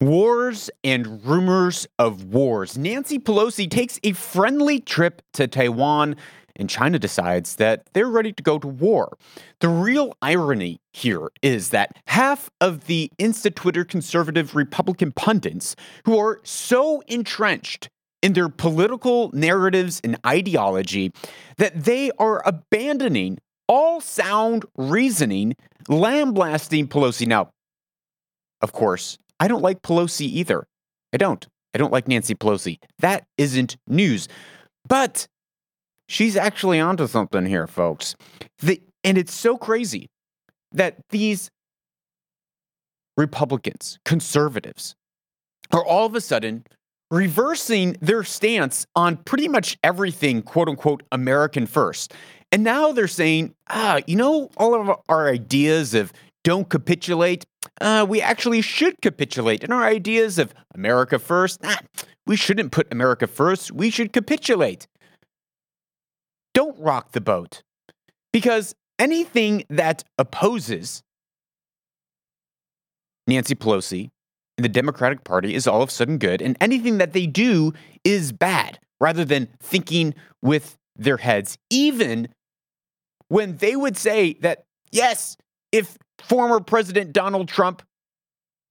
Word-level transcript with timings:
Wars 0.00 0.70
and 0.84 1.24
rumors 1.24 1.86
of 1.98 2.24
wars. 2.24 2.76
Nancy 2.76 3.18
Pelosi 3.18 3.70
takes 3.70 3.98
a 4.04 4.12
friendly 4.12 4.78
trip 4.78 5.22
to 5.32 5.46
Taiwan, 5.46 6.16
and 6.54 6.68
China 6.68 6.98
decides 6.98 7.56
that 7.56 7.88
they're 7.94 8.08
ready 8.08 8.30
to 8.32 8.42
go 8.42 8.58
to 8.58 8.68
war. 8.68 9.16
The 9.60 9.70
real 9.70 10.12
irony 10.20 10.80
here 10.92 11.30
is 11.40 11.70
that 11.70 11.96
half 12.08 12.50
of 12.60 12.86
the 12.86 13.10
Insta 13.18 13.54
Twitter 13.54 13.84
conservative 13.84 14.54
Republican 14.54 15.12
pundits 15.12 15.76
who 16.04 16.18
are 16.18 16.40
so 16.44 17.02
entrenched 17.08 17.88
in 18.22 18.34
their 18.34 18.50
political 18.50 19.30
narratives 19.32 20.00
and 20.04 20.18
ideology 20.26 21.10
that 21.56 21.84
they 21.84 22.10
are 22.18 22.42
abandoning 22.46 23.38
all 23.66 24.02
sound 24.02 24.66
reasoning, 24.76 25.54
lambasting 25.88 26.86
Pelosi. 26.86 27.26
Now, 27.26 27.50
of 28.60 28.72
course, 28.72 29.18
I 29.40 29.48
don't 29.48 29.62
like 29.62 29.82
Pelosi 29.82 30.26
either. 30.26 30.66
I 31.12 31.16
don't. 31.16 31.46
I 31.74 31.78
don't 31.78 31.92
like 31.92 32.08
Nancy 32.08 32.34
Pelosi. 32.34 32.78
That 33.00 33.24
isn't 33.36 33.76
news. 33.86 34.28
But 34.88 35.26
she's 36.08 36.36
actually 36.36 36.80
onto 36.80 37.06
something 37.06 37.44
here, 37.44 37.66
folks. 37.66 38.14
The, 38.60 38.80
and 39.04 39.18
it's 39.18 39.34
so 39.34 39.56
crazy 39.56 40.08
that 40.72 40.96
these 41.10 41.50
Republicans, 43.16 43.98
conservatives, 44.04 44.94
are 45.72 45.84
all 45.84 46.06
of 46.06 46.14
a 46.14 46.20
sudden 46.20 46.64
reversing 47.10 47.96
their 48.00 48.24
stance 48.24 48.86
on 48.96 49.16
pretty 49.16 49.48
much 49.48 49.78
everything, 49.82 50.42
quote 50.42 50.68
unquote, 50.68 51.02
American 51.12 51.66
first. 51.66 52.12
And 52.52 52.62
now 52.64 52.92
they're 52.92 53.08
saying, 53.08 53.54
ah, 53.68 54.00
you 54.06 54.16
know, 54.16 54.50
all 54.56 54.74
of 54.74 54.98
our 55.08 55.28
ideas 55.28 55.94
of 55.94 56.12
don't 56.46 56.68
capitulate, 56.68 57.44
uh, 57.80 58.06
we 58.08 58.22
actually 58.22 58.60
should 58.60 59.02
capitulate. 59.02 59.64
And 59.64 59.72
our 59.72 59.82
ideas 59.82 60.38
of 60.38 60.54
America 60.72 61.18
first, 61.18 61.60
nah, 61.60 61.74
we 62.24 62.36
shouldn't 62.36 62.70
put 62.70 62.86
America 62.92 63.26
first. 63.26 63.72
We 63.72 63.90
should 63.90 64.12
capitulate. 64.12 64.86
Don't 66.54 66.78
rock 66.78 67.10
the 67.10 67.20
boat. 67.20 67.64
Because 68.32 68.76
anything 68.96 69.64
that 69.70 70.04
opposes 70.18 71.02
Nancy 73.26 73.56
Pelosi 73.56 74.10
and 74.56 74.64
the 74.64 74.68
Democratic 74.68 75.24
Party 75.24 75.52
is 75.52 75.66
all 75.66 75.82
of 75.82 75.88
a 75.88 75.92
sudden 75.92 76.16
good, 76.16 76.40
and 76.40 76.56
anything 76.60 76.98
that 76.98 77.12
they 77.12 77.26
do 77.26 77.72
is 78.04 78.30
bad, 78.30 78.78
rather 79.00 79.24
than 79.24 79.48
thinking 79.60 80.14
with 80.42 80.76
their 80.94 81.16
heads, 81.16 81.58
even 81.70 82.28
when 83.26 83.56
they 83.56 83.74
would 83.74 83.96
say 83.96 84.34
that, 84.42 84.62
yes, 84.92 85.36
if 85.72 85.96
former 86.18 86.60
President 86.60 87.12
Donald 87.12 87.48
Trump 87.48 87.82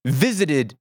visited 0.05 0.75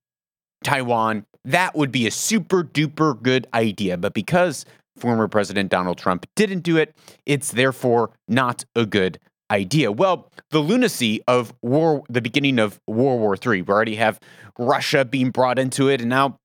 Taiwan, 0.63 1.25
that 1.43 1.75
would 1.75 1.91
be 1.91 2.07
a 2.07 2.11
super 2.11 2.63
duper 2.63 3.21
good 3.21 3.47
idea. 3.53 3.97
But 3.97 4.13
because 4.13 4.65
former 4.97 5.27
President 5.27 5.69
Donald 5.69 5.97
Trump 5.97 6.25
didn't 6.35 6.61
do 6.61 6.77
it, 6.77 6.95
it's 7.25 7.51
therefore 7.51 8.11
not 8.27 8.65
a 8.75 8.85
good 8.85 9.19
idea. 9.51 9.91
Well, 9.91 10.31
the 10.49 10.59
lunacy 10.59 11.21
of 11.27 11.53
war, 11.61 12.03
the 12.09 12.21
beginning 12.21 12.59
of 12.59 12.79
World 12.87 13.19
War 13.19 13.35
III, 13.35 13.61
we 13.61 13.73
already 13.73 13.95
have 13.95 14.19
Russia 14.57 15.05
being 15.05 15.29
brought 15.29 15.59
into 15.59 15.89
it, 15.89 16.01
and 16.01 16.09
now 16.09 16.39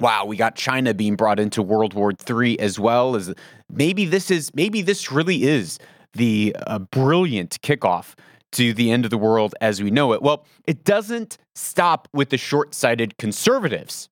wow, 0.00 0.24
we 0.24 0.36
got 0.36 0.56
China 0.56 0.94
being 0.94 1.16
brought 1.16 1.38
into 1.38 1.62
World 1.62 1.94
War 1.94 2.12
III 2.28 2.58
as 2.58 2.78
well. 2.78 3.14
As 3.14 3.32
maybe 3.70 4.04
this 4.04 4.30
is 4.30 4.50
maybe 4.54 4.82
this 4.82 5.12
really 5.12 5.44
is 5.44 5.78
the 6.14 6.56
uh, 6.66 6.78
brilliant 6.78 7.60
kickoff 7.62 8.14
to 8.52 8.72
the 8.72 8.90
end 8.90 9.04
of 9.04 9.10
the 9.10 9.18
world 9.18 9.54
as 9.60 9.82
we 9.82 9.90
know 9.90 10.12
it. 10.12 10.22
Well, 10.22 10.46
it 10.66 10.84
doesn't 10.84 11.38
stop 11.54 12.08
with 12.12 12.30
the 12.30 12.38
short 12.38 12.74
sighted 12.74 13.18
conservatives. 13.18 14.08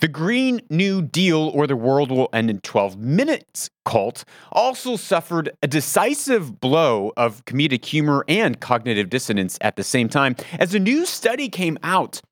The 0.00 0.08
Green 0.08 0.62
New 0.70 1.02
Deal, 1.02 1.50
or 1.54 1.66
the 1.66 1.76
world 1.76 2.10
will 2.10 2.30
end 2.32 2.48
in 2.48 2.60
12 2.60 2.96
minutes 2.96 3.68
cult, 3.84 4.24
also 4.50 4.96
suffered 4.96 5.50
a 5.62 5.68
decisive 5.68 6.58
blow 6.58 7.12
of 7.18 7.44
comedic 7.44 7.84
humor 7.84 8.24
and 8.26 8.58
cognitive 8.60 9.10
dissonance 9.10 9.58
at 9.60 9.76
the 9.76 9.84
same 9.84 10.08
time, 10.08 10.36
as 10.58 10.74
a 10.74 10.78
new 10.78 11.04
study 11.04 11.50
came 11.50 11.78
out 11.82 12.22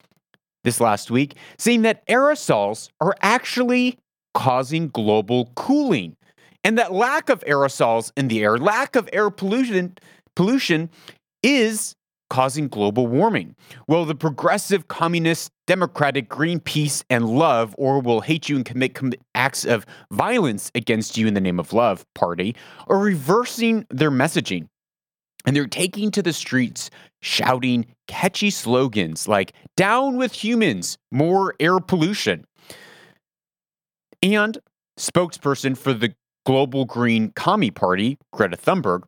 this 0.64 0.80
last 0.80 1.10
week 1.10 1.36
saying 1.58 1.82
that 1.82 2.06
aerosols 2.06 2.88
are 3.02 3.14
actually 3.20 3.98
causing 4.32 4.88
global 4.88 5.52
cooling. 5.54 6.16
And 6.64 6.76
that 6.78 6.92
lack 6.92 7.28
of 7.28 7.44
aerosols 7.44 8.12
in 8.16 8.28
the 8.28 8.42
air, 8.42 8.58
lack 8.58 8.96
of 8.96 9.08
air 9.12 9.30
pollution, 9.30 9.96
pollution 10.38 10.88
is 11.42 11.96
causing 12.30 12.68
global 12.68 13.08
warming. 13.08 13.56
Well, 13.88 14.04
the 14.04 14.14
progressive 14.14 14.86
communist, 14.86 15.50
democratic, 15.66 16.28
green 16.28 16.60
peace 16.60 17.02
and 17.10 17.28
love, 17.28 17.74
or 17.76 18.00
will 18.00 18.20
hate 18.20 18.48
you 18.48 18.54
and 18.54 18.64
commit 18.64 18.94
com- 18.94 19.14
acts 19.34 19.64
of 19.64 19.84
violence 20.12 20.70
against 20.76 21.16
you 21.16 21.26
in 21.26 21.34
the 21.34 21.40
name 21.40 21.58
of 21.58 21.72
love 21.72 22.04
party, 22.14 22.54
are 22.86 22.98
reversing 22.98 23.84
their 23.90 24.12
messaging. 24.12 24.68
And 25.44 25.56
they're 25.56 25.66
taking 25.66 26.12
to 26.12 26.22
the 26.22 26.32
streets 26.32 26.88
shouting 27.20 27.86
catchy 28.06 28.50
slogans 28.50 29.26
like 29.26 29.54
down 29.76 30.16
with 30.18 30.32
humans, 30.32 30.98
more 31.10 31.54
air 31.58 31.80
pollution. 31.80 32.44
And 34.22 34.56
spokesperson 34.96 35.76
for 35.76 35.92
the 35.92 36.14
Global 36.46 36.84
Green 36.84 37.32
Commie 37.32 37.72
Party, 37.72 38.18
Greta 38.32 38.56
Thunberg, 38.56 39.02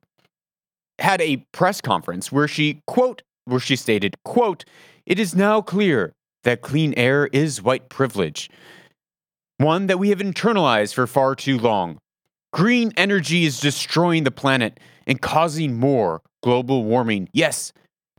had 1.01 1.21
a 1.21 1.39
press 1.53 1.81
conference 1.81 2.31
where 2.31 2.49
she 2.49 2.81
quote 2.87 3.23
where 3.45 3.61
she 3.61 3.77
stated 3.77 4.17
quote 4.25 4.65
it 5.07 5.19
is 5.19 5.35
now 5.35 5.61
clear 5.61 6.13
that 6.45 6.61
clean 6.61 6.95
air 6.97 7.27
is 7.33 7.63
white 7.63 7.89
privilege 7.89 8.51
one 9.59 9.87
that 9.89 9.99
we 9.99 10.09
have 10.11 10.21
internalized 10.21 10.95
for 10.95 11.07
far 11.07 11.35
too 11.35 11.59
long. 11.59 11.99
Green 12.53 12.93
energy 12.97 13.45
is 13.45 13.61
destroying 13.61 14.25
the 14.25 14.31
planet 14.31 14.81
and 15.07 15.21
causing 15.21 15.79
more 15.79 16.23
global 16.43 16.85
warming. 16.85 17.29
Yes 17.33 17.73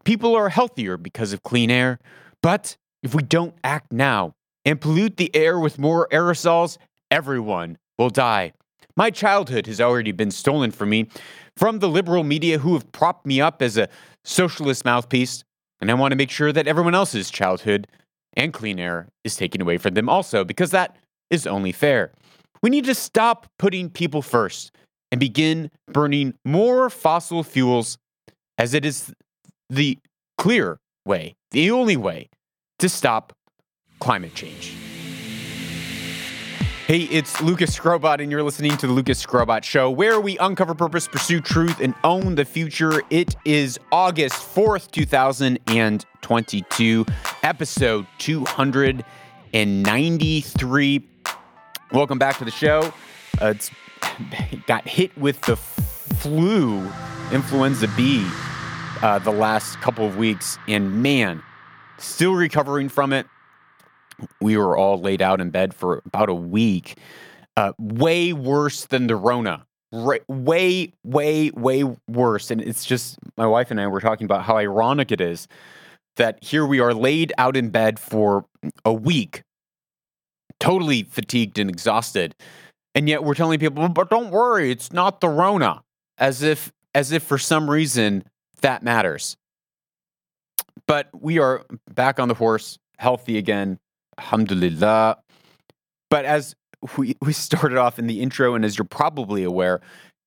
people 0.04 0.36
are 0.36 0.50
healthier 0.50 0.98
because 0.98 1.32
of 1.34 1.44
clean 1.44 1.70
air 1.70 2.00
but 2.42 2.76
if 3.04 3.14
we 3.14 3.24
don't 3.24 3.56
act 3.64 3.92
now 3.92 4.34
and 4.66 4.82
pollute 4.82 5.18
the 5.18 5.36
air 5.36 5.60
with 5.60 5.80
more 5.80 6.08
aerosols 6.12 6.78
everyone 7.12 7.78
will 7.98 8.10
die. 8.10 8.54
My 8.96 9.10
childhood 9.10 9.68
has 9.68 9.80
already 9.80 10.12
been 10.12 10.32
stolen 10.32 10.72
from 10.72 10.90
me 10.90 11.08
from 11.62 11.78
the 11.78 11.88
liberal 11.88 12.24
media 12.24 12.58
who 12.58 12.74
have 12.74 12.92
propped 12.92 13.24
me 13.24 13.40
up 13.40 13.62
as 13.62 13.78
a 13.78 13.88
socialist 14.26 14.84
mouthpiece, 14.84 15.44
and 15.80 15.92
I 15.92 15.94
want 15.94 16.12
to 16.12 16.16
make 16.16 16.32
sure 16.32 16.52
that 16.52 16.68
everyone 16.68 16.96
else's 16.96 17.30
childhood 17.30 17.86
and 18.36 18.52
clean 18.52 18.80
air 18.80 19.10
is 19.24 19.36
taken 19.36 19.62
away 19.62 19.78
from 19.78 19.94
them 19.94 20.10
also, 20.10 20.44
because 20.44 20.72
that 20.72 20.96
is 21.30 21.46
only 21.46 21.72
fair. 21.72 22.14
We 22.64 22.72
need 22.72 22.86
to 22.86 22.96
stop 22.96 23.46
putting 23.60 23.92
people 23.92 24.24
first 24.24 24.72
and 25.12 25.20
begin 25.20 25.70
burning 25.86 26.34
more 26.44 26.90
fossil 26.90 27.44
fuels 27.44 28.00
as 28.58 28.74
it 28.74 28.84
is 28.84 29.14
the 29.70 30.00
clear 30.40 30.80
way, 31.06 31.36
the 31.52 31.70
only 31.70 31.96
way 31.96 32.30
to 32.80 32.90
stop 32.90 33.34
climate 34.00 34.34
change. 34.34 34.76
Hey, 36.92 37.04
it's 37.04 37.40
Lucas 37.40 37.80
Skrobot, 37.80 38.22
and 38.22 38.30
you're 38.30 38.44
listening 38.44 38.76
to 38.76 38.86
the 38.86 38.92
Lucas 38.92 39.26
Skrobot 39.26 39.64
Show, 39.64 39.90
where 39.90 40.20
we 40.20 40.38
uncover 40.40 40.76
purpose, 40.76 41.08
pursue 41.08 41.40
truth, 41.40 41.80
and 41.80 41.96
own 42.04 42.36
the 42.36 42.44
future. 42.44 43.02
It 43.10 43.34
is 43.46 43.80
August 43.94 44.36
4th, 44.54 44.92
2022, 44.92 47.06
episode 47.44 48.06
293. 48.18 51.10
Welcome 51.94 52.20
back 52.20 52.38
to 52.40 52.44
the 52.44 52.52
show. 52.52 52.94
Uh, 53.42 53.54
it's 53.56 53.72
got 54.68 54.86
hit 54.86 55.18
with 55.18 55.40
the 55.44 55.56
flu, 55.56 56.86
influenza 57.32 57.88
B, 57.96 58.28
uh, 59.02 59.18
the 59.20 59.32
last 59.32 59.80
couple 59.80 60.06
of 60.06 60.18
weeks, 60.18 60.58
and 60.68 61.02
man, 61.02 61.42
still 62.00 62.34
recovering 62.34 62.90
from 62.90 63.14
it 63.14 63.28
we 64.42 64.58
were 64.58 64.78
all 64.78 65.00
laid 65.00 65.22
out 65.22 65.42
in 65.42 65.50
bed 65.50 65.74
for 65.74 66.02
about 66.06 66.30
a 66.30 66.34
week. 66.34 66.98
Uh, 67.58 67.74
way 67.78 68.34
worse 68.34 68.86
than 68.86 69.08
the 69.08 69.16
Rona. 69.16 69.66
Right, 69.92 70.28
way, 70.30 70.94
way, 71.04 71.52
way 71.52 71.84
worse. 72.08 72.50
And 72.50 72.62
it's 72.62 72.86
just 72.86 73.18
my 73.36 73.46
wife 73.46 73.72
and 73.72 73.82
I 73.82 73.88
were 73.88 74.00
talking 74.00 74.26
about 74.26 74.44
how 74.44 74.58
ironic 74.58 75.12
it 75.12 75.20
is 75.20 75.48
that 76.16 76.42
here 76.44 76.66
we 76.66 76.80
are 76.80 76.94
laid 76.94 77.34
out 77.38 77.58
in 77.58 77.70
bed 77.70 78.00
for 78.00 78.46
a 78.86 78.94
week, 78.94 79.44
totally 80.60 81.04
fatigued 81.04 81.60
and 81.60 81.70
exhausted. 81.70 82.36
And 82.96 83.10
yet 83.10 83.24
we're 83.24 83.34
telling 83.34 83.60
people, 83.60 83.88
but 83.90 84.10
don't 84.10 84.32
worry, 84.32 84.72
it's 84.72 84.92
not 84.92 85.22
the 85.22 85.30
Rona. 85.30 85.84
As 86.18 86.42
if 86.42 86.72
as 86.94 87.12
if 87.12 87.24
for 87.24 87.38
some 87.38 87.70
reason 87.70 88.24
that 88.62 88.84
matters. 88.84 89.38
But 90.88 91.10
we 91.14 91.40
are 91.40 91.66
back 91.94 92.20
on 92.20 92.28
the 92.28 92.34
horse, 92.34 92.78
healthy 92.98 93.38
again, 93.38 93.80
Alhamdulillah. 94.22 95.18
But 96.10 96.26
as 96.26 96.56
we, 96.98 97.16
we 97.22 97.34
started 97.34 97.78
off 97.78 98.00
in 98.00 98.08
the 98.08 98.22
intro, 98.22 98.56
and 98.56 98.64
as 98.64 98.78
you're 98.78 98.86
probably 98.86 99.44
aware, 99.44 99.82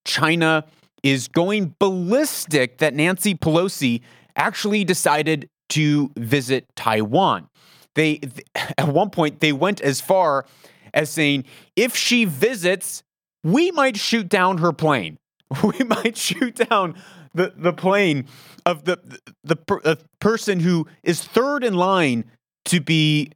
China 0.04 0.64
is 1.02 1.28
going 1.28 1.74
ballistic 1.78 2.78
that 2.78 2.94
Nancy 2.94 3.34
Pelosi 3.34 4.00
actually 4.36 4.84
decided 4.84 5.48
to 5.70 6.10
visit 6.16 6.66
Taiwan. 6.76 7.48
they 7.94 8.20
at 8.78 8.88
one 8.88 9.10
point 9.10 9.40
they 9.40 9.52
went 9.52 9.80
as 9.80 10.00
far 10.00 10.44
as 10.92 11.10
saying 11.10 11.44
if 11.76 11.96
she 11.96 12.24
visits, 12.24 13.02
we 13.42 13.70
might 13.70 13.96
shoot 13.96 14.28
down 14.28 14.58
her 14.58 14.72
plane. 14.72 15.18
We 15.62 15.84
might 15.84 16.16
shoot 16.16 16.68
down 16.68 16.96
the, 17.32 17.52
the 17.56 17.72
plane 17.72 18.26
of 18.66 18.84
the 18.84 18.98
the, 19.44 19.56
the 19.84 19.98
person 20.20 20.58
who 20.60 20.86
is 21.02 21.22
third 21.22 21.62
in 21.62 21.74
line 21.74 22.24
to 22.66 22.80
be 22.80 23.30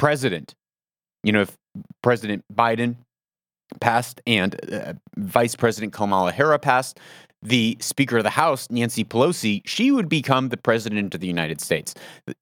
president. 0.00 0.54
You 1.22 1.32
know, 1.32 1.42
if 1.42 1.58
President 2.02 2.42
Biden 2.52 2.96
passed 3.82 4.22
and 4.26 4.58
uh, 4.72 4.94
Vice 5.18 5.54
President 5.54 5.92
Kamala 5.92 6.32
Harris 6.32 6.60
passed, 6.62 6.98
the 7.42 7.76
Speaker 7.80 8.16
of 8.16 8.24
the 8.24 8.30
House, 8.30 8.66
Nancy 8.70 9.04
Pelosi, 9.04 9.60
she 9.66 9.90
would 9.90 10.08
become 10.08 10.48
the 10.48 10.56
president 10.56 11.14
of 11.14 11.20
the 11.20 11.26
United 11.26 11.60
States. 11.60 11.94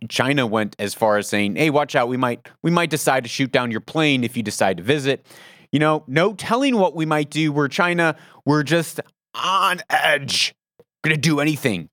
China 0.09 0.47
went 0.47 0.77
as 0.79 0.95
far 0.95 1.19
as 1.19 1.29
saying, 1.29 1.57
"Hey, 1.57 1.71
watch 1.71 1.97
out! 1.97 2.07
We 2.07 2.17
might 2.17 2.49
we 2.63 2.71
might 2.71 2.91
decide 2.91 3.25
to 3.25 3.29
shoot 3.29 3.51
down 3.51 3.73
your 3.73 3.81
plane 3.81 4.23
if 4.23 4.37
you 4.37 4.45
decide 4.45 4.77
to 4.77 4.85
visit." 4.85 5.27
You 5.73 5.81
know, 5.81 6.05
no 6.07 6.35
telling 6.35 6.77
what 6.77 6.95
we 6.95 7.07
might 7.07 7.29
do. 7.29 7.53
We're 7.53 7.69
China. 7.69 8.17
We're 8.45 8.63
just 8.63 9.01
on 9.35 9.81
edge. 9.91 10.55
To 11.05 11.17
do 11.17 11.41
anything. 11.41 11.89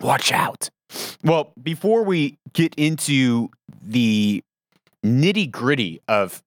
Watch 0.00 0.32
out. 0.32 0.68
Well, 1.22 1.52
before 1.62 2.02
we 2.02 2.38
get 2.52 2.74
into 2.76 3.50
the 3.82 4.42
nitty 5.06 5.50
gritty 5.50 6.00
of 6.08 6.42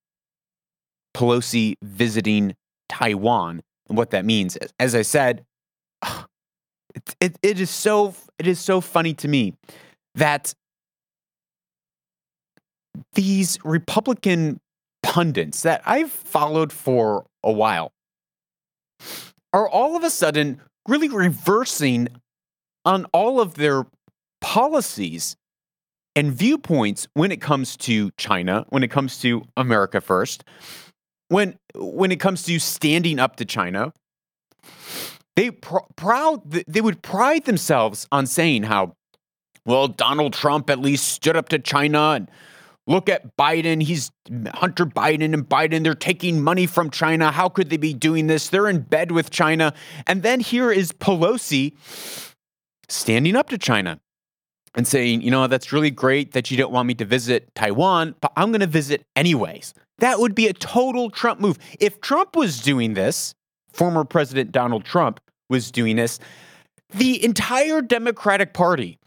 Pelosi 1.14 1.74
visiting 1.82 2.54
Taiwan 2.88 3.62
and 3.88 3.98
what 3.98 4.10
that 4.10 4.24
means, 4.24 4.56
as 4.78 4.94
I 4.94 5.02
said, 5.02 5.44
it, 6.94 7.14
it, 7.20 7.36
it 7.42 7.60
is 7.60 7.70
so 7.70 8.14
it 8.38 8.46
is 8.46 8.58
so 8.58 8.80
funny 8.80 9.14
to 9.14 9.28
me 9.28 9.54
that 10.14 10.54
these 13.14 13.58
Republican 13.64 14.60
pundits 15.02 15.62
that 15.62 15.82
I've 15.84 16.10
followed 16.10 16.72
for 16.72 17.26
a 17.42 17.52
while 17.52 17.92
are 19.52 19.68
all 19.68 19.96
of 19.96 20.04
a 20.04 20.10
sudden 20.10 20.60
really 20.88 21.08
reversing 21.08 22.08
on 22.84 23.06
all 23.12 23.40
of 23.40 23.54
their 23.54 23.86
policies 24.40 25.36
and 26.16 26.32
viewpoints 26.32 27.08
when 27.14 27.30
it 27.30 27.40
comes 27.40 27.76
to 27.78 28.10
China, 28.12 28.64
when 28.68 28.82
it 28.82 28.90
comes 28.90 29.18
to 29.20 29.42
America 29.56 30.00
first, 30.00 30.44
when 31.28 31.56
when 31.74 32.10
it 32.10 32.20
comes 32.20 32.42
to 32.44 32.58
standing 32.58 33.18
up 33.18 33.36
to 33.36 33.44
China. 33.44 33.92
They 35.36 35.52
pr- 35.52 35.78
proud 35.96 36.50
they 36.50 36.80
would 36.80 37.02
pride 37.02 37.44
themselves 37.44 38.06
on 38.12 38.26
saying 38.26 38.64
how 38.64 38.96
well 39.64 39.88
Donald 39.88 40.34
Trump 40.34 40.68
at 40.68 40.80
least 40.80 41.08
stood 41.08 41.36
up 41.36 41.48
to 41.50 41.58
China 41.58 42.10
and 42.10 42.30
look 42.86 43.08
at 43.08 43.36
Biden, 43.36 43.82
he's 43.82 44.10
Hunter 44.54 44.84
Biden 44.84 45.32
and 45.32 45.48
Biden 45.48 45.84
they're 45.84 45.94
taking 45.94 46.42
money 46.42 46.66
from 46.66 46.90
China. 46.90 47.30
How 47.30 47.48
could 47.48 47.70
they 47.70 47.76
be 47.76 47.94
doing 47.94 48.26
this? 48.26 48.48
They're 48.48 48.68
in 48.68 48.80
bed 48.80 49.12
with 49.12 49.30
China. 49.30 49.72
And 50.06 50.22
then 50.22 50.40
here 50.40 50.70
is 50.70 50.92
Pelosi 50.92 51.74
standing 52.88 53.36
up 53.36 53.48
to 53.50 53.58
China 53.58 54.00
and 54.74 54.86
saying, 54.86 55.22
you 55.22 55.30
know, 55.30 55.46
that's 55.46 55.72
really 55.72 55.90
great 55.90 56.32
that 56.32 56.50
you 56.50 56.56
don't 56.56 56.72
want 56.72 56.86
me 56.86 56.94
to 56.94 57.04
visit 57.04 57.52
Taiwan, 57.54 58.14
but 58.20 58.32
I'm 58.36 58.50
going 58.50 58.60
to 58.60 58.66
visit 58.66 59.04
anyways. 59.16 59.74
That 59.98 60.18
would 60.20 60.34
be 60.34 60.46
a 60.46 60.52
total 60.52 61.10
Trump 61.10 61.40
move. 61.40 61.58
If 61.78 62.00
Trump 62.00 62.36
was 62.36 62.60
doing 62.60 62.94
this, 62.94 63.34
former 63.72 64.04
President 64.04 64.52
Donald 64.52 64.84
Trump 64.84 65.20
was 65.48 65.70
doing 65.70 65.96
this, 65.96 66.18
the 66.94 67.22
entire 67.24 67.82
Democratic 67.82 68.54
Party 68.54 68.98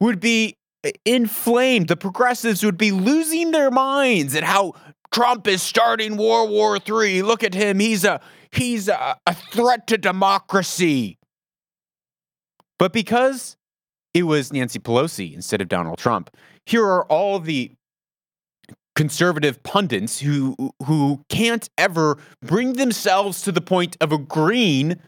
would 0.00 0.20
be 0.20 0.56
uh, 0.84 0.90
inflamed. 1.04 1.88
The 1.88 1.96
progressives 1.96 2.64
would 2.64 2.78
be 2.78 2.92
losing 2.92 3.50
their 3.50 3.70
minds 3.70 4.34
at 4.34 4.44
how 4.44 4.74
Trump 5.10 5.46
is 5.46 5.62
starting 5.62 6.16
World 6.16 6.50
War 6.50 6.76
III. 6.76 7.22
Look 7.22 7.42
at 7.44 7.54
him. 7.54 7.78
He's 7.78 8.04
a 8.04 8.20
he's 8.52 8.88
a, 8.88 9.16
a 9.26 9.34
threat 9.34 9.86
to 9.88 9.98
democracy. 9.98 11.18
But 12.78 12.92
because 12.92 13.57
it 14.14 14.24
was 14.24 14.52
Nancy 14.52 14.78
Pelosi 14.78 15.34
instead 15.34 15.60
of 15.60 15.68
Donald 15.68 15.98
Trump, 15.98 16.30
here 16.66 16.84
are 16.84 17.04
all 17.06 17.38
the 17.38 17.72
conservative 18.96 19.62
pundits 19.62 20.18
who 20.18 20.56
who 20.84 21.24
can't 21.28 21.68
ever 21.78 22.18
bring 22.42 22.72
themselves 22.72 23.42
to 23.42 23.52
the 23.52 23.60
point 23.60 23.96
of 24.00 24.10
agreeing 24.10 24.98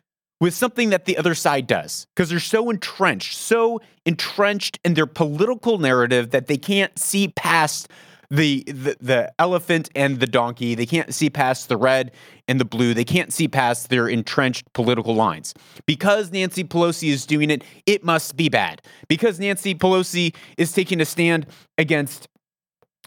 with 0.41 0.55
something 0.55 0.91
that 0.91 1.05
the 1.05 1.17
other 1.17 1.35
side 1.35 1.67
does 1.67 2.07
because 2.15 2.31
they're 2.31 2.39
so 2.39 2.71
entrenched, 2.71 3.37
so 3.37 3.81
entrenched 4.07 4.79
in 4.85 4.95
their 4.95 5.07
political 5.07 5.79
narrative 5.79 6.31
that 6.31 6.47
they 6.47 6.57
can't 6.57 6.99
see 6.99 7.29
past 7.29 7.89
the, 8.31 8.63
the 9.01 9.33
elephant 9.39 9.91
and 9.95 10.21
the 10.21 10.27
donkey. 10.27 10.75
They 10.75 10.87
can't 10.87 11.13
see 11.13 11.31
past 11.31 11.69
the 11.69 11.77
red 11.77 12.13
and 12.47 12.61
the 12.61 12.65
blue. 12.65 12.95
They 12.95 13.05
can't 13.05 13.33
see 13.33 13.49
past 13.49 13.89
their 13.89 14.09
entrenched 14.09 14.73
political 14.73 15.15
lines. 15.15 15.53
Because 15.87 16.31
Nancy 16.31 16.63
Pelosi 16.63 17.09
is 17.09 17.27
doing 17.27 17.51
it, 17.51 17.65
it 17.87 18.05
must 18.05 18.37
be 18.37 18.49
bad. 18.49 18.83
Because 19.09 19.41
Nancy 19.41 19.75
Pelosi 19.75 20.35
is 20.57 20.73
taking 20.73 21.01
a 21.01 21.05
stand 21.05 21.47
against 21.77 22.29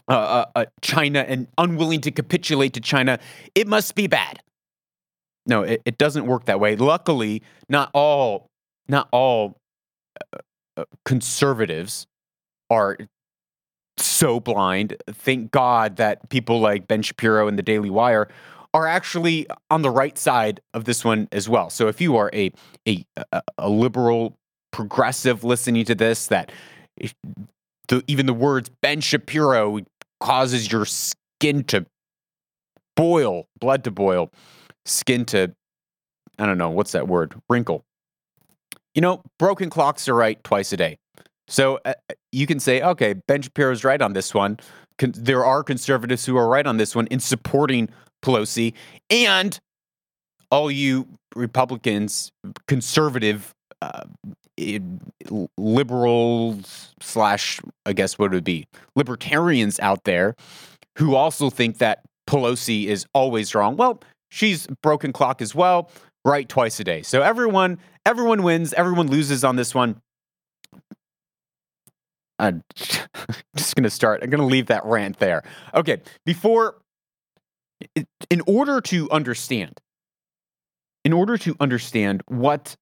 uh, 0.08 0.12
uh, 0.12 0.44
uh, 0.54 0.64
China 0.82 1.20
and 1.26 1.48
unwilling 1.56 2.02
to 2.02 2.10
capitulate 2.10 2.74
to 2.74 2.80
China, 2.80 3.18
it 3.54 3.66
must 3.66 3.94
be 3.94 4.06
bad. 4.06 4.40
No, 5.46 5.62
it, 5.62 5.80
it 5.86 5.96
doesn't 5.96 6.26
work 6.26 6.44
that 6.44 6.60
way. 6.60 6.76
Luckily, 6.76 7.42
not 7.68 7.90
all 7.94 8.48
not 8.86 9.08
all 9.12 9.56
uh, 10.34 10.38
uh, 10.76 10.84
conservatives 11.04 12.06
are 12.68 12.98
so 13.96 14.40
blind. 14.40 14.96
Thank 15.08 15.50
God 15.50 15.96
that 15.96 16.28
people 16.28 16.60
like 16.60 16.88
Ben 16.88 17.02
Shapiro 17.02 17.48
and 17.48 17.58
the 17.58 17.62
Daily 17.62 17.90
Wire 17.90 18.28
are 18.72 18.86
actually 18.86 19.46
on 19.70 19.82
the 19.82 19.90
right 19.90 20.18
side 20.18 20.60
of 20.72 20.84
this 20.84 21.04
one 21.04 21.28
as 21.30 21.48
well. 21.48 21.70
So 21.70 21.88
if 21.88 22.00
you 22.00 22.16
are 22.16 22.30
a 22.32 22.50
a, 22.86 23.04
a 23.58 23.68
liberal 23.68 24.36
progressive 24.72 25.44
listening 25.44 25.84
to 25.84 25.94
this, 25.94 26.26
that 26.26 26.50
the, 27.88 28.02
even 28.06 28.26
the 28.26 28.34
words 28.34 28.70
Ben 28.82 29.00
Shapiro 29.00 29.80
causes 30.20 30.70
your 30.70 30.84
skin 30.84 31.62
to 31.64 31.86
boil, 32.96 33.46
blood 33.60 33.84
to 33.84 33.90
boil 33.90 34.30
skin 34.84 35.24
to, 35.26 35.54
I 36.38 36.46
don't 36.46 36.58
know, 36.58 36.70
what's 36.70 36.92
that 36.92 37.08
word? 37.08 37.34
Wrinkle. 37.48 37.84
You 38.94 39.00
know, 39.00 39.22
broken 39.38 39.70
clocks 39.70 40.08
are 40.08 40.14
right 40.14 40.42
twice 40.44 40.72
a 40.72 40.76
day. 40.76 40.98
So 41.48 41.78
uh, 41.84 41.94
you 42.32 42.46
can 42.46 42.60
say, 42.60 42.82
okay, 42.82 43.14
Ben 43.26 43.42
Shapiro's 43.42 43.84
right 43.84 44.00
on 44.00 44.12
this 44.12 44.34
one. 44.34 44.58
Con- 44.98 45.14
there 45.16 45.44
are 45.44 45.62
conservatives 45.62 46.24
who 46.24 46.36
are 46.36 46.48
right 46.48 46.66
on 46.66 46.76
this 46.76 46.94
one 46.94 47.06
in 47.08 47.20
supporting 47.20 47.88
Pelosi. 48.24 48.72
And 49.10 49.58
all 50.50 50.70
you 50.70 51.06
Republicans, 51.34 52.30
conservative, 52.68 53.52
uh, 53.82 54.04
liberals 55.58 56.94
slash, 57.00 57.60
I 57.84 57.92
guess 57.92 58.18
what 58.18 58.26
it 58.26 58.34
would 58.34 58.44
be, 58.44 58.66
libertarians 58.94 59.80
out 59.80 60.04
there 60.04 60.36
who 60.96 61.16
also 61.16 61.50
think 61.50 61.78
that 61.78 62.04
Pelosi 62.28 62.86
is 62.86 63.04
always 63.12 63.54
wrong. 63.54 63.76
Well, 63.76 64.00
she's 64.30 64.68
broken 64.80 65.12
clock 65.12 65.42
as 65.42 65.54
well, 65.54 65.90
right 66.24 66.48
twice 66.48 66.78
a 66.78 66.84
day. 66.84 67.02
So 67.02 67.20
everyone, 67.20 67.78
everyone 68.06 68.44
wins, 68.44 68.72
everyone 68.74 69.08
loses 69.08 69.42
on 69.42 69.56
this 69.56 69.74
one. 69.74 70.00
I'm 72.38 72.62
just 72.74 73.74
going 73.74 73.84
to 73.84 73.90
start. 73.90 74.22
I'm 74.22 74.30
going 74.30 74.40
to 74.40 74.46
leave 74.46 74.66
that 74.66 74.84
rant 74.84 75.18
there. 75.18 75.42
Okay, 75.74 76.00
before, 76.24 76.76
in 78.30 78.42
order 78.46 78.80
to 78.82 79.10
understand, 79.10 79.80
in 81.04 81.12
order 81.12 81.36
to 81.38 81.56
understand 81.60 82.22
what 82.26 82.76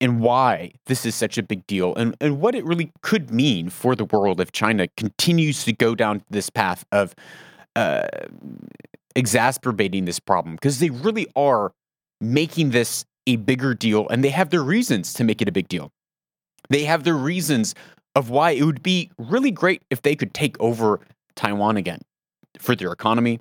and 0.00 0.20
why 0.20 0.72
this 0.86 1.06
is 1.06 1.14
such 1.14 1.38
a 1.38 1.42
big 1.42 1.66
deal 1.66 1.94
and, 1.94 2.14
and 2.20 2.40
what 2.40 2.54
it 2.54 2.64
really 2.64 2.92
could 3.00 3.30
mean 3.30 3.70
for 3.70 3.96
the 3.96 4.04
world 4.04 4.40
if 4.40 4.52
China 4.52 4.86
continues 4.96 5.64
to 5.64 5.72
go 5.72 5.94
down 5.94 6.22
this 6.28 6.50
path 6.50 6.84
of 6.92 7.14
uh, 7.76 8.06
exacerbating 9.14 10.04
this 10.04 10.20
problem 10.20 10.54
because 10.54 10.78
they 10.80 10.90
really 10.90 11.26
are 11.34 11.72
making 12.20 12.70
this 12.70 13.04
a 13.26 13.36
bigger 13.36 13.74
deal 13.74 14.06
and 14.08 14.22
they 14.22 14.30
have 14.30 14.50
their 14.50 14.62
reasons 14.62 15.14
to 15.14 15.24
make 15.24 15.40
it 15.40 15.48
a 15.48 15.52
big 15.52 15.68
deal. 15.68 15.90
They 16.68 16.84
have 16.84 17.04
their 17.04 17.16
reasons 17.16 17.74
of 18.16 18.30
why 18.30 18.52
it 18.52 18.64
would 18.64 18.82
be 18.82 19.10
really 19.18 19.52
great 19.52 19.82
if 19.90 20.02
they 20.02 20.16
could 20.16 20.34
take 20.34 20.58
over 20.58 20.98
Taiwan 21.36 21.76
again 21.76 22.00
for 22.58 22.74
their 22.74 22.90
economy, 22.90 23.38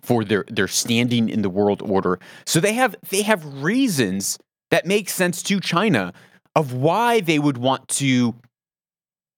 for 0.00 0.24
their 0.24 0.44
their 0.48 0.66
standing 0.66 1.28
in 1.28 1.42
the 1.42 1.50
world 1.50 1.82
order. 1.82 2.18
So 2.46 2.58
they 2.58 2.72
have 2.72 2.96
they 3.10 3.22
have 3.22 3.44
reasons 3.62 4.38
that 4.70 4.86
make 4.86 5.08
sense 5.08 5.42
to 5.44 5.60
China 5.60 6.12
of 6.56 6.72
why 6.72 7.20
they 7.20 7.38
would 7.38 7.58
want 7.58 7.86
to 7.88 8.34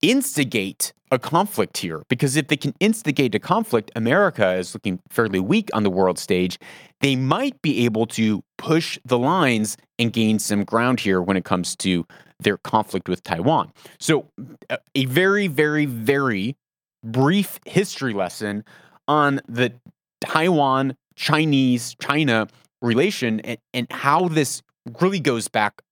instigate 0.01 0.93
a 1.11 1.19
conflict 1.19 1.79
here 1.79 2.03
because 2.09 2.37
if 2.37 2.47
they 2.49 2.57
can 2.57 2.75
instigate 2.79 3.35
a 3.35 3.39
conflict, 3.41 3.91
America 3.97 4.55
is 4.55 4.75
looking 4.75 5.01
fairly 5.11 5.41
weak 5.41 5.69
on 5.73 5.83
the 5.83 5.91
world 5.91 6.19
stage. 6.19 6.59
They 7.01 7.17
might 7.17 7.61
be 7.63 7.85
able 7.87 8.07
to 8.09 8.45
push 8.57 8.99
the 9.05 9.19
lines 9.19 9.77
and 9.99 10.13
gain 10.13 10.39
some 10.39 10.63
ground 10.65 11.01
here 11.01 11.21
when 11.21 11.37
it 11.37 11.45
comes 11.45 11.75
to 11.77 12.07
their 12.41 12.57
conflict 12.59 13.09
with 13.09 13.23
Taiwan. 13.23 13.73
So, 13.99 14.27
uh, 14.71 14.77
a 14.95 15.05
very, 15.07 15.49
very, 15.49 15.87
very 15.87 16.57
brief 17.05 17.59
history 17.65 18.13
lesson 18.13 18.65
on 19.07 19.41
the 19.49 19.73
Taiwan 20.21 20.97
Chinese 21.17 21.97
China 22.01 22.49
relation 22.81 23.41
and, 23.41 23.59
and 23.75 23.87
how 23.91 24.29
this 24.29 24.63
really 25.01 25.21
goes 25.21 25.49
back 25.49 25.83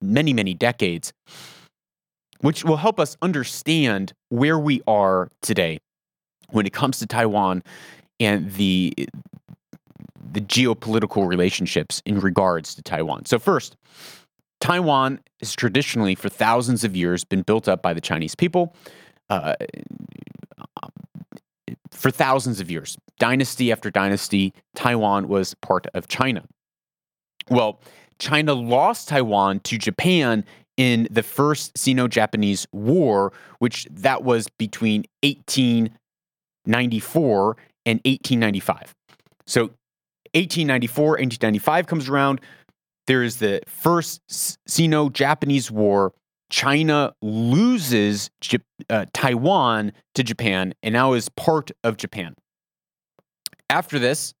many, 0.00 0.32
many 0.32 0.54
decades, 0.54 1.12
which 2.40 2.64
will 2.64 2.76
help 2.76 2.98
us 2.98 3.16
understand 3.22 4.12
where 4.28 4.58
we 4.58 4.82
are 4.86 5.28
today 5.42 5.78
when 6.50 6.66
it 6.66 6.72
comes 6.72 6.98
to 6.98 7.06
Taiwan 7.06 7.62
and 8.20 8.52
the 8.54 8.94
the 10.32 10.40
geopolitical 10.40 11.28
relationships 11.28 12.00
in 12.06 12.18
regards 12.18 12.74
to 12.74 12.80
Taiwan. 12.80 13.26
So 13.26 13.38
first, 13.38 13.76
Taiwan 14.62 15.20
has 15.40 15.54
traditionally, 15.56 16.14
for 16.14 16.28
thousands 16.28 16.84
of 16.84 16.94
years, 16.94 17.24
been 17.24 17.42
built 17.42 17.66
up 17.66 17.82
by 17.82 17.92
the 17.92 18.00
Chinese 18.00 18.36
people. 18.36 18.76
Uh, 19.28 19.56
for 21.90 22.12
thousands 22.12 22.60
of 22.60 22.70
years, 22.70 22.96
dynasty 23.18 23.72
after 23.72 23.90
dynasty, 23.90 24.54
Taiwan 24.76 25.26
was 25.26 25.54
part 25.54 25.88
of 25.94 26.06
China. 26.06 26.44
Well, 27.50 27.80
China 28.20 28.54
lost 28.54 29.08
Taiwan 29.08 29.58
to 29.60 29.78
Japan 29.78 30.44
in 30.76 31.08
the 31.10 31.24
first 31.24 31.76
Sino-Japanese 31.76 32.68
War, 32.72 33.32
which 33.58 33.88
that 33.90 34.22
was 34.22 34.46
between 34.58 35.06
1894 35.24 37.56
and 37.84 37.98
1895. 38.04 38.94
So 39.44 39.70
1894, 40.34 41.08
1895 41.08 41.88
comes 41.88 42.08
around. 42.08 42.40
There 43.06 43.22
is 43.22 43.36
the 43.38 43.60
first 43.66 44.20
Sino 44.66 45.08
Japanese 45.08 45.70
War. 45.70 46.12
China 46.50 47.14
loses 47.22 48.30
uh, 48.90 49.06
Taiwan 49.12 49.92
to 50.14 50.22
Japan 50.22 50.74
and 50.82 50.92
now 50.92 51.14
is 51.14 51.28
part 51.30 51.70
of 51.82 51.96
Japan. 51.96 52.34
After 53.70 53.98
this, 53.98 54.34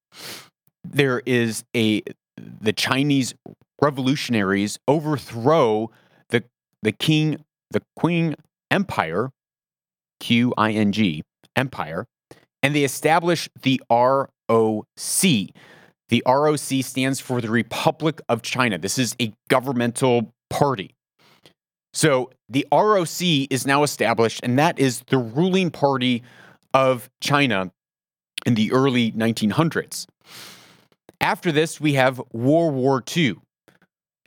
there 0.84 1.22
is 1.24 1.64
a 1.74 2.02
the 2.36 2.72
Chinese 2.72 3.34
revolutionaries 3.80 4.78
overthrow 4.86 5.90
the 6.28 6.44
the 6.82 6.92
king 6.92 7.44
the 7.70 7.82
Qing 7.98 8.34
Empire, 8.70 9.30
Q 10.20 10.52
I 10.56 10.72
N 10.72 10.92
G 10.92 11.22
Empire, 11.56 12.06
and 12.62 12.74
they 12.74 12.84
establish 12.84 13.48
the 13.62 13.80
ROC. 13.90 14.26
The 16.12 16.22
ROC 16.26 16.84
stands 16.84 17.20
for 17.20 17.40
the 17.40 17.48
Republic 17.48 18.20
of 18.28 18.42
China. 18.42 18.76
This 18.76 18.98
is 18.98 19.16
a 19.18 19.32
governmental 19.48 20.34
party. 20.50 20.94
So 21.94 22.28
the 22.50 22.66
ROC 22.70 23.22
is 23.48 23.66
now 23.66 23.82
established, 23.82 24.40
and 24.42 24.58
that 24.58 24.78
is 24.78 25.02
the 25.08 25.16
ruling 25.16 25.70
party 25.70 26.22
of 26.74 27.08
China 27.22 27.72
in 28.44 28.56
the 28.56 28.70
early 28.72 29.12
1900s. 29.12 30.04
After 31.22 31.50
this, 31.50 31.80
we 31.80 31.94
have 31.94 32.20
World 32.30 32.74
War 32.74 33.02
II. 33.16 33.36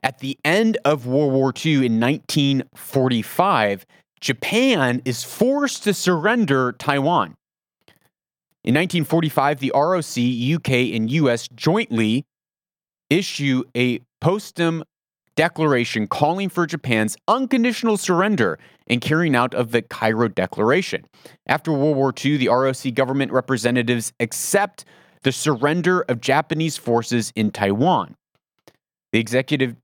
At 0.02 0.18
the 0.18 0.40
end 0.44 0.80
of 0.86 1.06
World 1.06 1.34
War 1.34 1.54
II 1.56 1.86
in 1.86 2.00
1945, 2.00 3.86
Japan 4.22 5.04
is 5.06 5.24
forced 5.24 5.84
to 5.84 5.94
surrender 5.94 6.72
Taiwan. 6.72 7.36
In 8.66 8.74
1945, 8.74 9.60
the 9.60 9.72
ROC, 9.76 10.18
UK, 10.56 10.96
and 10.96 11.12
US 11.12 11.48
jointly 11.50 12.26
issue 13.12 13.64
a 13.78 14.00
Potsdam 14.20 14.84
declaration 15.36 16.08
calling 16.08 16.50
for 16.50 16.66
Japan's 16.66 17.16
unconditional 17.28 17.96
surrender 17.96 18.58
and 18.88 19.02
carrying 19.02 19.36
out 19.36 19.54
of 19.54 19.72
the 19.72 19.84
Cairo 19.84 20.30
Declaration. 20.30 21.06
After 21.46 21.72
World 21.72 21.96
War 21.96 22.12
II, 22.12 22.38
the 22.38 22.48
ROC 22.48 22.92
government 22.96 23.32
representatives 23.32 24.12
accept 24.20 24.84
the 25.22 25.32
surrender 25.32 26.02
of 26.10 26.20
Japanese 26.20 26.76
forces 26.76 27.32
in 27.36 27.52
Taiwan. 27.52 28.16
The 29.12 29.20
executive 29.20 29.76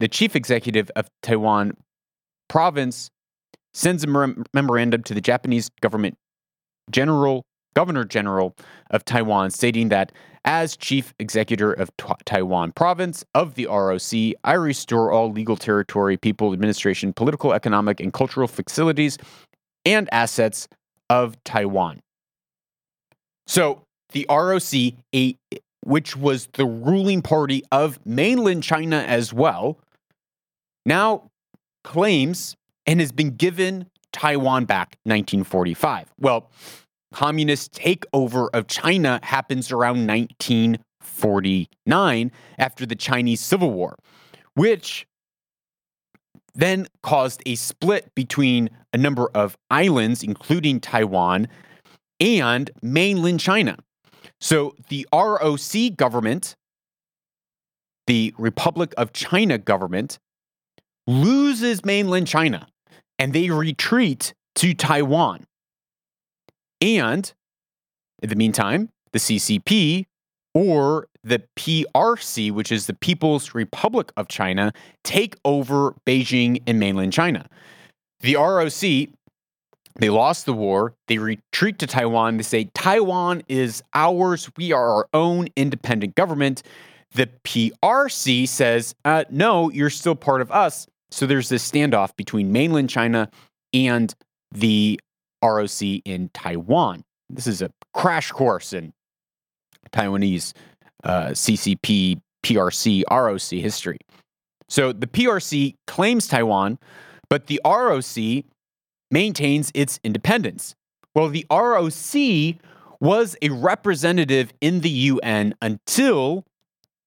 the 0.00 0.08
chief 0.08 0.34
executive 0.34 0.90
of 0.96 1.08
Taiwan 1.22 1.76
province 2.48 3.08
sends 3.72 4.02
a 4.02 4.34
memorandum 4.52 5.04
to 5.04 5.14
the 5.14 5.20
Japanese 5.20 5.70
government 5.80 6.18
general 6.90 7.44
Governor 7.76 8.06
General 8.06 8.56
of 8.90 9.04
Taiwan, 9.04 9.50
stating 9.50 9.90
that 9.90 10.10
as 10.46 10.78
Chief 10.78 11.12
Executive 11.18 11.78
of 11.78 11.94
T- 11.98 12.06
Taiwan 12.24 12.72
Province 12.72 13.22
of 13.34 13.54
the 13.54 13.66
ROC, 13.66 14.34
I 14.42 14.54
restore 14.54 15.12
all 15.12 15.30
legal 15.30 15.58
territory, 15.58 16.16
people, 16.16 16.54
administration, 16.54 17.12
political, 17.12 17.52
economic, 17.52 18.00
and 18.00 18.14
cultural 18.14 18.48
facilities 18.48 19.18
and 19.84 20.08
assets 20.10 20.68
of 21.10 21.36
Taiwan. 21.44 22.00
So 23.46 23.82
the 24.12 24.24
ROC, 24.30 24.94
a, 25.14 25.36
which 25.84 26.16
was 26.16 26.48
the 26.54 26.64
ruling 26.64 27.20
party 27.20 27.62
of 27.70 28.00
mainland 28.06 28.62
China 28.62 29.04
as 29.06 29.34
well, 29.34 29.78
now 30.86 31.30
claims 31.84 32.56
and 32.86 33.00
has 33.00 33.12
been 33.12 33.36
given 33.36 33.86
Taiwan 34.12 34.64
back 34.64 34.96
1945. 35.04 36.14
Well, 36.18 36.48
communist 37.12 37.72
takeover 37.72 38.48
of 38.52 38.66
China 38.66 39.20
happens 39.22 39.72
around 39.72 40.06
1949 40.06 42.32
after 42.58 42.86
the 42.86 42.96
Chinese 42.96 43.40
Civil 43.40 43.72
War, 43.72 43.96
which 44.54 45.06
then 46.54 46.86
caused 47.02 47.42
a 47.46 47.54
split 47.54 48.14
between 48.14 48.68
a 48.92 48.98
number 48.98 49.28
of 49.34 49.56
islands, 49.70 50.22
including 50.22 50.80
Taiwan 50.80 51.48
and 52.18 52.70
mainland 52.82 53.40
China. 53.40 53.76
So 54.40 54.74
the 54.88 55.06
ROC 55.12 55.96
government, 55.96 56.56
the 58.06 58.34
Republic 58.38 58.94
of 58.96 59.12
China 59.12 59.58
government, 59.58 60.18
loses 61.06 61.84
mainland 61.84 62.26
China 62.26 62.66
and 63.18 63.32
they 63.32 63.50
retreat 63.50 64.34
to 64.56 64.74
Taiwan. 64.74 65.44
And 66.80 67.32
in 68.22 68.28
the 68.28 68.36
meantime, 68.36 68.90
the 69.12 69.18
CCP 69.18 70.06
or 70.54 71.08
the 71.22 71.42
PRC, 71.56 72.52
which 72.52 72.70
is 72.70 72.86
the 72.86 72.94
People's 72.94 73.54
Republic 73.54 74.12
of 74.16 74.28
China, 74.28 74.72
take 75.04 75.36
over 75.44 75.94
Beijing 76.06 76.62
and 76.66 76.78
mainland 76.78 77.12
China. 77.12 77.48
The 78.20 78.36
ROC, 78.36 79.08
they 79.98 80.10
lost 80.10 80.46
the 80.46 80.52
war. 80.52 80.94
They 81.08 81.18
retreat 81.18 81.78
to 81.80 81.86
Taiwan. 81.86 82.36
They 82.36 82.42
say, 82.42 82.70
Taiwan 82.74 83.42
is 83.48 83.82
ours. 83.94 84.50
We 84.56 84.72
are 84.72 84.88
our 84.88 85.08
own 85.12 85.48
independent 85.56 86.14
government. 86.14 86.62
The 87.12 87.28
PRC 87.44 88.46
says, 88.48 88.94
uh, 89.04 89.24
no, 89.30 89.70
you're 89.70 89.90
still 89.90 90.14
part 90.14 90.40
of 90.40 90.50
us. 90.50 90.86
So 91.10 91.26
there's 91.26 91.48
this 91.48 91.68
standoff 91.68 92.16
between 92.16 92.52
mainland 92.52 92.90
China 92.90 93.30
and 93.72 94.14
the 94.52 95.00
ROC 95.42 95.82
in 96.04 96.30
Taiwan. 96.32 97.04
This 97.28 97.46
is 97.46 97.62
a 97.62 97.70
crash 97.94 98.30
course 98.30 98.72
in 98.72 98.92
Taiwanese 99.92 100.52
uh, 101.04 101.28
CCP, 101.28 102.20
PRC, 102.44 103.02
ROC 103.10 103.60
history. 103.60 103.98
So 104.68 104.92
the 104.92 105.06
PRC 105.06 105.74
claims 105.86 106.26
Taiwan, 106.26 106.78
but 107.28 107.46
the 107.46 107.60
ROC 107.64 108.44
maintains 109.10 109.70
its 109.74 110.00
independence. 110.02 110.74
Well, 111.14 111.28
the 111.28 111.46
ROC 111.50 112.56
was 113.00 113.36
a 113.42 113.50
representative 113.50 114.52
in 114.60 114.80
the 114.80 114.90
UN 114.90 115.54
until 115.62 116.44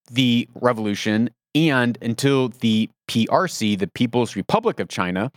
the 0.09 0.47
revolution 0.55 1.29
and 1.55 1.97
until 2.01 2.49
the 2.49 2.89
PRC, 3.09 3.77
the 3.77 3.87
People's 3.87 4.35
Republic 4.35 4.79
of 4.79 4.87
China, 4.87 5.31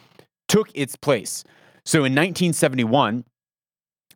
took 0.49 0.71
its 0.75 0.97
place. 0.97 1.45
So 1.85 1.99
in 1.99 2.13
1971, 2.13 3.25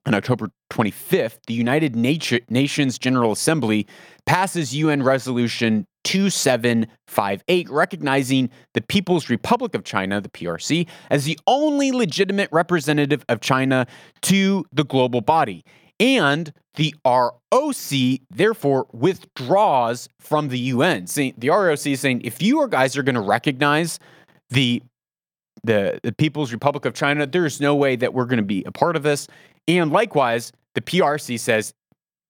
on 0.06 0.14
October 0.14 0.50
25th, 0.73 1.38
the 1.49 1.54
United 1.54 1.96
Nations 1.96 2.99
General 2.99 3.32
Assembly 3.32 3.87
passes 4.25 4.75
UN 4.75 5.02
Resolution 5.02 5.85
2758, 6.04 7.68
recognizing 7.68 8.49
the 8.75 8.80
People's 8.80 9.28
Republic 9.28 9.75
of 9.75 9.82
China, 9.82 10.20
the 10.20 10.28
PRC, 10.28 10.87
as 11.11 11.25
the 11.25 11.37
only 11.49 11.90
legitimate 11.90 12.49
representative 12.52 13.25
of 13.28 13.40
China 13.40 13.87
to 14.23 14.64
the 14.73 14.85
global 14.85 15.20
body. 15.20 15.64
And 15.99 16.52
the 16.76 16.94
ROC, 17.04 18.20
therefore, 18.30 18.87
withdraws 18.92 20.08
from 20.20 20.49
the 20.49 20.58
UN. 20.58 21.08
Saying, 21.08 21.35
the 21.38 21.49
ROC 21.49 21.85
is 21.87 22.00
saying 22.00 22.20
if 22.23 22.40
you 22.40 22.68
guys 22.68 22.96
are 22.96 23.02
going 23.02 23.16
to 23.16 23.20
recognize 23.20 23.99
the 24.50 24.82
the, 25.66 26.00
the 26.02 26.12
People's 26.12 26.52
Republic 26.52 26.85
of 26.85 26.94
China, 26.94 27.26
there's 27.26 27.61
no 27.61 27.75
way 27.75 27.96
that 27.96 28.14
we're 28.14 28.25
going 28.25 28.38
to 28.38 28.42
be 28.42 28.64
a 28.64 28.73
part 28.73 28.96
of 28.96 29.02
this. 29.02 29.28
And 29.68 29.90
likewise, 29.90 30.52
the 30.75 30.80
PRC 30.80 31.38
says, 31.38 31.75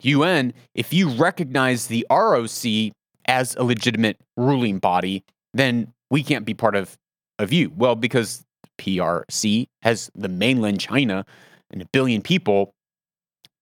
UN, 0.02 0.52
if 0.74 0.92
you 0.92 1.10
recognize 1.10 1.86
the 1.86 2.06
ROC 2.10 2.92
as 3.26 3.56
a 3.56 3.64
legitimate 3.64 4.20
ruling 4.36 4.78
body, 4.78 5.24
then 5.54 5.92
we 6.10 6.22
can't 6.22 6.44
be 6.44 6.54
part 6.54 6.76
of, 6.76 6.96
of 7.38 7.52
you. 7.52 7.72
Well, 7.76 7.94
because 7.94 8.44
PRC 8.78 9.68
has 9.82 10.10
the 10.14 10.28
mainland 10.28 10.80
China 10.80 11.24
and 11.70 11.82
a 11.82 11.86
billion 11.86 12.22
people, 12.22 12.74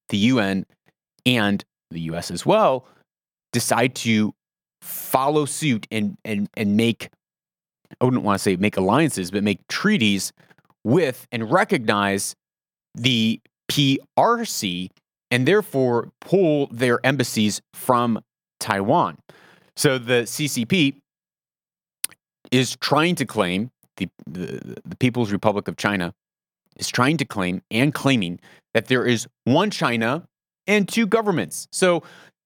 the 0.09 0.19
UN 0.19 0.67
and 1.25 1.65
the 1.91 2.01
US 2.01 2.31
as 2.31 2.45
well 2.45 2.87
decide 3.53 3.95
to 3.95 4.35
follow 4.83 5.47
suit 5.47 5.87
and 5.91 6.19
and 6.25 6.49
and 6.57 6.77
make 6.77 7.09
I 8.05 8.07
wouldn't 8.07 8.23
want 8.23 8.39
to 8.39 8.43
say 8.43 8.57
make 8.57 8.77
alliances, 8.77 9.31
but 9.31 9.43
make 9.43 9.67
treaties 9.69 10.35
with 10.85 11.27
and 11.33 11.51
recognize 11.51 12.37
the 12.95 13.41
PRC 13.73 14.91
and 15.31 15.49
therefore 15.49 16.11
pull 16.21 16.67
their 16.67 17.01
embassies 17.03 17.63
from 17.73 18.21
Taiwan. 18.61 19.17
So 19.77 19.97
the 19.97 20.25
CCP 20.25 20.97
is 22.53 22.77
trying 22.77 23.15
to 23.15 23.25
claim 23.25 23.71
the, 23.97 24.11
the, 24.27 24.77
the 24.85 24.97
People's 24.97 25.33
Republic 25.33 25.67
of 25.67 25.79
China 25.79 26.13
is 26.77 26.91
trying 26.91 27.17
to 27.17 27.25
claim 27.25 27.63
and 27.71 27.95
claiming 27.95 28.39
that 28.75 28.89
there 28.89 29.07
is 29.07 29.27
one 29.45 29.71
China 29.71 30.29
and 30.67 30.87
two 30.87 31.07
governments. 31.07 31.69
So 31.73 32.03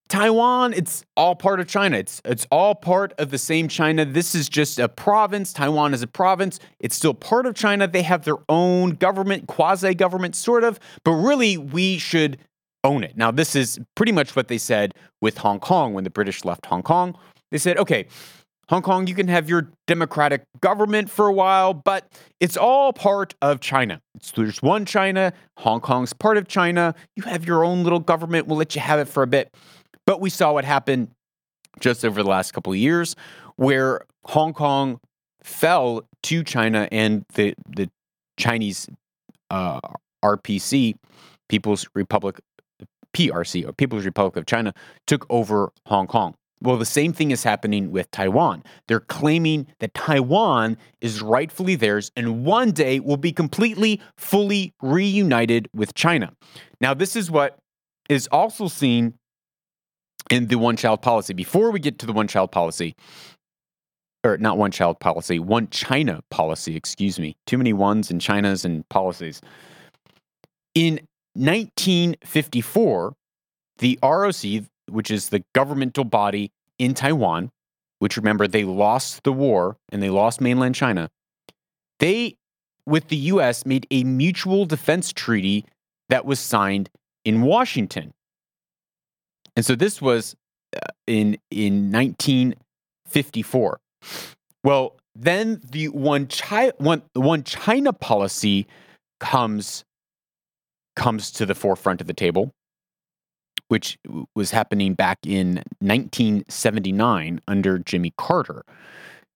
Taiwan, 0.09 0.73
it's 0.73 1.05
all 1.17 1.35
part 1.35 1.61
of 1.61 1.69
China. 1.69 1.99
It's 1.99 2.23
it's 2.25 2.47
all 2.50 2.75
part 2.75 3.12
of 3.19 3.31
the 3.31 3.38
same 3.38 3.69
China. 3.69 4.05
This 4.07 4.35
is 4.35 4.49
just 4.49 4.79
a 4.79 4.88
province. 4.88 5.53
Taiwan 5.53 5.93
is 5.93 6.03
a 6.03 6.07
province. 6.07 6.59
It's 6.81 6.97
still 6.97 7.12
part 7.12 7.45
of 7.45 7.55
China. 7.55 7.87
They 7.87 8.03
have 8.03 8.25
their 8.25 8.38
own 8.49 8.91
government, 8.93 9.49
quasi 9.49 9.95
government, 9.95 10.35
sort 10.35 10.65
of. 10.65 10.81
But 11.05 11.12
really, 11.12 11.59
we 11.59 11.99
should 11.99 12.38
own 12.85 13.05
it. 13.05 13.17
Now, 13.17 13.31
this 13.31 13.55
is 13.55 13.79
pretty 13.97 14.12
much 14.12 14.35
what 14.35 14.49
they 14.49 14.59
said 14.59 14.95
with 15.21 15.38
Hong 15.38 15.61
Kong 15.61 15.93
when 15.93 16.05
the 16.05 16.11
British 16.11 16.45
left 16.45 16.67
Hong 16.67 16.83
Kong. 16.83 17.17
They 17.50 17.59
said, 17.59 17.77
okay, 17.79 18.07
Hong 18.69 18.83
Kong, 18.83 19.07
you 19.07 19.15
can 19.15 19.29
have 19.29 19.49
your 19.49 19.71
democratic 19.87 20.43
government 20.61 21.11
for 21.11 21.27
a 21.27 21.33
while, 21.33 21.73
but 21.73 22.12
it's 22.38 22.57
all 22.57 22.93
part 22.93 23.35
of 23.41 23.61
China. 23.61 24.00
It's, 24.15 24.31
there's 24.33 24.62
one 24.62 24.85
China. 24.85 25.33
Hong 25.59 25.81
Kong's 25.81 26.12
part 26.12 26.37
of 26.37 26.49
China. 26.49 26.95
You 27.17 27.23
have 27.23 27.47
your 27.47 27.65
own 27.65 27.83
little 27.83 28.00
government. 28.00 28.47
We'll 28.47 28.59
let 28.59 28.75
you 28.75 28.83
have 28.83 29.00
it 29.00 29.07
for 29.09 29.23
a 29.23 29.27
bit. 29.27 29.55
But 30.09 30.23
we 30.23 30.31
saw 30.31 30.55
what 30.55 30.65
happened 30.65 31.09
just 31.81 32.03
over 32.03 32.23
the 32.23 32.29
last 32.31 32.53
couple 32.53 32.73
of 32.73 32.79
years, 32.79 33.15
where 33.57 34.07
Hong 34.25 34.55
Kong 34.55 35.00
fell 35.43 36.09
to 36.23 36.43
China 36.43 36.88
and 36.91 37.27
the 37.35 37.53
the 37.69 37.91
Chinese 38.38 38.88
uh, 39.50 39.81
RPC, 40.25 40.95
People's 41.50 41.87
Republic, 41.95 42.41
PRC, 43.15 43.69
or 43.69 43.75
People's 43.75 44.07
Republic 44.07 44.37
of 44.37 44.47
China, 44.47 44.73
took 45.07 45.27
over 45.29 45.73
Hong 45.85 46.07
Kong. 46.07 46.35
Well, 46.62 46.79
the 46.79 46.87
same 46.87 47.12
thing 47.12 47.31
is 47.31 47.43
happening 47.43 47.91
with 47.91 48.11
Taiwan. 48.11 48.62
They're 48.87 49.00
claiming 49.00 49.67
that 49.81 49.93
Taiwan 49.93 50.79
is 51.03 51.21
rightfully 51.21 51.75
theirs 51.75 52.11
and 52.17 52.47
one 52.47 52.71
day 52.71 52.99
will 52.99 53.19
be 53.19 53.31
completely, 53.31 54.00
fully 54.17 54.73
reunited 54.81 55.69
with 55.75 55.93
China. 55.93 56.33
Now, 56.81 56.95
this 56.95 57.15
is 57.15 57.31
what 57.31 57.59
is 58.09 58.27
also 58.33 58.69
seen 58.69 59.17
in 60.30 60.47
the 60.49 60.56
one 60.56 60.76
child 60.76 61.02
policy. 61.02 61.32
Before 61.35 61.70
we 61.70 61.80
get 61.80 61.99
to 62.00 62.06
the 62.06 62.12
one 62.12 62.28
child 62.28 62.50
policy, 62.50 62.94
or 64.25 64.37
not 64.37 64.58
one 64.58 64.70
child 64.70 65.00
policy, 65.00 65.38
one 65.38 65.68
China 65.68 66.20
policy, 66.30 66.76
excuse 66.76 67.18
me. 67.18 67.37
Too 67.47 67.58
many 67.58 67.73
ones 67.73 68.11
and 68.11 68.20
Chinas 68.20 68.64
and 68.64 68.88
policies. 68.88 69.40
In 70.75 71.00
1954, 71.35 73.14
the 73.78 73.99
ROC, 74.02 74.64
which 74.88 75.11
is 75.11 75.28
the 75.28 75.44
governmental 75.54 76.04
body 76.04 76.50
in 76.78 76.94
Taiwan, 76.94 77.50
which 78.00 78.16
remember 78.16 78.47
they 78.47 78.64
lost 78.64 79.23
the 79.25 79.32
war 79.32 79.76
and 79.90 80.02
they 80.02 80.11
lost 80.11 80.40
mainland 80.40 80.75
China, 80.75 81.11
they, 82.00 82.37
with 82.87 83.08
the 83.08 83.16
US, 83.16 83.66
made 83.66 83.87
a 83.90 84.04
mutual 84.04 84.66
defense 84.66 85.12
treaty 85.12 85.64
that 86.08 86.25
was 86.25 86.40
signed 86.40 86.90
in 87.25 87.42
Washington. 87.42 88.12
And 89.57 89.64
so 89.64 89.75
this 89.75 90.01
was 90.01 90.37
uh, 90.75 90.81
in 91.07 91.38
in 91.51 91.90
1954. 91.92 93.81
Well, 94.64 94.96
then 95.14 95.61
the 95.70 95.88
one 95.88 96.29
China 96.29 96.72
one, 96.79 97.03
one 97.14 97.44
China 97.44 97.92
policy 97.92 98.66
comes 99.20 99.85
comes 100.96 101.31
to 101.33 101.46
the 101.46 101.55
forefront 101.55 102.01
of 102.01 102.07
the 102.07 102.14
table 102.14 102.53
which 103.68 103.99
was 104.35 104.51
happening 104.51 104.94
back 104.94 105.18
in 105.25 105.57
1979 105.81 107.40
under 107.46 107.79
Jimmy 107.79 108.12
Carter. 108.16 108.64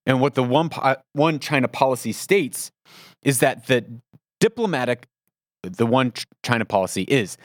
And 0.05 0.19
what 0.19 0.33
the 0.33 0.43
one, 0.43 0.69
one 1.13 1.39
China 1.39 1.67
policy 1.67 2.11
states 2.11 2.71
is 3.21 3.39
that 3.39 3.67
the 3.67 3.85
diplomatic, 4.39 5.07
the 5.61 5.85
one 5.85 6.13
China 6.43 6.65
policy 6.65 7.03
is, 7.03 7.37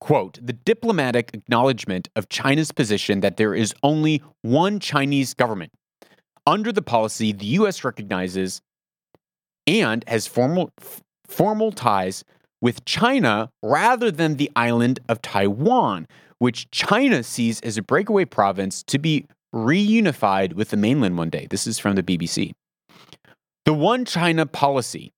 quote, 0.00 0.38
the 0.42 0.52
diplomatic 0.52 1.30
acknowledgement 1.34 2.08
of 2.16 2.28
China's 2.28 2.72
position 2.72 3.20
that 3.20 3.36
there 3.36 3.54
is 3.54 3.74
only 3.82 4.22
one 4.42 4.80
Chinese 4.80 5.34
government. 5.34 5.72
Under 6.46 6.72
the 6.72 6.82
policy, 6.82 7.32
the 7.32 7.46
U.S. 7.46 7.84
recognizes 7.84 8.60
and 9.66 10.04
has 10.06 10.26
formal, 10.26 10.70
formal 11.26 11.72
ties 11.72 12.24
with 12.60 12.84
China 12.84 13.50
rather 13.62 14.10
than 14.10 14.36
the 14.36 14.50
island 14.54 15.00
of 15.08 15.20
Taiwan, 15.22 16.06
which 16.38 16.70
China 16.70 17.22
sees 17.22 17.60
as 17.60 17.76
a 17.76 17.82
breakaway 17.82 18.24
province 18.24 18.82
to 18.84 18.98
be 18.98 19.26
reunified 19.54 20.52
with 20.52 20.70
the 20.70 20.76
mainland 20.76 21.18
one 21.18 21.30
day. 21.30 21.46
This 21.50 21.66
is 21.66 21.78
from 21.78 21.96
the 21.96 22.02
BBC. 22.02 22.52
The 23.64 23.72
One 23.72 24.04
China 24.04 24.46
policy 24.46 25.12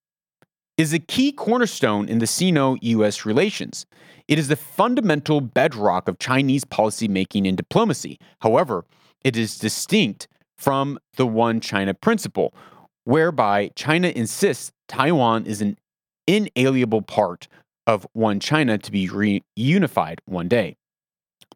is 0.79 0.93
a 0.93 0.99
key 1.01 1.33
cornerstone 1.33 2.09
in 2.09 2.21
the 2.21 2.27
Sino 2.27 2.77
US 2.81 3.27
relations. 3.27 3.85
It 4.29 4.39
is 4.39 4.47
the 4.47 4.57
fundamental 4.57 5.41
bedrock 5.41 6.09
of 6.09 6.21
Chinese 6.21 6.65
policymaking 6.65 7.49
and 7.49 7.57
diplomacy. 7.57 8.19
However, 8.41 8.85
it 9.25 9.37
is 9.37 9.59
distinct 9.59 10.29
from 10.57 10.99
the 11.17 11.27
One 11.27 11.61
China 11.61 11.95
principle, 11.95 12.55
whereby 13.05 13.71
China 13.75 14.09
insists 14.09 14.71
Taiwan 14.87 15.47
is 15.47 15.61
an 15.61 15.77
inalienable 16.29 17.03
part 17.03 17.49
of 17.87 18.07
One 18.13 18.39
China 18.39 18.79
to 18.79 18.93
be 18.93 19.09
reunified 19.09 20.19
one 20.27 20.47
day. 20.47 20.77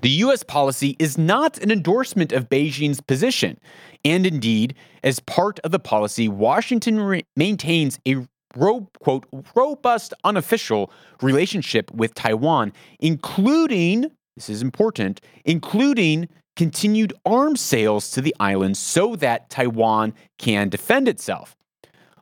The 0.01 0.09
US 0.09 0.43
policy 0.43 0.97
is 0.99 1.19
not 1.19 1.59
an 1.59 1.71
endorsement 1.71 2.33
of 2.33 2.49
Beijing's 2.49 3.01
position. 3.01 3.59
And 4.05 4.27
indeed, 4.27 4.75
as 5.05 5.21
part 5.21 5.61
of 5.61 5.71
the 5.71 5.79
policy, 5.79 6.29
Washington 6.29 6.99
re- 6.99 7.25
maintains 7.37 8.01
a 8.09 8.27
ro- 8.57 8.88
quote, 9.01 9.27
robust 9.55 10.15
unofficial 10.25 10.91
relationship 11.21 11.91
with 11.93 12.15
Taiwan, 12.15 12.73
including, 13.01 14.11
this 14.37 14.49
is 14.49 14.62
important, 14.62 15.21
including 15.45 16.29
continued 16.57 17.12
arms 17.25 17.61
sales 17.61 18.11
to 18.11 18.21
the 18.21 18.35
island 18.38 18.77
so 18.77 19.17
that 19.17 19.49
Taiwan 19.49 20.15
can 20.38 20.69
defend 20.69 21.09
itself. 21.09 21.57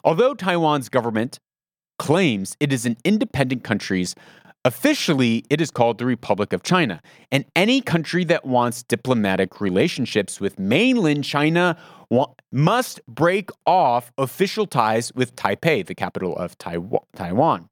Although 0.05 0.35
Taiwan's 0.35 0.89
government 0.89 1.39
claims 1.99 2.57
it 2.61 2.73
is 2.73 2.87
an 2.87 2.97
independent 3.05 3.63
country's 3.63 4.15
Officially, 4.65 5.43
it 5.49 5.61
is 5.61 5.71
called 5.71 5.97
the 5.97 6.05
Republic 6.05 6.53
of 6.53 6.63
China, 6.63 7.01
and 7.33 7.47
any 7.57 7.81
country 7.81 8.25
that 8.25 8.45
wants 8.45 8.83
diplomatic 8.83 9.59
relationships 9.59 10.39
with 10.39 10.59
mainland 10.59 11.25
China 11.25 11.79
wa- 12.11 12.29
must 12.53 13.01
break 13.07 13.49
off 13.65 14.13
official 14.19 14.67
ties 14.67 15.15
with 15.15 15.35
Taipei, 15.35 15.87
the 15.87 15.95
capital 15.95 16.37
of 16.37 16.59
Taiwan. 16.59 17.69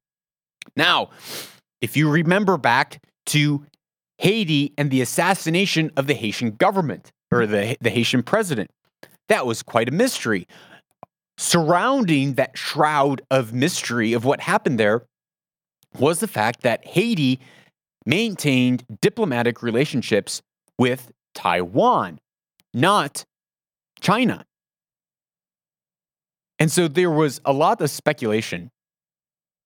Now, 0.77 1.11
if 1.83 1.95
you 1.95 2.09
remember 2.09 2.57
back 2.57 3.03
to 3.27 3.67
Haiti 4.17 4.73
and 4.79 4.91
the 4.91 5.03
assassination 5.03 5.91
of 5.97 6.07
the 6.07 6.15
Haitian 6.15 6.53
government 6.53 7.13
or 7.31 7.47
the, 7.47 7.77
the 7.83 7.91
Haitian 7.91 8.23
president, 8.23 8.71
that 9.29 9.45
was 9.45 9.63
quite 9.63 9.91
a 9.91 9.93
mystery. 9.93 10.47
Surrounding 11.37 12.35
that 12.35 12.57
shroud 12.57 13.21
of 13.31 13.53
mystery 13.53 14.15
of 14.15 14.25
what 14.25 14.41
happened 14.41 14.81
there 14.81 15.03
was 15.97 16.21
the 16.21 16.29
fact 16.29 16.63
that 16.63 16.87
Haiti 16.87 17.41
maintained 18.05 18.85
diplomatic 19.01 19.63
relationships 19.63 20.43
with 20.79 21.13
Taiwan, 21.35 22.19
not 22.75 23.25
China. 24.01 24.45
And 26.59 26.73
so 26.73 26.89
there 26.89 27.11
was 27.11 27.41
a 27.45 27.53
lot 27.53 27.81
of 27.81 27.91
speculation 27.91 28.71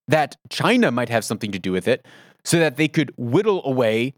that 0.08 0.36
China 0.50 0.90
might 0.90 1.08
have 1.08 1.24
something 1.24 1.52
to 1.52 1.58
do 1.58 1.72
with 1.72 1.88
it 1.88 2.06
so 2.44 2.58
that 2.58 2.76
they 2.76 2.88
could 2.88 3.12
whittle 3.16 3.62
away 3.64 4.14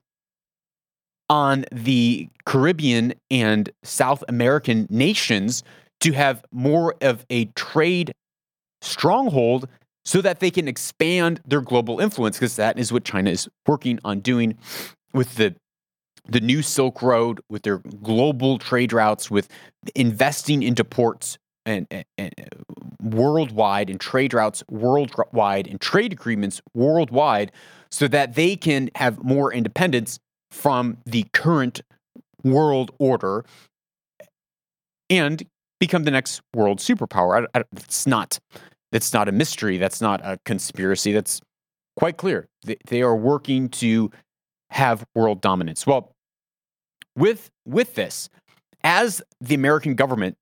on 1.29 1.65
the 1.73 2.29
Caribbean 2.47 3.15
and 3.31 3.71
South 3.83 4.25
American 4.29 4.87
nations 4.91 5.63
to 6.01 6.13
have 6.13 6.45
more 6.51 6.95
of 7.01 7.25
a 7.31 7.47
trade 7.57 8.13
stronghold 8.83 9.69
so 10.05 10.21
that 10.21 10.41
they 10.41 10.51
can 10.51 10.69
expand 10.69 11.41
their 11.47 11.61
global 11.61 12.01
influence 12.01 12.37
because 12.37 12.57
that 12.57 12.79
is 12.79 12.93
what 12.93 13.05
China 13.05 13.31
is 13.31 13.49
working 13.67 13.99
on 14.05 14.21
doing 14.21 14.57
with 15.13 15.37
the 15.37 15.55
the 16.27 16.41
new 16.41 16.63
Silk 16.63 17.03
Road 17.03 17.41
with 17.51 17.63
their 17.63 17.79
global 18.03 18.59
trade 18.59 18.95
routes 18.95 19.31
with 19.31 19.49
investing 19.95 20.63
into 20.63 20.83
ports 20.83 21.39
and, 21.67 21.87
and, 21.91 22.05
and 22.17 22.35
uh, 22.41 22.45
worldwide 23.03 23.91
and 23.91 24.01
trade 24.01 24.33
routes 24.33 24.63
worldwide 24.71 25.67
and 25.67 25.81
trade 25.81 26.13
agreements 26.13 26.63
worldwide 26.75 27.53
so 27.91 28.09
that 28.09 28.35
they 28.35 28.57
can 28.57 28.91
have 28.95 29.23
more 29.23 29.53
independence 29.53 30.19
from 30.51 30.97
the 31.05 31.27
current 31.33 31.83
world 32.43 32.91
order 32.99 33.45
and 35.11 35.43
become 35.79 36.05
the 36.05 36.11
next 36.11 36.41
world 36.55 36.79
superpower. 36.79 37.47
I, 37.55 37.59
I, 37.59 37.65
it's 37.77 38.07
not 38.07 38.39
that's 38.93 39.13
not 39.13 39.29
a 39.29 39.33
mystery. 39.33 39.79
That's 39.79 40.01
not 40.01 40.21
a 40.23 40.39
conspiracy. 40.45 41.13
That's 41.13 41.41
quite 41.97 42.17
clear. 42.17 42.47
They, 42.87 43.03
are 43.03 43.17
working 43.17 43.69
to 43.71 44.11
have 44.71 45.05
world 45.15 45.41
dominance. 45.41 45.87
Well, 45.87 46.13
with 47.17 47.51
with 47.65 47.95
this, 47.95 48.29
as 48.83 49.23
the 49.41 49.55
American 49.55 49.95
government 49.95 50.37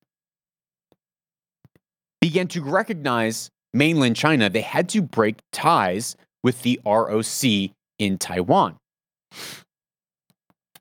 began 2.21 2.49
to 2.49 2.63
recognize 2.63 3.51
mainland 3.73 4.17
China, 4.17 4.49
they 4.49 4.61
had 4.61 4.89
to 4.91 5.03
break 5.03 5.37
ties 5.53 6.17
with 6.43 6.63
the 6.63 6.81
ROC 6.85 7.73
in 7.99 8.19
Taiwan. 8.19 8.77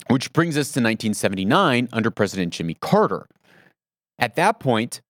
Which 0.08 0.34
brings 0.34 0.58
us 0.58 0.67
to 0.74 0.80
1979 0.80 1.89
under 1.93 2.12
President 2.12 2.54
Jimmy 2.54 2.76
Carter. 2.82 3.28
At 4.19 4.36
that 4.36 4.60
point, 4.60 5.02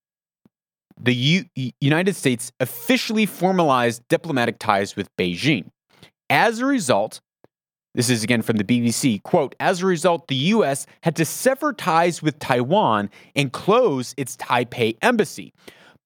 the 1.01 1.15
U- 1.15 1.71
United 1.81 2.15
States 2.15 2.51
officially 2.59 3.25
formalized 3.25 4.03
diplomatic 4.07 4.59
ties 4.59 4.95
with 4.95 5.09
Beijing. 5.17 5.69
As 6.29 6.59
a 6.59 6.65
result, 6.65 7.19
this 7.95 8.09
is 8.09 8.23
again 8.23 8.41
from 8.41 8.57
the 8.57 8.63
BBC, 8.63 9.21
quote, 9.23 9.55
as 9.59 9.81
a 9.81 9.85
result, 9.85 10.27
the 10.27 10.35
US 10.35 10.85
had 11.03 11.15
to 11.17 11.25
sever 11.25 11.73
ties 11.73 12.21
with 12.21 12.39
Taiwan 12.39 13.09
and 13.35 13.51
close 13.51 14.13
its 14.15 14.37
Taipei 14.37 14.97
embassy. 15.01 15.53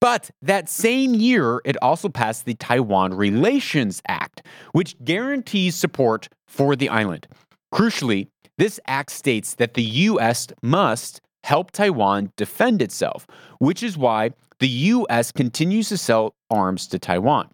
But 0.02 0.32
that 0.42 0.70
same 0.70 1.14
year, 1.14 1.62
it 1.66 1.78
also 1.82 2.10
passed 2.10 2.46
the 2.46 2.56
Taiwan 2.56 3.14
Relations 3.14 4.02
Act, 4.08 4.46
which 4.72 4.96
guarantees 5.04 5.76
support 5.76 6.28
for 6.48 6.76
the 6.76 6.90
island. 6.90 7.28
Crucially, 7.74 8.28
this 8.58 8.80
act 8.88 9.12
states 9.12 9.56
that 9.56 9.74
the 9.74 9.84
U.S. 9.84 10.48
must 10.62 11.22
help 11.46 11.70
Taiwan 11.70 12.32
defend 12.38 12.82
itself, 12.82 13.28
which 13.60 13.84
is 13.84 14.00
why 14.00 14.32
the 14.60 14.68
U.S. 14.68 15.32
continues 15.32 15.90
to 15.90 15.98
sell 15.98 16.34
arms 16.50 16.88
to 16.88 16.98
Taiwan. 16.98 17.50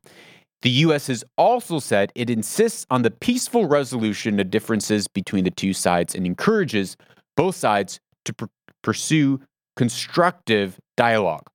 The 0.62 0.70
U.S. 0.86 1.08
has 1.08 1.26
also 1.38 1.80
said 1.80 2.10
it 2.16 2.30
insists 2.30 2.86
on 2.90 3.02
the 3.02 3.12
peaceful 3.12 3.66
resolution 3.66 4.40
of 4.40 4.50
differences 4.50 5.10
between 5.10 5.44
the 5.44 5.52
two 5.52 5.74
sides 5.74 6.16
and 6.16 6.26
encourages 6.26 6.96
both 7.36 7.56
sides 7.56 8.00
to 8.24 8.34
pr- 8.34 8.46
pursue 8.82 9.42
constructive 9.76 10.80
dialogue. 10.96 11.48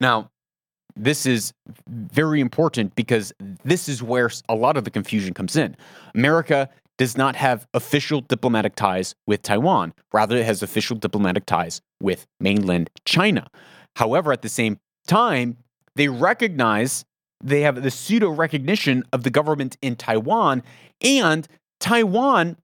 Now, 0.00 0.30
this 0.94 1.26
is 1.26 1.52
very 1.88 2.40
important 2.40 2.94
because 2.94 3.32
this 3.64 3.88
is 3.88 4.00
where 4.00 4.30
a 4.48 4.54
lot 4.54 4.76
of 4.76 4.84
the 4.84 4.90
confusion 4.90 5.34
comes 5.34 5.56
in. 5.56 5.76
America 6.14 6.68
does 6.98 7.16
not 7.16 7.36
have 7.36 7.66
official 7.74 8.20
diplomatic 8.20 8.74
ties 8.74 9.14
with 9.26 9.42
Taiwan. 9.42 9.92
Rather, 10.12 10.36
it 10.36 10.46
has 10.46 10.62
official 10.62 10.96
diplomatic 10.96 11.46
ties 11.46 11.80
with 12.00 12.26
mainland 12.40 12.90
China. 13.04 13.48
However, 13.96 14.32
at 14.32 14.42
the 14.42 14.48
same 14.48 14.78
time, 15.06 15.58
they 15.94 16.08
recognize 16.08 17.04
they 17.42 17.62
have 17.62 17.82
the 17.82 17.90
pseudo 17.90 18.30
recognition 18.30 19.04
of 19.12 19.22
the 19.22 19.30
government 19.30 19.76
in 19.82 19.96
Taiwan 19.96 20.62
and 21.02 21.46
Taiwan. 21.80 22.56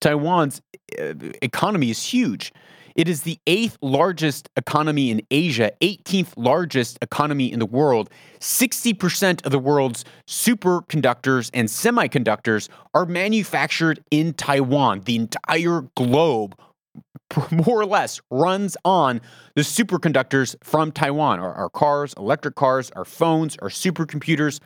Taiwan's 0.00 0.60
uh, 0.98 1.14
economy 1.42 1.90
is 1.90 2.02
huge. 2.02 2.52
It 2.98 3.08
is 3.08 3.22
the 3.22 3.38
eighth 3.46 3.78
largest 3.80 4.48
economy 4.56 5.12
in 5.12 5.22
Asia, 5.30 5.70
18th 5.80 6.32
largest 6.36 6.98
economy 7.00 7.52
in 7.52 7.60
the 7.60 7.66
world. 7.66 8.10
60% 8.40 9.46
of 9.46 9.52
the 9.52 9.58
world's 9.60 10.04
superconductors 10.26 11.48
and 11.54 11.68
semiconductors 11.68 12.68
are 12.94 13.06
manufactured 13.06 14.02
in 14.10 14.32
Taiwan. 14.32 15.02
The 15.04 15.14
entire 15.14 15.82
globe, 15.96 16.58
more 17.52 17.80
or 17.80 17.86
less, 17.86 18.20
runs 18.32 18.76
on 18.84 19.20
the 19.54 19.62
superconductors 19.62 20.56
from 20.64 20.90
Taiwan. 20.90 21.38
Our, 21.38 21.54
our 21.54 21.70
cars, 21.70 22.14
electric 22.16 22.56
cars, 22.56 22.90
our 22.96 23.04
phones, 23.04 23.56
our 23.58 23.68
supercomputers, 23.68 24.58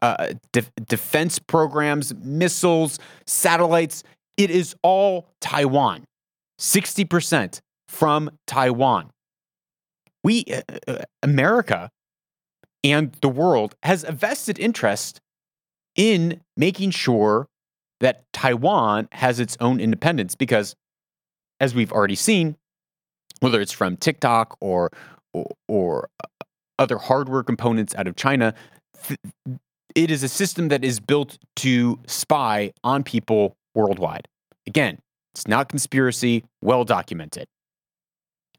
uh, 0.00 0.34
de- 0.52 0.62
defense 0.86 1.40
programs, 1.40 2.14
missiles, 2.14 3.00
satellites. 3.26 4.04
It 4.36 4.52
is 4.52 4.76
all 4.84 5.26
Taiwan. 5.40 6.04
60% 6.60 7.60
from 7.92 8.30
Taiwan. 8.46 9.10
We, 10.24 10.46
uh, 10.50 10.62
uh, 10.88 10.98
America 11.22 11.90
and 12.82 13.12
the 13.20 13.28
world, 13.28 13.76
has 13.82 14.02
a 14.02 14.12
vested 14.12 14.58
interest 14.58 15.20
in 15.94 16.40
making 16.56 16.92
sure 16.92 17.48
that 18.00 18.24
Taiwan 18.32 19.08
has 19.12 19.38
its 19.38 19.58
own 19.60 19.78
independence 19.78 20.34
because, 20.34 20.74
as 21.60 21.74
we've 21.74 21.92
already 21.92 22.14
seen, 22.14 22.56
whether 23.40 23.60
it's 23.60 23.72
from 23.72 23.98
TikTok 23.98 24.56
or, 24.60 24.90
or, 25.34 25.50
or 25.68 26.08
other 26.78 26.96
hardware 26.96 27.42
components 27.42 27.94
out 27.94 28.08
of 28.08 28.16
China, 28.16 28.54
th- 29.06 29.20
it 29.94 30.10
is 30.10 30.22
a 30.22 30.28
system 30.28 30.68
that 30.68 30.82
is 30.82 30.98
built 30.98 31.36
to 31.56 32.00
spy 32.06 32.72
on 32.82 33.02
people 33.02 33.54
worldwide. 33.74 34.26
Again, 34.66 34.98
it's 35.34 35.46
not 35.46 35.68
conspiracy, 35.68 36.44
well 36.62 36.84
documented. 36.84 37.46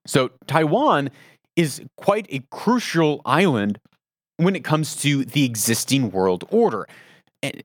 So 0.05 0.31
Taiwan 0.47 1.09
is 1.55 1.81
quite 1.97 2.27
a 2.29 2.41
crucial 2.51 3.21
island 3.25 3.79
when 4.37 4.55
it 4.55 4.63
comes 4.63 4.95
to 4.97 5.23
the 5.25 5.45
existing 5.45 6.11
world 6.11 6.43
order. 6.49 6.87
And 7.41 7.61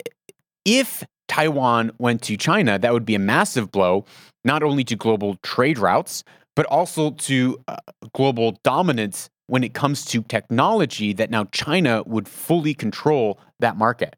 If 0.65 1.05
Taiwan 1.29 1.93
went 1.99 2.23
to 2.23 2.37
China, 2.37 2.79
that 2.79 2.93
would 2.93 3.07
be 3.07 3.15
a 3.15 3.19
massive 3.19 3.71
blow, 3.71 4.05
not 4.45 4.63
only 4.63 4.85
to 4.85 4.97
global 4.97 5.37
trade 5.43 5.79
routes, 5.79 6.25
but 6.55 6.67
also 6.67 7.13
to 7.13 7.59
uh, 7.69 7.77
global 8.13 8.59
dominance 8.65 9.31
when 9.47 9.65
it 9.65 9.73
comes 9.73 10.05
to 10.07 10.23
technology 10.23 11.13
that 11.15 11.31
now 11.31 11.45
China 11.53 12.03
would 12.05 12.29
fully 12.29 12.75
control 12.75 13.39
that 13.61 13.77
market. 13.77 14.15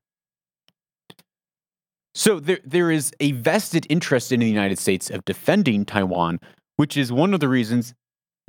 So 2.14 2.40
there, 2.40 2.58
there 2.64 2.90
is 2.90 3.12
a 3.20 3.32
vested 3.32 3.86
interest 3.88 4.32
in 4.32 4.40
the 4.40 4.48
United 4.48 4.78
States 4.78 5.10
of 5.10 5.24
defending 5.24 5.84
Taiwan, 5.84 6.40
which 6.76 6.96
is 6.96 7.12
one 7.12 7.32
of 7.32 7.40
the 7.40 7.48
reasons 7.48 7.94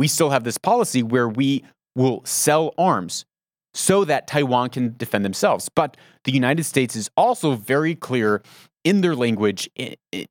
we 0.02 0.08
still 0.08 0.32
have 0.32 0.44
this 0.44 0.58
policy 0.58 1.04
where 1.04 1.30
we 1.30 1.64
will 1.96 2.26
sell 2.26 2.74
arms 2.76 3.24
so 3.76 4.04
that 4.04 4.26
Taiwan 4.26 4.72
can 4.72 4.96
defend 4.98 5.24
themselves. 5.24 5.70
But 5.70 5.96
the 6.24 6.32
United 6.32 6.64
States 6.64 6.96
is 6.96 7.12
also 7.16 7.54
very 7.54 7.94
clear 7.94 8.42
in 8.84 9.02
their 9.02 9.16
language 9.16 9.70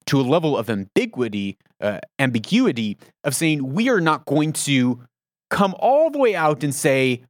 to 0.06 0.20
a 0.20 0.22
level 0.22 0.58
of 0.58 0.68
ambiguity, 0.68 1.56
uh, 1.80 2.00
ambiguity 2.18 2.98
of 3.22 3.36
saying 3.36 3.72
we 3.72 3.88
are 3.88 4.00
not 4.00 4.24
going 4.24 4.52
to 4.54 5.02
come 5.50 5.76
all 5.78 6.10
the 6.10 6.18
way 6.18 6.34
out 6.34 6.64
and 6.64 6.74
say, 6.74 7.22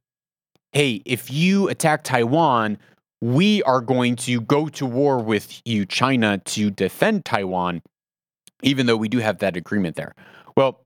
"Hey, 0.71 1.03
if 1.05 1.29
you 1.29 1.69
attack 1.69 2.03
Taiwan, 2.03 2.79
we 3.21 3.61
are 3.63 3.81
going 3.81 4.15
to 4.15 4.41
go 4.41 4.67
to 4.69 4.85
war 4.87 5.19
with 5.19 5.61
you, 5.63 5.85
China, 5.85 6.39
to 6.39 6.71
defend 6.71 7.23
Taiwan." 7.23 7.83
Even 8.63 8.87
though 8.87 8.97
we 8.97 9.09
do 9.09 9.19
have 9.19 9.37
that 9.39 9.55
agreement 9.55 9.95
there. 9.95 10.15
Well, 10.57 10.83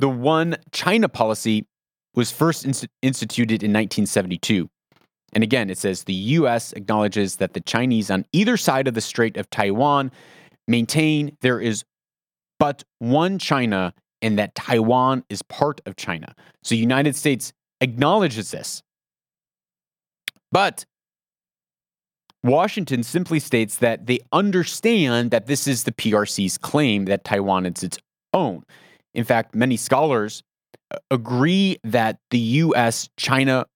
the 0.00 0.08
One 0.08 0.56
China 0.72 1.08
policy 1.08 1.66
was 2.14 2.32
first 2.32 2.64
instituted 3.02 3.62
in 3.62 3.70
1972. 3.70 4.68
And 5.32 5.44
again, 5.44 5.70
it 5.70 5.78
says 5.78 6.04
the 6.04 6.12
US 6.12 6.72
acknowledges 6.72 7.36
that 7.36 7.52
the 7.52 7.60
Chinese 7.60 8.10
on 8.10 8.24
either 8.32 8.56
side 8.56 8.88
of 8.88 8.94
the 8.94 9.00
Strait 9.00 9.36
of 9.36 9.48
Taiwan 9.50 10.10
maintain 10.66 11.36
there 11.42 11.60
is 11.60 11.84
but 12.58 12.82
one 12.98 13.38
China 13.38 13.94
and 14.22 14.38
that 14.38 14.54
Taiwan 14.54 15.24
is 15.28 15.42
part 15.42 15.80
of 15.86 15.96
China. 15.96 16.34
So 16.64 16.74
the 16.74 16.78
United 16.78 17.14
States 17.14 17.52
acknowledges 17.80 18.50
this. 18.50 18.82
But 20.50 20.84
Washington 22.42 23.02
simply 23.02 23.38
states 23.38 23.76
that 23.76 24.06
they 24.06 24.20
understand 24.32 25.30
that 25.30 25.46
this 25.46 25.68
is 25.68 25.84
the 25.84 25.92
PRC's 25.92 26.58
claim 26.58 27.04
that 27.04 27.24
Taiwan 27.24 27.66
is 27.66 27.82
its 27.82 27.98
own. 28.32 28.64
In 29.14 29.24
fact, 29.24 29.54
many 29.54 29.76
scholars 29.76 30.42
uh, 30.90 30.98
agree 31.10 31.78
that 31.84 32.18
the 32.30 32.38
US 32.38 33.08
China 33.16 33.66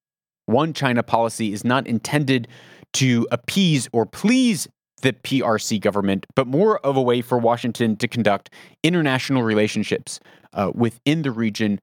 one 0.47 0.73
China 0.73 1.03
policy 1.03 1.53
is 1.53 1.65
not 1.65 1.87
intended 1.87 2.49
to 2.95 3.27
appease 3.33 3.89
or 3.93 4.07
please 4.07 4.69
the 5.03 5.13
PRC 5.13 5.81
government, 5.81 6.27
but 6.35 6.47
more 6.47 6.79
of 6.79 6.97
a 6.97 7.03
way 7.03 7.21
for 7.21 7.39
Washington 7.39 7.97
to 7.97 8.09
conduct 8.09 8.51
international 8.83 9.43
relationships 9.43 10.21
uh, 10.53 10.71
within 10.75 11.23
the 11.23 11.31
region, 11.31 11.81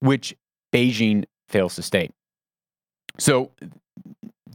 which 0.00 0.34
Beijing 0.72 1.24
fails 1.48 1.74
to 1.76 1.82
state. 1.82 2.12
So 3.18 3.50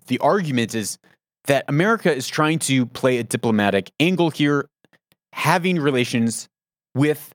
the 0.08 0.18
argument 0.20 0.74
is 0.74 0.98
that 1.46 1.66
America 1.68 2.14
is 2.14 2.28
trying 2.28 2.60
to 2.60 2.86
play 2.86 3.20
a 3.20 3.24
diplomatic 3.24 3.92
angle 4.00 4.32
here, 4.32 4.68
having 5.34 5.80
relations 5.80 6.50
with 6.96 7.34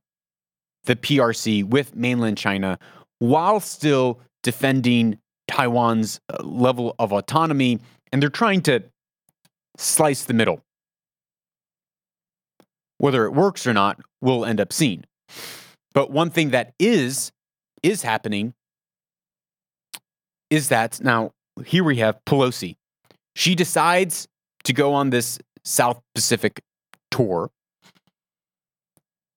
the 0.84 0.96
PRC 0.96 1.64
with 1.64 1.94
mainland 1.94 2.38
China 2.38 2.78
while 3.18 3.60
still 3.60 4.20
defending 4.42 5.18
Taiwan's 5.48 6.20
uh, 6.28 6.42
level 6.42 6.94
of 6.98 7.12
autonomy. 7.12 7.78
And 8.10 8.22
they're 8.22 8.30
trying 8.30 8.62
to 8.62 8.82
slice 9.76 10.24
the 10.24 10.34
middle. 10.34 10.62
Whether 12.98 13.24
it 13.24 13.32
works 13.32 13.66
or 13.66 13.72
not, 13.72 14.00
we'll 14.20 14.44
end 14.44 14.60
up 14.60 14.72
seeing. 14.72 15.04
But 15.94 16.10
one 16.10 16.30
thing 16.30 16.50
that 16.50 16.74
is 16.78 17.32
is 17.82 18.02
happening 18.02 18.54
is 20.50 20.68
that 20.68 21.00
now 21.02 21.32
here 21.64 21.84
we 21.84 21.96
have 21.96 22.18
Pelosi. 22.26 22.76
She 23.34 23.54
decides 23.54 24.28
to 24.64 24.72
go 24.72 24.94
on 24.94 25.10
this 25.10 25.38
South 25.64 26.00
Pacific 26.14 26.60
tour. 27.10 27.50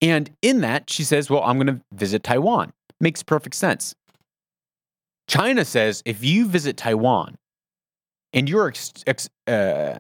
And 0.06 0.30
in 0.44 0.62
that, 0.62 0.88
she 0.88 1.04
says, 1.04 1.32
Well, 1.32 1.42
I'm 1.44 1.58
going 1.58 1.68
to 1.68 1.82
visit 1.92 2.24
Taiwan. 2.24 2.72
Makes 3.00 3.24
perfect 3.24 3.56
sense. 3.56 3.96
China 5.28 5.66
says 5.66 6.04
if 6.06 6.24
you 6.24 6.48
visit 6.48 6.78
Taiwan 6.78 7.36
and 8.32 8.48
you're 8.48 8.68
ex- 8.68 8.94
ex- 9.08 9.30
uh, 9.48 9.98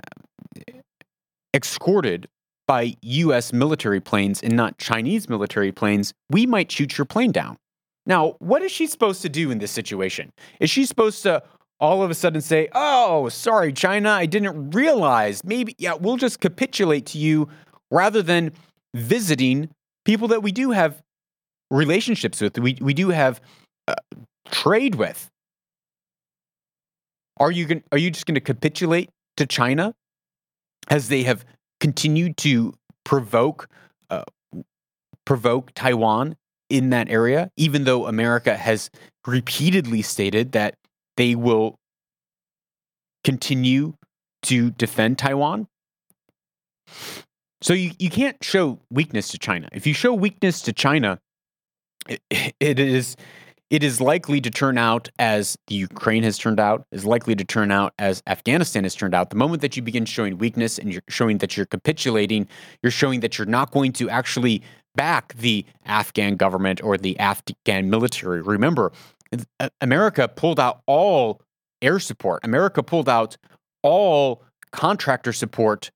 escorted 1.56 2.28
by 2.68 2.96
US 3.02 3.52
military 3.52 4.00
planes 4.00 4.44
and 4.44 4.56
not 4.56 4.78
Chinese 4.78 5.28
military 5.28 5.72
planes, 5.72 6.14
we 6.30 6.46
might 6.46 6.72
shoot 6.72 7.00
your 7.00 7.06
plane 7.06 7.32
down. 7.32 7.58
Now, 8.06 8.36
what 8.38 8.62
is 8.62 8.72
she 8.72 8.86
supposed 8.86 9.24
to 9.24 9.30
do 9.30 9.50
in 9.50 9.58
this 9.58 9.72
situation? 9.72 10.32
Is 10.60 10.70
she 10.70 10.86
supposed 10.86 11.24
to 11.24 11.42
all 11.80 12.04
of 12.04 12.12
a 12.12 12.14
sudden 12.14 12.42
say, 12.42 12.70
oh, 12.74 13.28
sorry, 13.30 13.74
China, 13.74 14.12
I 14.12 14.28
didn't 14.28 14.70
realize. 14.70 15.44
Maybe, 15.44 15.74
yeah, 15.80 15.96
we'll 15.96 16.18
just 16.18 16.40
capitulate 16.40 17.08
to 17.08 17.18
you 17.18 17.50
rather 17.90 18.22
than 18.22 18.52
visiting 18.94 19.70
people 20.06 20.28
that 20.30 20.42
we 20.42 20.52
do 20.52 20.72
have 20.72 21.02
relationships 21.70 22.40
with, 22.42 22.58
we, 22.58 22.78
we 22.80 22.94
do 22.94 23.10
have 23.10 23.42
uh, 23.88 23.96
trade 24.50 24.96
with. 24.96 25.30
Are 27.38 27.52
you, 27.52 27.66
going, 27.66 27.84
are 27.92 27.98
you 27.98 28.12
just 28.12 28.26
going 28.26 28.36
to 28.36 28.42
capitulate 28.42 29.10
to 29.38 29.46
China 29.46 29.94
as 30.90 31.10
they 31.10 31.24
have 31.24 31.44
continued 31.80 32.38
to 32.38 32.74
provoke 33.04 33.68
uh, 34.10 34.24
provoke 35.26 35.72
Taiwan 35.74 36.36
in 36.70 36.92
that 36.92 37.10
area, 37.10 37.52
even 37.58 37.84
though 37.84 38.08
America 38.08 38.56
has 38.56 38.90
repeatedly 39.26 40.02
stated 40.02 40.52
that 40.54 40.76
they 41.18 41.36
will 41.36 41.80
continue 43.24 43.96
to 44.44 44.72
defend 44.72 45.18
Taiwan. 45.18 45.68
So 47.66 47.74
you, 47.74 47.94
you 47.98 48.12
can't 48.12 48.38
show 48.44 48.80
weakness 48.92 49.30
to 49.30 49.40
China. 49.40 49.68
If 49.72 49.88
you 49.88 49.96
show 49.96 50.14
weakness 50.14 50.62
to 50.62 50.72
China, 50.72 51.20
it, 52.08 52.22
it 52.60 52.80
is 52.80 53.16
it 53.72 53.84
is 53.84 54.00
likely 54.00 54.40
to 54.40 54.52
turn 54.52 54.78
out 54.78 55.10
as 55.18 55.58
the 55.66 55.74
Ukraine 55.74 56.22
has 56.22 56.38
turned 56.38 56.60
out, 56.60 56.86
is 56.92 57.04
likely 57.04 57.36
to 57.36 57.44
turn 57.44 57.72
out 57.72 57.96
as 57.98 58.22
Afghanistan 58.28 58.84
has 58.84 58.94
turned 58.94 59.16
out. 59.16 59.32
The 59.32 59.36
moment 59.36 59.64
that 59.64 59.76
you 59.76 59.82
begin 59.82 60.06
showing 60.06 60.38
weakness 60.38 60.78
and 60.78 60.94
you're 60.94 61.02
showing 61.10 61.40
that 61.40 61.58
you're 61.58 61.66
capitulating, 61.66 62.48
you're 62.84 62.92
showing 62.92 63.22
that 63.22 63.40
you're 63.40 63.48
not 63.48 63.72
going 63.72 63.94
to 63.94 64.12
actually 64.12 64.62
back 64.94 65.34
the 65.34 65.66
Afghan 65.86 66.36
government 66.36 66.84
or 66.84 67.00
the 67.00 67.18
Afghan 67.18 67.90
military. 67.90 68.44
Remember, 68.44 68.92
America 69.82 70.28
pulled 70.28 70.60
out 70.60 70.82
all 70.86 71.42
air 71.82 71.98
support. 71.98 72.46
America 72.46 72.84
pulled 72.84 73.10
out 73.10 73.38
all 73.82 74.44
contractor 74.72 75.34
support 75.34 75.90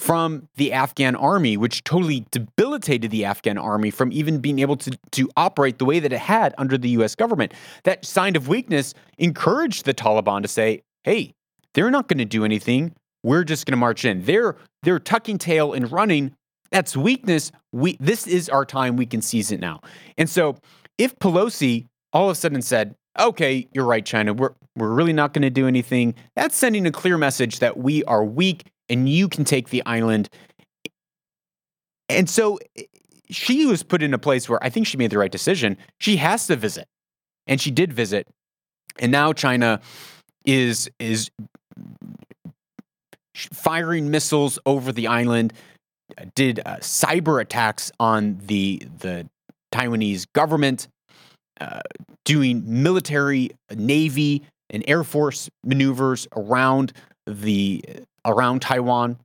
from 0.00 0.48
the 0.56 0.72
Afghan 0.72 1.14
army, 1.14 1.58
which 1.58 1.84
totally 1.84 2.24
debilitated 2.30 3.10
the 3.10 3.26
Afghan 3.26 3.58
army 3.58 3.90
from 3.90 4.10
even 4.12 4.38
being 4.38 4.58
able 4.58 4.76
to, 4.78 4.98
to 5.12 5.28
operate 5.36 5.78
the 5.78 5.84
way 5.84 6.00
that 6.00 6.10
it 6.10 6.18
had 6.18 6.54
under 6.56 6.78
the 6.78 6.88
US 7.00 7.14
government. 7.14 7.52
That 7.84 8.06
sign 8.06 8.34
of 8.34 8.48
weakness 8.48 8.94
encouraged 9.18 9.84
the 9.84 9.92
Taliban 9.92 10.40
to 10.40 10.48
say, 10.48 10.80
hey, 11.04 11.34
they're 11.74 11.90
not 11.90 12.08
going 12.08 12.16
to 12.16 12.24
do 12.24 12.46
anything. 12.46 12.94
We're 13.22 13.44
just 13.44 13.66
going 13.66 13.72
to 13.72 13.76
march 13.76 14.06
in. 14.06 14.24
They're 14.24 14.56
they're 14.82 14.98
tucking 14.98 15.36
tail 15.36 15.74
and 15.74 15.92
running. 15.92 16.34
That's 16.70 16.96
weakness. 16.96 17.52
We 17.70 17.98
this 18.00 18.26
is 18.26 18.48
our 18.48 18.64
time. 18.64 18.96
We 18.96 19.04
can 19.04 19.20
seize 19.20 19.52
it 19.52 19.60
now. 19.60 19.82
And 20.16 20.30
so 20.30 20.56
if 20.96 21.14
Pelosi 21.18 21.88
all 22.14 22.30
of 22.30 22.32
a 22.32 22.34
sudden 22.36 22.62
said, 22.62 22.94
okay, 23.18 23.68
you're 23.72 23.84
right, 23.84 24.04
China, 24.06 24.32
we're, 24.32 24.54
we're 24.76 24.92
really 24.92 25.12
not 25.12 25.34
going 25.34 25.42
to 25.42 25.50
do 25.50 25.68
anything, 25.68 26.14
that's 26.34 26.56
sending 26.56 26.86
a 26.86 26.90
clear 26.90 27.18
message 27.18 27.58
that 27.58 27.76
we 27.76 28.02
are 28.04 28.24
weak 28.24 28.64
and 28.90 29.08
you 29.08 29.28
can 29.28 29.44
take 29.44 29.70
the 29.70 29.82
island. 29.86 30.28
And 32.08 32.28
so 32.28 32.58
eh, 32.76 32.82
she 33.30 33.64
was 33.64 33.82
put 33.82 34.02
in 34.02 34.12
a 34.12 34.18
place 34.18 34.48
where 34.48 34.62
I 34.62 34.68
think 34.68 34.86
she 34.86 34.96
made 34.96 35.10
the 35.10 35.18
right 35.18 35.30
decision. 35.30 35.78
She 35.98 36.16
has 36.16 36.46
to 36.48 36.56
visit. 36.56 36.86
And 37.46 37.60
she 37.60 37.70
did 37.70 37.92
visit. 37.92 38.26
And 38.98 39.10
now 39.10 39.32
China 39.32 39.80
is 40.44 40.90
is 40.98 41.30
firing 43.34 44.10
missiles 44.10 44.58
over 44.66 44.92
the 44.92 45.06
island, 45.06 45.52
did 46.34 46.60
uh, 46.66 46.76
cyber 46.78 47.40
attacks 47.40 47.90
on 47.98 48.38
the 48.46 48.82
the 48.98 49.28
Taiwanese 49.72 50.26
government, 50.34 50.88
uh, 51.60 51.80
doing 52.24 52.62
military, 52.66 53.50
navy, 53.74 54.42
and 54.68 54.84
air 54.86 55.04
force 55.04 55.48
maneuvers 55.64 56.26
around 56.36 56.92
the 57.26 57.82
around 58.24 58.62
Taiwan, 58.62 59.18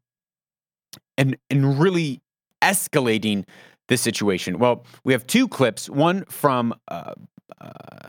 and 1.18 1.38
and 1.50 1.80
really 1.80 2.22
escalating 2.62 3.46
the 3.88 3.98
situation. 3.98 4.60
Well, 4.60 4.86
we 5.04 5.14
have 5.14 5.28
two 5.28 5.48
clips. 5.48 5.90
One 5.90 6.26
from 6.26 6.74
uh, 6.88 7.14
uh, 7.60 8.08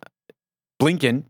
Blinken. 0.80 1.24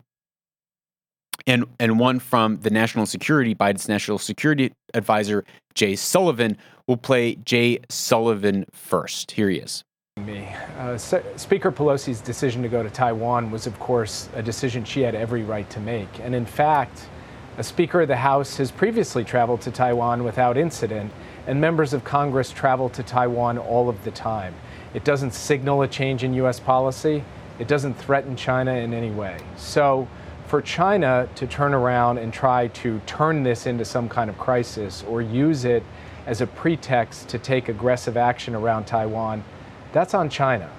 And, 1.45 1.63
and 1.79 1.97
one 1.97 2.19
from 2.19 2.57
the 2.57 2.69
national 2.69 3.05
security, 3.05 3.55
Biden's 3.55 3.87
national 3.87 4.17
security 4.17 4.73
advisor, 4.93 5.45
Jake 5.75 5.97
Sullivan. 5.97 6.57
We'll 6.87 6.97
play 6.97 7.35
Jake 7.35 7.85
Sullivan 7.89 8.65
first. 8.73 9.31
Here 9.31 9.49
he 9.49 9.59
is. 9.59 9.85
Me. 10.17 10.45
Uh, 10.77 10.97
Speaker 10.97 11.71
Pelosi's 11.71 12.19
decision 12.19 12.61
to 12.63 12.67
go 12.67 12.83
to 12.83 12.89
Taiwan 12.89 13.49
was, 13.49 13.65
of 13.65 13.79
course, 13.79 14.27
a 14.35 14.43
decision 14.43 14.83
she 14.83 14.99
had 15.01 15.15
every 15.15 15.43
right 15.43 15.69
to 15.69 15.79
make. 15.79 16.09
And 16.19 16.35
in 16.35 16.45
fact, 16.45 17.07
a 17.57 17.63
Speaker 17.63 18.01
of 18.01 18.07
the 18.07 18.17
House 18.17 18.57
has 18.57 18.69
previously 18.69 19.23
traveled 19.23 19.61
to 19.61 19.71
Taiwan 19.71 20.23
without 20.23 20.57
incident, 20.57 21.11
and 21.47 21.59
members 21.59 21.91
of 21.91 22.03
Congress 22.03 22.51
travel 22.51 22.87
to 22.89 23.01
Taiwan 23.01 23.57
all 23.57 23.89
of 23.89 24.03
the 24.03 24.11
time. 24.11 24.53
It 24.93 25.03
doesn't 25.03 25.33
signal 25.33 25.81
a 25.81 25.87
change 25.87 26.23
in 26.23 26.35
U.S. 26.35 26.59
policy, 26.59 27.23
it 27.57 27.67
doesn't 27.67 27.95
threaten 27.95 28.35
China 28.35 28.73
in 28.73 28.93
any 28.93 29.09
way. 29.09 29.39
So, 29.55 30.07
for 30.45 30.61
China 30.61 31.27
to 31.35 31.47
turn 31.47 31.73
around 31.73 32.19
and 32.19 32.31
try 32.31 32.67
to 32.67 33.01
turn 33.05 33.43
this 33.43 33.65
into 33.65 33.83
some 33.83 34.07
kind 34.07 34.29
of 34.29 34.37
crisis 34.37 35.03
or 35.07 35.21
use 35.21 35.65
it 35.65 35.83
as 36.25 36.39
a 36.39 36.47
pretext 36.47 37.27
to 37.29 37.39
take 37.39 37.67
aggressive 37.67 38.15
action 38.15 38.55
around 38.55 38.85
Taiwan 38.85 39.43
that's 39.93 40.13
on 40.13 40.29
China. 40.29 40.69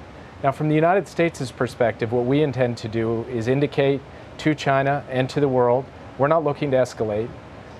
Now, 0.42 0.52
from 0.52 0.68
the 0.68 0.74
United 0.74 1.08
States' 1.08 1.50
perspective, 1.50 2.12
what 2.12 2.24
we 2.24 2.42
intend 2.42 2.76
to 2.78 2.88
do 2.88 3.24
is 3.24 3.48
indicate 3.48 4.00
to 4.38 4.54
China 4.54 5.04
and 5.10 5.28
to 5.30 5.40
the 5.40 5.48
world 5.48 5.84
we're 6.18 6.28
not 6.28 6.44
looking 6.44 6.70
to 6.72 6.76
escalate, 6.76 7.28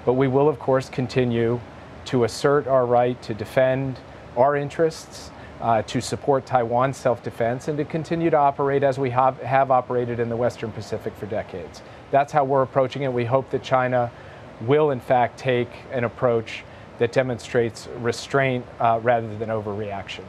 but 0.04 0.14
we 0.14 0.28
will, 0.28 0.48
of 0.48 0.58
course, 0.58 0.88
continue 0.88 1.60
to 2.06 2.24
assert 2.24 2.66
our 2.66 2.86
right 2.86 3.20
to 3.22 3.34
defend 3.34 3.98
our 4.36 4.56
interests, 4.56 5.30
uh, 5.60 5.82
to 5.82 6.00
support 6.00 6.46
Taiwan's 6.46 6.96
self 6.96 7.22
defense, 7.22 7.68
and 7.68 7.76
to 7.76 7.84
continue 7.84 8.30
to 8.30 8.36
operate 8.36 8.82
as 8.82 8.98
we 8.98 9.10
have, 9.10 9.38
have 9.42 9.70
operated 9.70 10.20
in 10.20 10.28
the 10.28 10.36
Western 10.36 10.70
Pacific 10.72 11.14
for 11.16 11.26
decades. 11.26 11.82
That's 12.10 12.32
how 12.32 12.44
we're 12.44 12.62
approaching 12.62 13.02
it. 13.02 13.12
We 13.12 13.24
hope 13.24 13.50
that 13.50 13.62
China 13.62 14.10
will, 14.62 14.90
in 14.90 15.00
fact, 15.00 15.38
take 15.38 15.68
an 15.92 16.04
approach 16.04 16.62
that 16.98 17.12
demonstrates 17.12 17.88
restraint 17.98 18.64
uh, 18.80 19.00
rather 19.02 19.36
than 19.36 19.50
overreaction. 19.50 20.24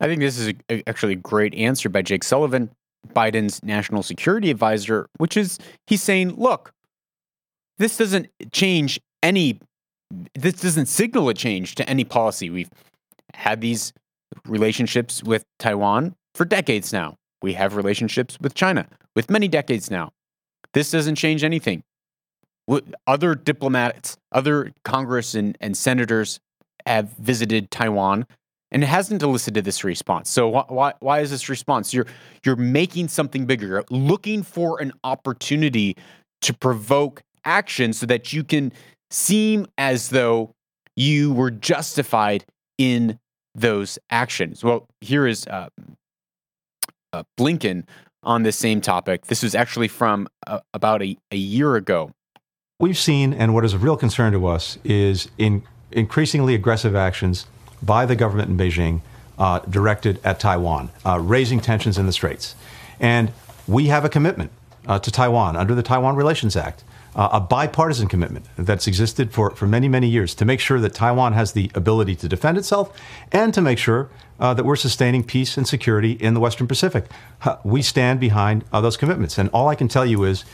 I 0.00 0.06
think 0.06 0.20
this 0.20 0.38
is 0.38 0.54
a, 0.70 0.88
actually 0.88 1.14
a 1.14 1.16
great 1.16 1.54
answer 1.54 1.88
by 1.88 2.02
Jake 2.02 2.22
Sullivan, 2.22 2.70
Biden's 3.14 3.62
national 3.64 4.02
security 4.02 4.50
advisor, 4.50 5.08
which 5.18 5.36
is 5.36 5.58
he's 5.86 6.02
saying, 6.02 6.36
look, 6.36 6.72
this 7.78 7.96
doesn't 7.96 8.28
change 8.52 9.00
any, 9.22 9.60
this 10.34 10.54
doesn't 10.54 10.86
signal 10.86 11.28
a 11.28 11.34
change 11.34 11.74
to 11.76 11.88
any 11.88 12.04
policy. 12.04 12.50
We've 12.50 12.70
had 13.34 13.60
these 13.60 13.92
relationships 14.46 15.22
with 15.22 15.44
Taiwan 15.58 16.14
for 16.34 16.44
decades 16.44 16.92
now. 16.92 17.16
We 17.42 17.54
have 17.54 17.76
relationships 17.76 18.38
with 18.40 18.54
China 18.54 18.86
with 19.14 19.30
many 19.30 19.48
decades 19.48 19.90
now. 19.90 20.10
This 20.74 20.90
doesn't 20.90 21.14
change 21.14 21.44
anything. 21.44 21.82
Other 23.06 23.34
diplomats, 23.34 24.16
other 24.32 24.72
Congress 24.84 25.34
and, 25.34 25.56
and 25.60 25.76
senators 25.76 26.40
have 26.84 27.12
visited 27.12 27.70
Taiwan 27.70 28.26
and 28.70 28.82
it 28.82 28.86
hasn't 28.86 29.22
elicited 29.22 29.64
this 29.64 29.84
response. 29.84 30.30
So 30.30 30.52
wh- 30.52 30.70
why 30.70 30.92
why 31.00 31.20
is 31.20 31.30
this 31.30 31.48
response? 31.48 31.94
You're 31.94 32.06
you're 32.44 32.56
making 32.56 33.08
something 33.08 33.46
bigger. 33.46 33.66
You're 33.66 33.84
looking 33.90 34.42
for 34.42 34.80
an 34.80 34.92
opportunity 35.04 35.96
to 36.42 36.54
provoke 36.54 37.22
action 37.48 37.92
so 37.92 38.06
that 38.06 38.32
you 38.32 38.44
can 38.44 38.72
seem 39.10 39.66
as 39.78 40.10
though 40.10 40.52
you 40.94 41.32
were 41.32 41.50
justified 41.50 42.44
in 42.76 43.18
those 43.54 43.98
actions. 44.10 44.62
Well, 44.62 44.86
here 45.00 45.26
is 45.26 45.46
uh, 45.46 45.68
uh, 47.12 47.22
Blinken 47.38 47.84
on 48.22 48.42
this 48.42 48.56
same 48.56 48.80
topic. 48.80 49.26
This 49.26 49.42
was 49.42 49.54
actually 49.54 49.88
from 49.88 50.28
uh, 50.46 50.60
about 50.74 51.02
a, 51.02 51.16
a 51.32 51.36
year 51.36 51.76
ago. 51.76 52.12
We've 52.78 52.98
seen, 52.98 53.32
and 53.32 53.54
what 53.54 53.64
is 53.64 53.74
a 53.74 53.78
real 53.78 53.96
concern 53.96 54.32
to 54.34 54.46
us, 54.46 54.78
is 54.84 55.28
in 55.38 55.62
increasingly 55.90 56.54
aggressive 56.54 56.94
actions 56.94 57.46
by 57.82 58.06
the 58.06 58.14
government 58.14 58.50
in 58.50 58.56
Beijing 58.56 59.00
uh, 59.38 59.60
directed 59.60 60.20
at 60.24 60.38
Taiwan, 60.38 60.90
uh, 61.06 61.18
raising 61.18 61.60
tensions 61.60 61.96
in 61.98 62.06
the 62.06 62.12
Straits. 62.12 62.54
And 63.00 63.32
we 63.66 63.86
have 63.86 64.04
a 64.04 64.08
commitment 64.08 64.50
uh, 64.86 64.98
to 64.98 65.10
Taiwan 65.10 65.56
under 65.56 65.74
the 65.74 65.82
Taiwan 65.82 66.16
Relations 66.16 66.56
Act, 66.56 66.84
uh, 67.18 67.28
a 67.32 67.40
bipartisan 67.40 68.06
commitment 68.06 68.46
that's 68.56 68.86
existed 68.86 69.32
for, 69.32 69.50
for 69.50 69.66
many, 69.66 69.88
many 69.88 70.06
years 70.08 70.36
to 70.36 70.44
make 70.44 70.60
sure 70.60 70.78
that 70.78 70.94
Taiwan 70.94 71.32
has 71.32 71.52
the 71.52 71.68
ability 71.74 72.14
to 72.14 72.28
defend 72.28 72.56
itself 72.56 72.96
and 73.32 73.52
to 73.52 73.60
make 73.60 73.76
sure 73.76 74.08
uh, 74.38 74.54
that 74.54 74.64
we're 74.64 74.76
sustaining 74.76 75.24
peace 75.24 75.56
and 75.56 75.66
security 75.66 76.12
in 76.12 76.34
the 76.34 76.40
Western 76.40 76.68
Pacific. 76.68 77.06
we 77.64 77.82
stand 77.82 78.20
behind 78.20 78.64
uh, 78.72 78.80
those 78.80 78.96
commitments. 78.96 79.36
And 79.36 79.50
all 79.50 79.66
I 79.68 79.74
can 79.74 79.88
tell 79.88 80.06
you 80.06 80.22
is 80.22 80.44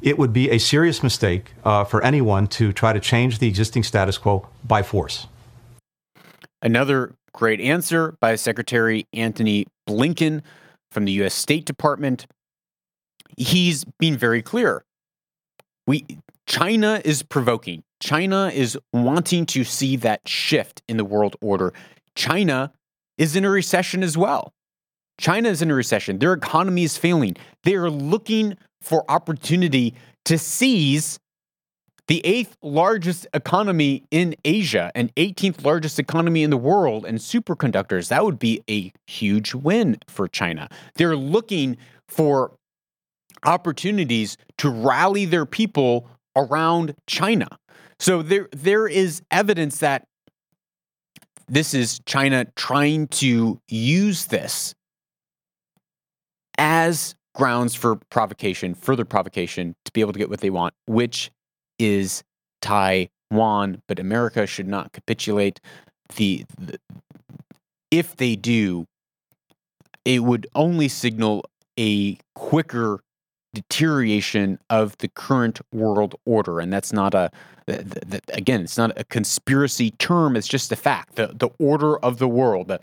it 0.00 0.16
would 0.16 0.32
be 0.32 0.48
a 0.48 0.58
serious 0.58 1.02
mistake 1.02 1.54
uh, 1.64 1.82
for 1.82 2.00
anyone 2.04 2.46
to 2.48 2.72
try 2.72 2.92
to 2.92 3.00
change 3.00 3.40
the 3.40 3.48
existing 3.48 3.82
status 3.82 4.16
quo 4.16 4.46
by 4.62 4.82
force. 4.84 5.26
Another 6.62 7.16
great 7.34 7.60
answer 7.60 8.14
by 8.20 8.36
Secretary 8.36 9.08
Antony 9.12 9.66
Blinken 9.88 10.42
from 10.92 11.04
the 11.04 11.12
U.S. 11.12 11.34
State 11.34 11.64
Department. 11.64 12.26
He's 13.36 13.84
been 13.98 14.16
very 14.16 14.42
clear. 14.42 14.84
We 15.86 16.06
China 16.46 17.00
is 17.04 17.22
provoking. 17.22 17.82
China 18.00 18.50
is 18.52 18.78
wanting 18.92 19.46
to 19.46 19.64
see 19.64 19.96
that 19.96 20.26
shift 20.28 20.82
in 20.88 20.96
the 20.96 21.04
world 21.04 21.36
order. 21.40 21.72
China 22.14 22.72
is 23.16 23.36
in 23.36 23.44
a 23.44 23.50
recession 23.50 24.02
as 24.02 24.18
well. 24.18 24.52
China 25.18 25.48
is 25.48 25.62
in 25.62 25.70
a 25.70 25.74
recession. 25.74 26.18
Their 26.18 26.32
economy 26.32 26.84
is 26.84 26.96
failing. 26.96 27.36
They 27.64 27.74
are 27.74 27.90
looking 27.90 28.56
for 28.80 29.04
opportunity 29.08 29.94
to 30.24 30.38
seize 30.38 31.18
the 32.08 32.20
eighth 32.26 32.56
largest 32.62 33.26
economy 33.32 34.04
in 34.10 34.34
Asia 34.44 34.90
and 34.94 35.14
18th 35.14 35.64
largest 35.64 35.98
economy 35.98 36.42
in 36.42 36.50
the 36.50 36.56
world 36.56 37.06
and 37.06 37.18
superconductors. 37.18 38.08
That 38.08 38.24
would 38.24 38.38
be 38.38 38.62
a 38.68 38.92
huge 39.06 39.54
win 39.54 39.98
for 40.08 40.26
China. 40.26 40.68
They're 40.96 41.16
looking 41.16 41.76
for 42.08 42.52
opportunities 43.44 44.36
to 44.58 44.70
rally 44.70 45.24
their 45.24 45.46
people 45.46 46.08
around 46.36 46.94
China. 47.06 47.48
So 47.98 48.22
there 48.22 48.48
there 48.52 48.88
is 48.88 49.22
evidence 49.30 49.78
that 49.78 50.06
this 51.48 51.74
is 51.74 52.00
China 52.06 52.46
trying 52.56 53.08
to 53.08 53.60
use 53.68 54.26
this 54.26 54.74
as 56.58 57.14
grounds 57.34 57.74
for 57.74 57.96
provocation, 58.10 58.74
further 58.74 59.04
provocation, 59.04 59.74
to 59.84 59.92
be 59.92 60.00
able 60.00 60.12
to 60.12 60.18
get 60.18 60.30
what 60.30 60.40
they 60.40 60.50
want, 60.50 60.74
which 60.86 61.30
is 61.78 62.22
Taiwan. 62.60 63.82
But 63.86 63.98
America 63.98 64.46
should 64.46 64.68
not 64.68 64.92
capitulate. 64.92 65.60
The, 66.16 66.44
the 66.58 66.78
if 67.90 68.16
they 68.16 68.36
do, 68.36 68.86
it 70.04 70.22
would 70.22 70.46
only 70.54 70.88
signal 70.88 71.44
a 71.78 72.18
quicker 72.34 73.00
deterioration 73.54 74.58
of 74.70 74.96
the 74.98 75.08
current 75.08 75.60
world 75.72 76.14
order. 76.24 76.60
And 76.60 76.72
that's 76.72 76.92
not 76.92 77.14
a, 77.14 77.30
again, 78.28 78.62
it's 78.62 78.78
not 78.78 78.98
a 78.98 79.04
conspiracy 79.04 79.90
term, 79.92 80.36
it's 80.36 80.48
just 80.48 80.72
a 80.72 80.76
fact. 80.76 81.16
The, 81.16 81.28
the 81.34 81.50
order 81.58 81.98
of 81.98 82.18
the 82.18 82.28
world. 82.28 82.70
Uh, 82.70 82.78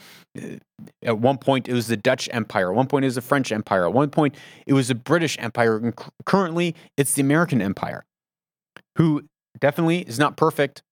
at 1.01 1.19
one 1.19 1.38
point, 1.38 1.67
it 1.67 1.73
was 1.73 1.88
the 1.88 1.97
Dutch 1.97 2.29
Empire. 2.32 2.71
At 2.71 2.75
one 2.75 2.88
point, 2.88 3.03
it 3.03 3.08
was 3.08 3.15
the 3.15 3.21
French 3.21 3.51
Empire. 3.51 3.86
At 3.86 3.93
one 3.93 4.10
point, 4.10 4.36
it 4.65 4.73
was 4.73 4.88
the 4.88 4.95
British 4.95 5.38
Empire. 5.39 5.77
And 5.77 5.93
currently, 6.25 6.75
it's 6.97 7.13
the 7.13 7.21
American 7.21 7.62
Empire, 7.62 8.05
who 8.97 9.23
definitely 9.60 9.99
is 10.01 10.19
not 10.19 10.38
perfect. 10.38 10.84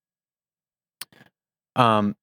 Um, 1.75 2.15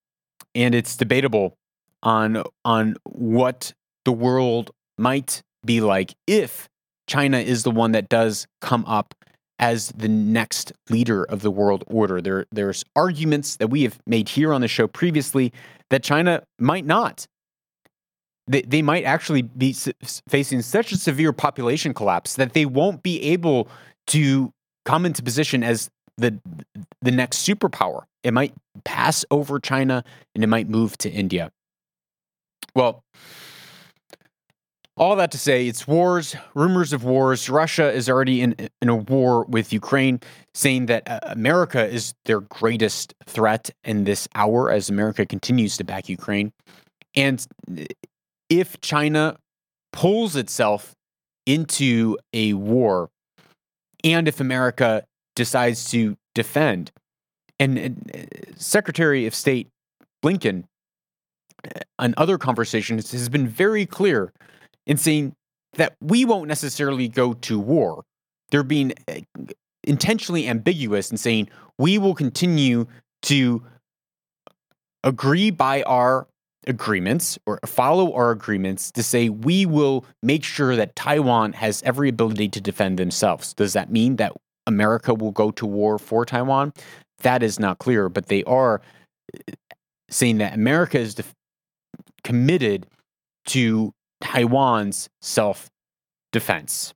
and 0.54 0.74
it's 0.74 0.96
debatable 0.96 1.56
on 2.02 2.42
on 2.64 2.96
what 3.04 3.72
the 4.04 4.12
world 4.12 4.70
might 4.98 5.42
be 5.64 5.80
like 5.80 6.14
if 6.26 6.68
China 7.06 7.38
is 7.38 7.62
the 7.62 7.70
one 7.70 7.92
that 7.92 8.08
does 8.08 8.46
come 8.60 8.84
up 8.86 9.14
as 9.58 9.88
the 9.96 10.08
next 10.08 10.72
leader 10.90 11.24
of 11.24 11.42
the 11.42 11.50
world 11.50 11.84
order. 11.86 12.20
There, 12.20 12.46
there's 12.50 12.84
arguments 12.96 13.56
that 13.56 13.68
we 13.68 13.82
have 13.82 13.98
made 14.06 14.28
here 14.28 14.52
on 14.52 14.60
the 14.60 14.68
show 14.68 14.86
previously 14.86 15.52
that 15.90 16.02
China 16.02 16.42
might 16.58 16.84
not. 16.84 17.26
They, 18.46 18.62
they 18.62 18.82
might 18.82 19.04
actually 19.04 19.42
be 19.42 19.74
facing 20.28 20.62
such 20.62 20.92
a 20.92 20.96
severe 20.96 21.32
population 21.32 21.94
collapse 21.94 22.34
that 22.34 22.52
they 22.52 22.66
won't 22.66 23.02
be 23.02 23.22
able 23.22 23.68
to 24.08 24.52
come 24.84 25.06
into 25.06 25.22
position 25.22 25.62
as 25.62 25.90
the 26.18 26.38
the 27.00 27.10
next 27.10 27.46
superpower. 27.46 28.02
It 28.22 28.34
might 28.34 28.54
pass 28.84 29.24
over 29.30 29.58
China 29.58 30.04
and 30.34 30.44
it 30.44 30.46
might 30.46 30.68
move 30.68 30.98
to 30.98 31.10
India. 31.10 31.52
Well, 32.74 33.02
all 34.96 35.16
that 35.16 35.32
to 35.32 35.38
say, 35.38 35.66
it's 35.66 35.88
wars, 35.88 36.36
rumors 36.54 36.92
of 36.92 37.02
wars. 37.02 37.50
Russia 37.50 37.90
is 37.90 38.08
already 38.08 38.40
in, 38.40 38.54
in 38.80 38.88
a 38.88 38.94
war 38.94 39.44
with 39.44 39.72
Ukraine, 39.72 40.20
saying 40.54 40.86
that 40.86 41.08
uh, 41.08 41.18
America 41.24 41.84
is 41.84 42.14
their 42.26 42.40
greatest 42.40 43.14
threat 43.26 43.70
in 43.82 44.04
this 44.04 44.28
hour 44.34 44.70
as 44.70 44.88
America 44.88 45.26
continues 45.26 45.76
to 45.78 45.84
back 45.84 46.08
Ukraine. 46.08 46.52
And 47.16 47.44
if 48.48 48.80
China 48.80 49.36
pulls 49.92 50.36
itself 50.36 50.94
into 51.44 52.16
a 52.32 52.54
war, 52.54 53.10
and 54.04 54.28
if 54.28 54.38
America 54.38 55.04
decides 55.34 55.90
to 55.90 56.16
defend, 56.34 56.92
and, 57.58 57.78
and 57.78 58.10
uh, 58.14 58.52
Secretary 58.56 59.26
of 59.26 59.34
State 59.34 59.68
Blinken, 60.24 60.64
on 61.98 62.12
uh, 62.12 62.20
other 62.20 62.38
conversations, 62.38 63.10
has 63.10 63.28
been 63.28 63.48
very 63.48 63.86
clear 63.86 64.32
in 64.86 64.96
saying 64.96 65.34
that 65.74 65.96
we 66.00 66.24
won't 66.24 66.48
necessarily 66.48 67.08
go 67.08 67.34
to 67.34 67.58
war. 67.58 68.04
They're 68.50 68.62
being 68.62 68.92
eh, 69.08 69.22
intentionally 69.82 70.48
ambiguous 70.48 71.10
in 71.10 71.16
saying 71.16 71.48
we 71.78 71.98
will 71.98 72.14
continue 72.14 72.86
to 73.22 73.62
agree 75.02 75.50
by 75.50 75.82
our 75.82 76.26
agreements 76.66 77.38
or 77.46 77.60
follow 77.66 78.14
our 78.14 78.30
agreements 78.30 78.90
to 78.92 79.02
say 79.02 79.28
we 79.28 79.66
will 79.66 80.04
make 80.22 80.42
sure 80.44 80.76
that 80.76 80.96
Taiwan 80.96 81.52
has 81.52 81.82
every 81.82 82.08
ability 82.08 82.48
to 82.50 82.60
defend 82.60 82.98
themselves. 82.98 83.52
Does 83.52 83.74
that 83.74 83.90
mean 83.90 84.16
that 84.16 84.32
America 84.66 85.12
will 85.12 85.32
go 85.32 85.50
to 85.52 85.66
war 85.66 85.98
for 85.98 86.24
Taiwan? 86.24 86.72
That 87.18 87.42
is 87.42 87.58
not 87.58 87.78
clear, 87.78 88.08
but 88.08 88.26
they 88.26 88.44
are 88.44 88.80
eh, 89.34 89.52
saying 90.08 90.38
that 90.38 90.54
America 90.54 90.98
is 90.98 91.14
def- 91.14 91.34
committed 92.22 92.86
to 93.46 93.92
Taiwan's 94.24 95.08
self 95.20 95.70
defense. 96.32 96.94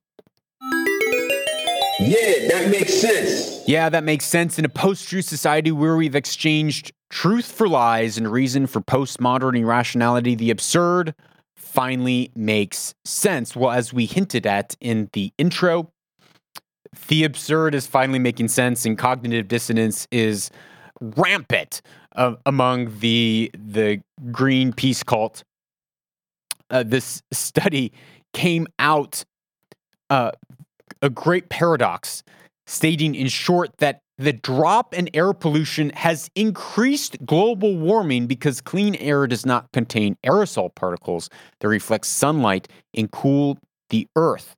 Yeah, 1.99 2.47
that 2.49 2.69
makes 2.71 2.93
sense. 2.93 3.67
Yeah, 3.67 3.89
that 3.89 4.03
makes 4.03 4.25
sense. 4.25 4.57
In 4.57 4.65
a 4.65 4.69
post 4.69 5.07
truth 5.07 5.25
society 5.25 5.71
where 5.71 5.95
we've 5.95 6.15
exchanged 6.15 6.91
truth 7.09 7.51
for 7.51 7.67
lies 7.67 8.17
and 8.17 8.31
reason 8.31 8.67
for 8.67 8.81
postmodern 8.81 9.57
irrationality, 9.57 10.33
the 10.33 10.49
absurd 10.49 11.13
finally 11.55 12.31
makes 12.35 12.95
sense. 13.05 13.55
Well, 13.55 13.71
as 13.71 13.93
we 13.93 14.05
hinted 14.05 14.47
at 14.47 14.75
in 14.81 15.09
the 15.13 15.31
intro, 15.37 15.91
the 17.09 17.23
absurd 17.23 17.75
is 17.75 17.85
finally 17.85 18.19
making 18.19 18.47
sense, 18.47 18.85
and 18.85 18.97
cognitive 18.97 19.47
dissonance 19.47 20.07
is 20.09 20.49
rampant 20.99 21.81
uh, 22.15 22.35
among 22.45 22.99
the 22.99 23.51
the 23.53 24.01
green 24.31 24.73
peace 24.73 25.03
cult 25.03 25.43
uh, 26.69 26.83
this 26.83 27.21
study 27.31 27.91
came 28.33 28.67
out 28.77 29.23
uh, 30.09 30.31
a 31.01 31.09
great 31.09 31.49
paradox, 31.49 32.23
stating 32.67 33.15
in 33.15 33.27
short 33.27 33.77
that 33.77 34.01
the 34.17 34.33
drop 34.33 34.93
in 34.93 35.09
air 35.13 35.31
pollution 35.31 35.91
has 35.91 36.29
increased 36.35 37.25
global 37.25 37.77
warming 37.77 38.27
because 38.27 38.59
clean 38.59 38.95
air 38.95 39.27
does 39.27 39.45
not 39.45 39.71
contain 39.71 40.17
aerosol 40.25 40.73
particles 40.75 41.29
that 41.59 41.69
reflect 41.69 42.05
sunlight 42.05 42.67
and 42.93 43.09
cool 43.11 43.57
the 43.89 44.07
earth. 44.17 44.55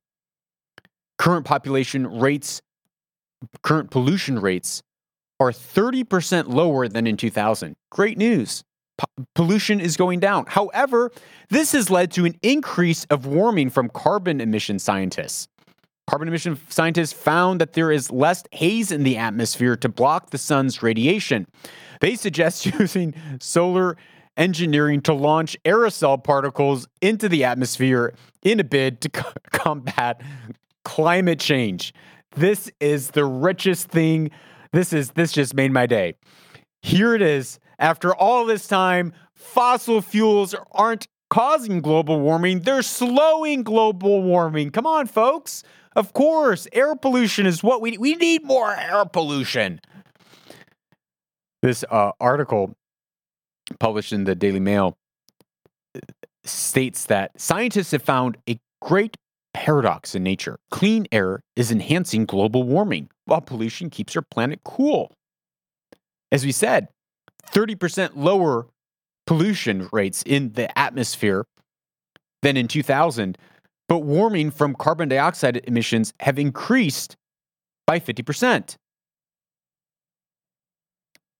Current 1.19 1.45
population 1.45 2.07
rates, 2.19 2.61
current 3.61 3.91
pollution 3.91 4.39
rates 4.39 4.81
are 5.39 5.51
30% 5.51 6.47
lower 6.47 6.87
than 6.87 7.05
in 7.05 7.15
2000. 7.15 7.75
Great 7.91 8.17
news 8.17 8.63
pollution 9.35 9.79
is 9.79 9.97
going 9.97 10.19
down. 10.19 10.45
However, 10.47 11.11
this 11.49 11.71
has 11.71 11.89
led 11.89 12.11
to 12.11 12.25
an 12.25 12.35
increase 12.41 13.05
of 13.05 13.25
warming 13.25 13.69
from 13.69 13.89
carbon 13.89 14.41
emission 14.41 14.79
scientists. 14.79 15.47
Carbon 16.07 16.27
emission 16.27 16.59
scientists 16.69 17.13
found 17.13 17.61
that 17.61 17.73
there 17.73 17.91
is 17.91 18.11
less 18.11 18.43
haze 18.51 18.91
in 18.91 19.03
the 19.03 19.17
atmosphere 19.17 19.75
to 19.77 19.89
block 19.89 20.31
the 20.31 20.37
sun's 20.37 20.83
radiation. 20.83 21.47
They 21.99 22.15
suggest 22.15 22.65
using 22.79 23.13
solar 23.39 23.97
engineering 24.37 25.01
to 25.01 25.13
launch 25.13 25.57
aerosol 25.63 26.23
particles 26.23 26.87
into 27.01 27.29
the 27.29 27.43
atmosphere 27.43 28.13
in 28.43 28.59
a 28.59 28.63
bid 28.63 29.01
to 29.01 29.09
co- 29.09 29.31
combat 29.51 30.21
climate 30.83 31.39
change. 31.39 31.93
This 32.35 32.71
is 32.79 33.11
the 33.11 33.25
richest 33.25 33.89
thing. 33.89 34.31
This 34.73 34.93
is 34.93 35.11
this 35.11 35.31
just 35.31 35.53
made 35.53 35.71
my 35.71 35.85
day. 35.85 36.15
Here 36.81 37.13
it 37.13 37.21
is. 37.21 37.59
After 37.81 38.13
all 38.13 38.45
this 38.45 38.67
time, 38.67 39.11
fossil 39.33 40.03
fuels 40.03 40.53
aren't 40.71 41.07
causing 41.31 41.81
global 41.81 42.19
warming, 42.19 42.59
they're 42.59 42.83
slowing 42.83 43.63
global 43.63 44.21
warming. 44.21 44.69
Come 44.69 44.85
on, 44.85 45.07
folks. 45.07 45.63
Of 45.95 46.13
course, 46.13 46.67
air 46.71 46.95
pollution 46.95 47.47
is 47.47 47.63
what 47.63 47.81
we 47.81 47.97
we 47.97 48.15
need 48.15 48.45
more 48.45 48.73
air 48.73 49.03
pollution. 49.05 49.81
This 51.63 51.83
uh, 51.89 52.11
article 52.19 52.75
published 53.79 54.13
in 54.13 54.25
the 54.25 54.35
Daily 54.35 54.59
Mail 54.59 54.95
states 56.43 57.05
that 57.05 57.39
scientists 57.39 57.91
have 57.91 58.03
found 58.03 58.37
a 58.47 58.59
great 58.81 59.17
paradox 59.53 60.15
in 60.15 60.23
nature. 60.23 60.59
Clean 60.69 61.07
air 61.11 61.41
is 61.55 61.71
enhancing 61.71 62.25
global 62.25 62.63
warming, 62.63 63.09
while 63.25 63.41
pollution 63.41 63.89
keeps 63.89 64.15
our 64.15 64.21
planet 64.21 64.61
cool. 64.63 65.11
As 66.31 66.45
we 66.45 66.51
said, 66.51 66.87
30% 67.43 68.11
lower 68.15 68.67
pollution 69.25 69.89
rates 69.91 70.23
in 70.25 70.53
the 70.53 70.77
atmosphere 70.77 71.45
than 72.41 72.57
in 72.57 72.67
2000, 72.67 73.37
but 73.87 73.99
warming 73.99 74.51
from 74.51 74.75
carbon 74.75 75.09
dioxide 75.09 75.57
emissions 75.65 76.13
have 76.19 76.39
increased 76.39 77.15
by 77.85 77.99
50%. 77.99 78.75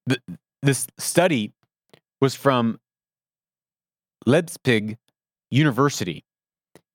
The, 0.06 0.20
this 0.62 0.88
study 0.97 1.54
was 2.20 2.36
from 2.36 2.80
Leipzig 4.26 4.97
University, 5.49 6.24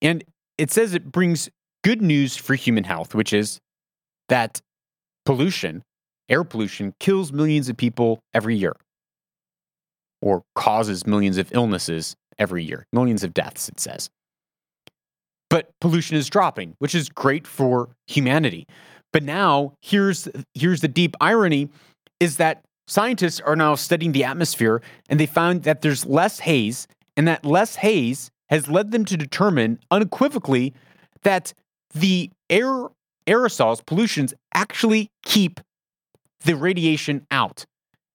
and 0.01 0.25
it 0.59 0.71
says 0.71 0.95
it 0.95 1.11
brings 1.11 1.51
good 1.83 2.01
news 2.01 2.37
for 2.37 2.55
human 2.55 2.85
health, 2.85 3.15
which 3.15 3.33
is 3.33 3.59
that 4.29 4.61
pollution, 5.25 5.83
air 6.29 6.45
pollution, 6.45 6.95
kills 7.01 7.33
millions 7.33 7.69
of 7.69 7.77
people 7.77 8.21
every 8.35 8.57
year 8.57 8.75
or 10.27 10.43
causes 10.57 11.07
millions 11.07 11.39
of 11.39 11.55
illnesses 11.55 12.16
every 12.37 12.64
year, 12.64 12.85
millions 12.93 13.22
of 13.22 13.33
deaths, 13.33 13.68
it 13.68 13.79
says. 13.79 14.11
But 15.49 15.70
pollution 15.81 16.16
is 16.16 16.29
dropping, 16.29 16.74
which 16.81 16.97
is 16.97 17.09
great 17.09 17.47
for 17.47 17.91
humanity. 18.09 18.66
But 19.12 19.22
now 19.22 19.74
here's 19.81 20.27
here's 20.53 20.81
the 20.81 20.89
deep 20.89 21.14
irony 21.20 21.70
is 22.18 22.39
that 22.39 22.64
scientists 22.89 23.39
are 23.39 23.55
now 23.55 23.77
studying 23.77 24.11
the 24.11 24.24
atmosphere 24.24 24.83
and 25.09 25.20
they 25.20 25.27
found 25.27 25.62
that 25.62 25.83
there's 25.83 26.05
less 26.05 26.41
haze 26.41 26.89
and 27.16 27.29
that 27.29 27.47
less 27.47 27.77
haze 27.77 28.29
has 28.49 28.68
led 28.68 28.91
them 28.91 29.05
to 29.05 29.16
determine 29.16 29.79
unequivocally 29.93 30.74
that 31.22 31.55
the 31.95 32.31
air 32.51 32.89
aerosols 33.29 33.87
pollutions 33.87 34.35
actually 34.55 35.09
keep 35.24 35.61
the 36.45 36.57
radiation 36.57 37.24
out. 37.31 37.64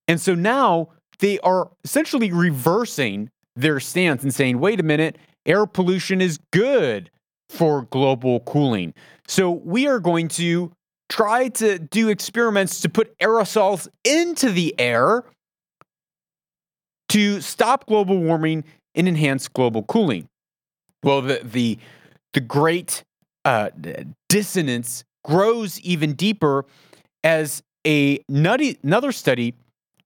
And 0.09 0.19
so 0.19 0.35
now 0.35 0.89
they 1.21 1.39
are 1.39 1.71
essentially 1.83 2.31
reversing 2.31 3.29
their 3.55 3.79
stance 3.79 4.23
and 4.23 4.33
saying, 4.33 4.59
wait 4.59 4.79
a 4.79 4.83
minute, 4.83 5.17
air 5.45 5.65
pollution 5.65 6.19
is 6.19 6.39
good 6.51 7.09
for 7.49 7.83
global 7.83 8.41
cooling. 8.41 8.93
So 9.27 9.51
we 9.51 9.87
are 9.87 9.99
going 9.99 10.27
to 10.29 10.71
try 11.09 11.49
to 11.49 11.79
do 11.79 12.09
experiments 12.09 12.81
to 12.81 12.89
put 12.89 13.17
aerosols 13.19 13.87
into 14.03 14.51
the 14.51 14.75
air 14.79 15.23
to 17.09 17.41
stop 17.41 17.85
global 17.87 18.17
warming 18.17 18.63
and 18.95 19.07
enhance 19.07 19.47
global 19.47 19.83
cooling. 19.83 20.27
Well, 21.03 21.21
the 21.21 21.41
the 21.43 21.77
the 22.33 22.39
great 22.39 23.03
uh, 23.43 23.69
dissonance 24.29 25.03
grows 25.25 25.79
even 25.81 26.13
deeper 26.13 26.65
as 27.23 27.61
a 27.85 28.19
nutty, 28.29 28.77
another 28.83 29.11
study 29.11 29.55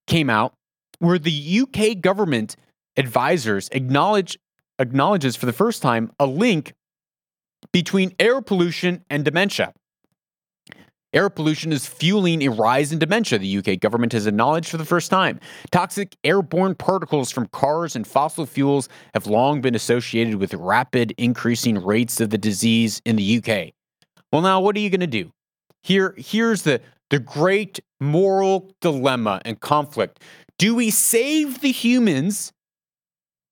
came 0.07 0.30
out 0.30 0.53
where 1.00 1.20
the 1.20 1.62
UK 1.62 2.02
government 2.02 2.56
advisors 2.98 3.70
acknowledge 3.72 4.38
acknowledges 4.80 5.36
for 5.36 5.46
the 5.46 5.54
first 5.54 5.82
time 5.82 6.12
a 6.20 6.26
link 6.26 6.74
between 7.72 8.14
air 8.20 8.41
pollution 8.41 9.04
and 9.10 9.24
dementia. 9.26 9.74
Air 11.14 11.30
pollution 11.30 11.72
is 11.72 11.88
fueling 11.88 12.43
a 12.43 12.50
rise 12.50 12.91
in 12.91 13.00
dementia, 13.00 13.39
the 13.39 13.58
UK 13.58 13.80
government 13.80 14.12
has 14.12 14.28
acknowledged 14.28 14.68
for 14.68 14.76
the 14.76 14.84
first 14.84 15.10
time. 15.10 15.39
Toxic 15.72 16.14
airborne 16.26 16.76
particles 16.76 17.32
from 17.32 17.48
cars 17.48 17.96
and 17.96 18.06
fossil 18.06 18.46
fuels 18.46 18.89
have 19.14 19.26
long 19.26 19.62
been 19.62 19.76
associated 19.76 20.36
with 20.36 20.54
rapid 20.54 21.14
increasing 21.18 21.78
rates 21.78 22.20
of 22.20 22.32
the 22.32 22.38
disease 22.38 23.02
in 23.06 23.16
the 23.16 23.38
UK. 23.38 23.72
Well, 24.34 24.41
now 24.41 24.60
what 24.60 24.76
are 24.76 24.80
you 24.80 24.89
going 24.89 25.00
to 25.00 25.08
do? 25.08 25.32
Here, 25.84 26.14
here's 26.18 26.64
the, 26.64 26.82
the 27.10 27.20
great 27.20 27.80
moral 28.02 28.74
dilemma 28.82 29.41
and 29.46 29.58
conflict. 29.58 30.20
Do 30.58 30.76
we 30.76 30.89
save 30.89 31.62
the 31.62 31.72
humans 31.72 32.53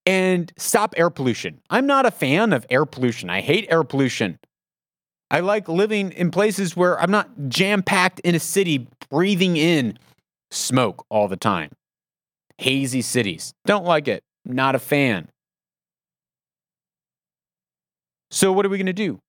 and 0.05 0.51
stop 0.57 0.93
air 0.97 1.09
pollution? 1.09 1.59
I'm 1.69 1.85
not 1.85 2.05
a 2.05 2.11
fan 2.11 2.53
of 2.53 2.65
air 2.69 2.85
pollution. 2.85 3.29
I 3.29 3.41
hate 3.41 3.67
air 3.69 3.83
pollution. 3.83 4.39
I 5.29 5.41
like 5.41 5.67
living 5.67 6.11
in 6.11 6.31
places 6.31 6.75
where 6.75 6.99
I'm 6.99 7.11
not 7.11 7.49
jam 7.49 7.83
packed 7.83 8.19
in 8.21 8.35
a 8.35 8.39
city 8.39 8.87
breathing 9.09 9.57
in 9.57 9.97
smoke 10.51 11.05
all 11.09 11.27
the 11.27 11.37
time. 11.37 11.71
Hazy 12.57 13.01
cities. 13.01 13.53
Don't 13.65 13.85
like 13.85 14.07
it. 14.07 14.23
Not 14.45 14.75
a 14.75 14.79
fan. 14.79 15.29
So, 18.29 18.51
what 18.51 18.65
are 18.65 18.69
we 18.69 18.77
going 18.77 18.85
to 18.87 18.93
do? 18.93 19.19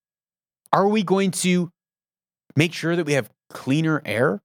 Are 0.73 0.89
we 0.89 1.03
going 1.03 1.31
to 1.31 1.71
make 2.57 2.73
sure 2.73 2.97
that 2.97 3.07
we 3.07 3.15
have 3.15 3.31
cleaner 3.51 4.03
air? 4.05 4.41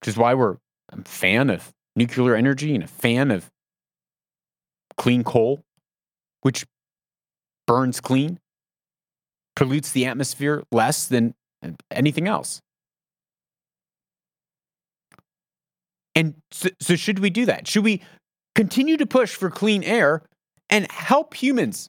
Which 0.00 0.08
is 0.08 0.16
why 0.16 0.34
we're 0.34 0.56
a 0.92 1.02
fan 1.04 1.50
of 1.50 1.72
nuclear 1.96 2.34
energy 2.34 2.74
and 2.74 2.84
a 2.84 2.88
fan 2.88 3.30
of 3.30 3.50
clean 4.96 5.24
coal, 5.24 5.62
which 6.42 6.64
burns 7.66 8.00
clean 8.00 8.38
pollutes 9.56 9.92
the 9.92 10.06
atmosphere 10.06 10.62
less 10.72 11.06
than 11.06 11.34
uh, 11.64 11.70
anything 11.90 12.26
else. 12.26 12.60
And 16.14 16.34
so, 16.50 16.68
so, 16.80 16.96
should 16.96 17.20
we 17.20 17.30
do 17.30 17.46
that? 17.46 17.66
Should 17.66 17.84
we 17.84 18.02
continue 18.54 18.96
to 18.98 19.06
push 19.06 19.34
for 19.34 19.50
clean 19.50 19.82
air 19.82 20.22
and 20.68 20.90
help 20.90 21.34
humans? 21.34 21.88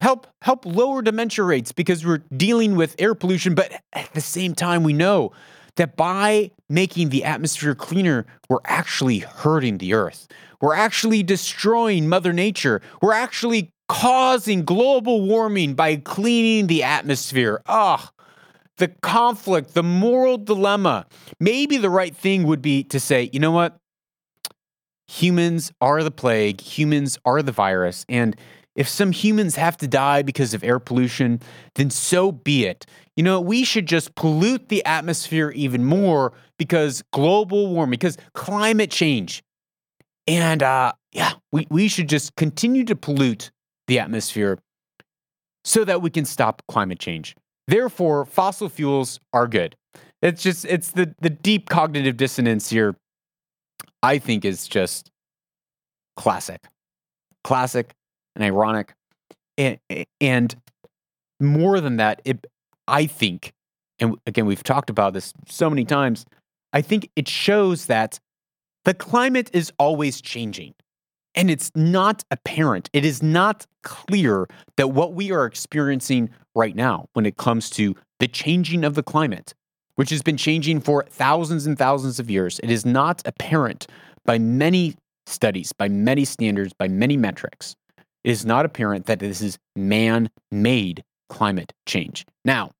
Help 0.00 0.26
help 0.42 0.66
lower 0.66 1.02
dementia 1.02 1.44
rates 1.44 1.72
because 1.72 2.04
we're 2.04 2.22
dealing 2.36 2.76
with 2.76 2.94
air 2.98 3.14
pollution, 3.14 3.54
but 3.54 3.72
at 3.92 4.12
the 4.12 4.20
same 4.20 4.54
time 4.54 4.82
we 4.82 4.92
know 4.92 5.32
that 5.76 5.96
by 5.96 6.50
making 6.68 7.08
the 7.08 7.24
atmosphere 7.24 7.74
cleaner, 7.74 8.26
we're 8.48 8.58
actually 8.64 9.18
hurting 9.18 9.78
the 9.78 9.94
earth. 9.94 10.28
We're 10.60 10.74
actually 10.74 11.22
destroying 11.22 12.08
Mother 12.08 12.32
Nature. 12.32 12.80
We're 13.02 13.12
actually 13.12 13.70
causing 13.88 14.64
global 14.64 15.26
warming 15.26 15.74
by 15.74 15.96
cleaning 15.96 16.68
the 16.68 16.82
atmosphere. 16.82 17.62
Ugh. 17.66 18.00
The 18.76 18.88
conflict, 18.88 19.74
the 19.74 19.82
moral 19.82 20.38
dilemma. 20.38 21.06
Maybe 21.38 21.76
the 21.76 21.90
right 21.90 22.14
thing 22.14 22.44
would 22.44 22.62
be 22.62 22.82
to 22.84 22.98
say, 22.98 23.30
you 23.32 23.38
know 23.38 23.52
what? 23.52 23.76
Humans 25.06 25.70
are 25.80 26.02
the 26.02 26.10
plague, 26.10 26.60
humans 26.60 27.18
are 27.24 27.42
the 27.42 27.52
virus, 27.52 28.04
and 28.08 28.34
if 28.74 28.88
some 28.88 29.12
humans 29.12 29.56
have 29.56 29.76
to 29.78 29.88
die 29.88 30.22
because 30.22 30.54
of 30.54 30.64
air 30.64 30.78
pollution, 30.78 31.40
then 31.76 31.90
so 31.90 32.32
be 32.32 32.66
it. 32.66 32.86
You 33.16 33.22
know, 33.22 33.40
we 33.40 33.64
should 33.64 33.86
just 33.86 34.14
pollute 34.14 34.68
the 34.68 34.84
atmosphere 34.84 35.50
even 35.50 35.84
more 35.84 36.32
because 36.58 37.02
global 37.12 37.72
warming, 37.72 37.92
because 37.92 38.18
climate 38.34 38.90
change. 38.90 39.42
And 40.26 40.62
uh, 40.62 40.92
yeah, 41.12 41.32
we, 41.52 41.66
we 41.70 41.88
should 41.88 42.08
just 42.08 42.34
continue 42.36 42.84
to 42.84 42.96
pollute 42.96 43.50
the 43.86 43.98
atmosphere 43.98 44.58
so 45.64 45.84
that 45.84 46.02
we 46.02 46.10
can 46.10 46.24
stop 46.24 46.62
climate 46.68 46.98
change. 46.98 47.36
Therefore, 47.68 48.24
fossil 48.24 48.68
fuels 48.68 49.20
are 49.32 49.46
good. 49.46 49.76
It's 50.20 50.42
just 50.42 50.64
it's 50.64 50.90
the 50.90 51.14
the 51.20 51.30
deep 51.30 51.68
cognitive 51.68 52.16
dissonance 52.16 52.70
here 52.70 52.96
I 54.02 54.18
think 54.18 54.44
is 54.44 54.66
just 54.66 55.10
classic. 56.16 56.62
Classic 57.42 57.94
and 58.34 58.44
ironic. 58.44 58.94
And, 59.56 59.78
and 60.20 60.56
more 61.40 61.80
than 61.80 61.96
that, 61.96 62.20
it 62.24 62.46
I 62.86 63.06
think 63.06 63.52
and 63.98 64.16
again 64.26 64.46
we've 64.46 64.62
talked 64.62 64.90
about 64.90 65.12
this 65.12 65.32
so 65.48 65.70
many 65.70 65.84
times, 65.84 66.26
I 66.72 66.82
think 66.82 67.10
it 67.16 67.28
shows 67.28 67.86
that 67.86 68.18
the 68.84 68.94
climate 68.94 69.50
is 69.52 69.72
always 69.78 70.20
changing. 70.20 70.74
And 71.36 71.50
it's 71.50 71.72
not 71.74 72.22
apparent, 72.30 72.90
it 72.92 73.04
is 73.04 73.22
not 73.22 73.66
clear 73.82 74.46
that 74.76 74.88
what 74.88 75.14
we 75.14 75.32
are 75.32 75.46
experiencing 75.46 76.30
right 76.54 76.76
now 76.76 77.06
when 77.14 77.26
it 77.26 77.36
comes 77.36 77.70
to 77.70 77.96
the 78.20 78.28
changing 78.28 78.84
of 78.84 78.94
the 78.94 79.02
climate, 79.02 79.52
which 79.96 80.10
has 80.10 80.22
been 80.22 80.36
changing 80.36 80.80
for 80.80 81.04
thousands 81.10 81.66
and 81.66 81.76
thousands 81.76 82.20
of 82.20 82.30
years, 82.30 82.60
it 82.62 82.70
is 82.70 82.86
not 82.86 83.20
apparent 83.24 83.88
by 84.24 84.38
many 84.38 84.94
studies, 85.26 85.72
by 85.72 85.88
many 85.88 86.24
standards, 86.24 86.72
by 86.72 86.86
many 86.86 87.16
metrics, 87.16 87.74
it 88.24 88.30
is 88.30 88.44
not 88.44 88.64
apparent 88.64 89.06
that 89.06 89.18
this 89.20 89.40
is 89.40 89.58
man 89.76 90.30
made 90.50 91.04
climate 91.28 91.72
change. 91.86 92.26
Now, 92.44 92.70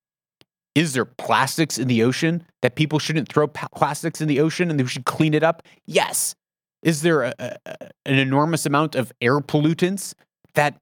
is 0.75 0.93
there 0.93 1.05
plastics 1.05 1.79
in 1.79 1.87
the 1.87 2.03
ocean 2.03 2.45
that 2.63 2.75
people 2.75 2.99
shouldn't 2.99 3.29
throw 3.29 3.47
plastics 3.47 4.21
in 4.21 4.27
the 4.27 4.41
ocean 4.41 4.71
and 4.71 4.81
they 4.81 4.85
should 4.87 5.05
clean 5.05 5.35
it 5.35 5.43
up? 5.43 5.63
Yes. 5.87 6.35
Is 6.83 7.03
there 7.03 7.23
a, 7.23 7.35
a, 7.39 7.57
an 8.05 8.19
enormous 8.19 8.67
amount 8.67 8.95
of 8.95 9.13
air 9.21 9.41
pollutants 9.41 10.15
that 10.55 10.77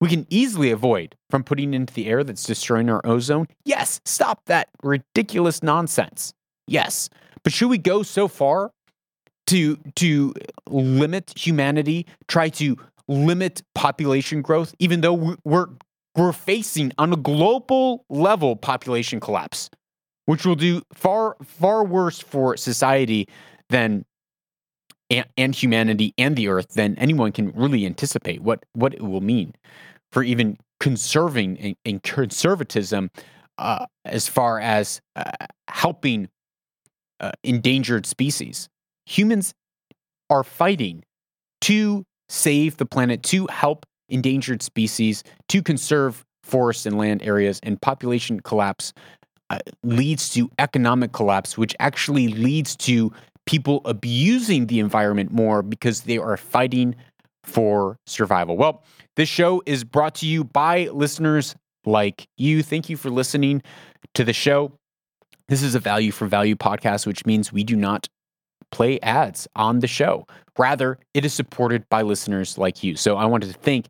we 0.00 0.08
can 0.08 0.26
easily 0.28 0.70
avoid 0.70 1.16
from 1.30 1.42
putting 1.42 1.72
into 1.72 1.94
the 1.94 2.06
air 2.06 2.22
that's 2.24 2.44
destroying 2.44 2.90
our 2.90 3.00
ozone? 3.04 3.46
Yes. 3.64 4.00
Stop 4.04 4.42
that 4.46 4.68
ridiculous 4.82 5.62
nonsense. 5.62 6.34
Yes. 6.66 7.08
But 7.42 7.52
should 7.52 7.68
we 7.68 7.78
go 7.78 8.02
so 8.02 8.28
far 8.28 8.72
to 9.46 9.76
to 9.94 10.34
limit 10.68 11.32
humanity, 11.36 12.06
try 12.28 12.48
to 12.50 12.76
limit 13.08 13.62
population 13.74 14.42
growth, 14.42 14.74
even 14.78 15.00
though 15.00 15.36
we're 15.44 15.68
we're 16.14 16.32
facing 16.32 16.92
on 16.98 17.12
a 17.12 17.16
global 17.16 18.04
level 18.08 18.56
population 18.56 19.20
collapse, 19.20 19.68
which 20.24 20.44
will 20.44 20.54
do 20.54 20.82
far 20.92 21.36
far 21.44 21.84
worse 21.84 22.20
for 22.20 22.56
society 22.56 23.28
than 23.68 24.04
and, 25.10 25.26
and 25.36 25.54
humanity 25.54 26.14
and 26.18 26.36
the 26.36 26.48
earth 26.48 26.74
than 26.74 26.96
anyone 26.98 27.32
can 27.32 27.50
really 27.52 27.86
anticipate 27.86 28.42
what 28.42 28.64
what 28.72 28.94
it 28.94 29.02
will 29.02 29.20
mean 29.20 29.54
for 30.12 30.22
even 30.22 30.56
conserving 30.80 31.58
and, 31.58 31.76
and 31.84 32.02
conservatism 32.02 33.10
uh, 33.58 33.86
as 34.04 34.28
far 34.28 34.60
as 34.60 35.00
uh, 35.14 35.30
helping 35.68 36.28
uh, 37.20 37.32
endangered 37.42 38.06
species. 38.06 38.68
Humans 39.06 39.54
are 40.28 40.44
fighting 40.44 41.02
to 41.62 42.04
save 42.28 42.76
the 42.76 42.86
planet, 42.86 43.22
to 43.24 43.46
help 43.48 43.86
endangered 44.08 44.62
species, 44.62 45.24
to 45.48 45.62
conserve 45.62 46.24
forests 46.42 46.86
and 46.86 46.96
land 46.96 47.22
areas, 47.22 47.60
and 47.62 47.80
population 47.80 48.40
collapse 48.40 48.92
uh, 49.50 49.58
leads 49.82 50.28
to 50.30 50.50
economic 50.58 51.12
collapse, 51.12 51.56
which 51.56 51.74
actually 51.78 52.28
leads 52.28 52.76
to 52.76 53.12
people 53.46 53.80
abusing 53.84 54.66
the 54.66 54.80
environment 54.80 55.32
more 55.32 55.62
because 55.62 56.02
they 56.02 56.18
are 56.18 56.36
fighting 56.36 56.94
for 57.44 57.98
survival. 58.06 58.56
Well, 58.56 58.82
this 59.14 59.28
show 59.28 59.62
is 59.66 59.84
brought 59.84 60.16
to 60.16 60.26
you 60.26 60.44
by 60.44 60.88
listeners 60.92 61.54
like 61.84 62.26
you. 62.36 62.62
Thank 62.62 62.90
you 62.90 62.96
for 62.96 63.08
listening 63.08 63.62
to 64.14 64.24
the 64.24 64.32
show. 64.32 64.72
This 65.48 65.62
is 65.62 65.76
a 65.76 65.80
value 65.80 66.10
for 66.10 66.26
value 66.26 66.56
podcast, 66.56 67.06
which 67.06 67.24
means 67.24 67.52
we 67.52 67.62
do 67.62 67.76
not 67.76 68.08
play 68.70 69.00
ads 69.00 69.48
on 69.56 69.80
the 69.80 69.86
show. 69.86 70.26
Rather, 70.58 70.98
it 71.14 71.24
is 71.24 71.34
supported 71.34 71.88
by 71.88 72.02
listeners 72.02 72.58
like 72.58 72.82
you. 72.82 72.96
So 72.96 73.16
I 73.16 73.26
wanted 73.26 73.52
to 73.52 73.58
thank 73.58 73.86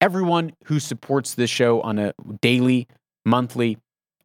everyone 0.00 0.52
who 0.64 0.80
supports 0.80 1.34
this 1.34 1.50
show 1.50 1.80
on 1.82 1.98
a 1.98 2.12
daily, 2.40 2.88
monthly, 3.24 3.78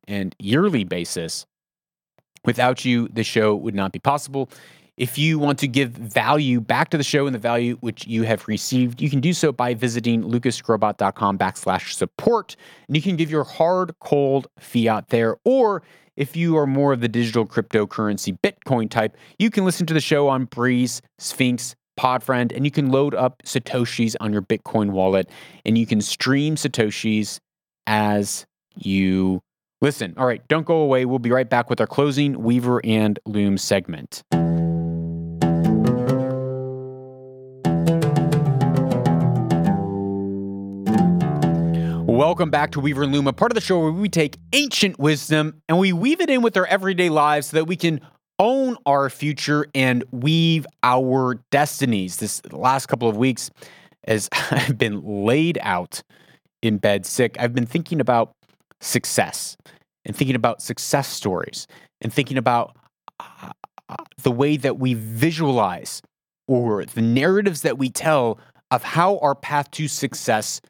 and 0.08 0.36
yearly 0.40 0.84
basis. 0.84 1.46
Without 2.46 2.86
you, 2.86 3.08
the 3.08 3.24
show 3.24 3.56
would 3.56 3.76
not 3.76 3.92
be 3.92 4.00
possible. 4.00 4.50
If 4.98 5.18
you 5.18 5.40
want 5.40 5.60
to 5.60 5.68
give 5.68 5.92
value 5.92 6.62
back 6.62 6.90
to 6.92 6.98
the 6.98 7.04
show 7.04 7.26
and 7.26 7.36
the 7.36 7.40
value 7.40 7.76
which 7.82 8.08
you 8.08 8.24
have 8.24 8.48
received, 8.48 9.02
you 9.02 9.10
can 9.10 9.20
do 9.20 9.34
so 9.34 9.52
by 9.52 9.74
visiting 9.74 10.24
lucasskrobot.com 10.24 11.38
backslash 11.38 11.92
support. 11.92 12.56
And 12.88 12.96
you 12.96 13.02
can 13.02 13.18
give 13.18 13.30
your 13.30 13.44
hard, 13.44 13.94
cold 14.00 14.48
fiat 14.58 15.10
there. 15.10 15.36
Or 15.44 15.82
if 16.18 16.36
you 16.36 16.58
are 16.58 16.68
more 16.68 16.94
of 16.94 17.02
the 17.02 17.08
digital 17.08 17.46
cryptocurrency 17.46 18.38
Bitcoin 18.42 18.90
type, 18.90 19.16
you 19.40 19.50
can 19.50 19.66
listen 19.66 19.86
to 19.88 19.94
the 19.94 20.02
show 20.02 20.28
on 20.28 20.48
Breez, 20.48 21.02
Sphinx, 21.20 21.76
Podfriend, 22.00 22.56
and 22.56 22.66
you 22.66 22.72
can 22.72 22.90
load 22.90 23.16
up 23.16 23.42
Satoshis 23.44 24.16
on 24.20 24.34
your 24.34 24.42
Bitcoin 24.42 24.92
wallet 24.92 25.30
and 25.66 25.78
you 25.78 25.86
can 25.86 26.02
stream 26.02 26.56
Satoshis 26.56 27.40
as 27.88 28.46
you 28.76 29.42
listen. 29.82 30.14
All 30.18 30.26
right, 30.26 30.46
don't 30.48 30.66
go 30.66 30.78
away. 30.78 31.06
We'll 31.06 31.20
be 31.20 31.32
right 31.32 31.50
back 31.50 31.70
with 31.70 31.80
our 31.80 31.88
closing 31.88 32.42
Weaver 32.42 32.82
and 32.84 33.20
Loom 33.26 33.58
segment. 33.58 34.24
Welcome 42.16 42.50
back 42.50 42.72
to 42.72 42.80
Weaver 42.80 43.04
and 43.04 43.12
Loom, 43.12 43.26
part 43.34 43.52
of 43.52 43.56
the 43.56 43.62
show 43.62 43.78
where 43.78 43.92
we 43.92 44.08
take 44.08 44.38
ancient 44.54 44.98
wisdom 44.98 45.62
and 45.68 45.78
we 45.78 45.92
weave 45.92 46.22
it 46.22 46.30
in 46.30 46.42
with 46.42 46.56
our 46.56 46.66
everyday 46.66 47.10
lives 47.10 47.48
so 47.48 47.58
that 47.58 47.66
we 47.66 47.76
can 47.76 48.00
own 48.40 48.78
our 48.86 49.10
future 49.10 49.66
and 49.76 50.02
weave 50.12 50.66
our 50.82 51.42
destinies. 51.52 52.16
This 52.16 52.42
last 52.54 52.86
couple 52.86 53.10
of 53.10 53.18
weeks, 53.18 53.52
as 54.06 54.30
I've 54.50 54.78
been 54.78 55.26
laid 55.26 55.60
out 55.62 56.04
in 56.62 56.78
bed 56.78 57.06
sick, 57.06 57.36
I've 57.38 57.54
been 57.54 57.66
thinking 57.66 58.00
about 58.00 58.32
success 58.80 59.58
and 60.06 60.16
thinking 60.16 60.38
about 60.38 60.62
success 60.62 61.10
stories 61.10 61.68
and 62.00 62.14
thinking 62.14 62.38
about 62.38 62.78
uh, 63.20 63.52
the 64.24 64.32
way 64.32 64.56
that 64.56 64.80
we 64.80 64.94
visualize 64.94 66.02
or 66.48 66.86
the 66.86 67.02
narratives 67.02 67.62
that 67.64 67.78
we 67.78 67.90
tell 67.90 68.40
of 68.72 68.84
how 68.84 69.18
our 69.18 69.36
path 69.36 69.70
to 69.72 69.90
success 69.90 70.62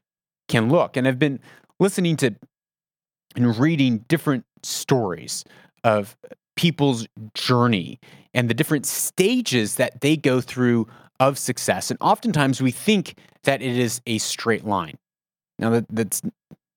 can 0.47 0.69
look. 0.69 0.97
And 0.97 1.07
I've 1.07 1.19
been 1.19 1.39
listening 1.79 2.17
to 2.17 2.35
and 3.35 3.57
reading 3.57 3.99
different 4.07 4.45
stories 4.63 5.43
of 5.83 6.15
people's 6.55 7.07
journey 7.33 7.99
and 8.33 8.49
the 8.49 8.53
different 8.53 8.85
stages 8.85 9.75
that 9.75 10.01
they 10.01 10.15
go 10.15 10.41
through 10.41 10.87
of 11.19 11.37
success. 11.37 11.91
And 11.91 11.97
oftentimes 12.01 12.61
we 12.61 12.71
think 12.71 13.17
that 13.43 13.61
it 13.61 13.77
is 13.77 14.01
a 14.05 14.17
straight 14.17 14.65
line. 14.65 14.97
Now, 15.59 15.69
that, 15.69 15.85
that's 15.89 16.21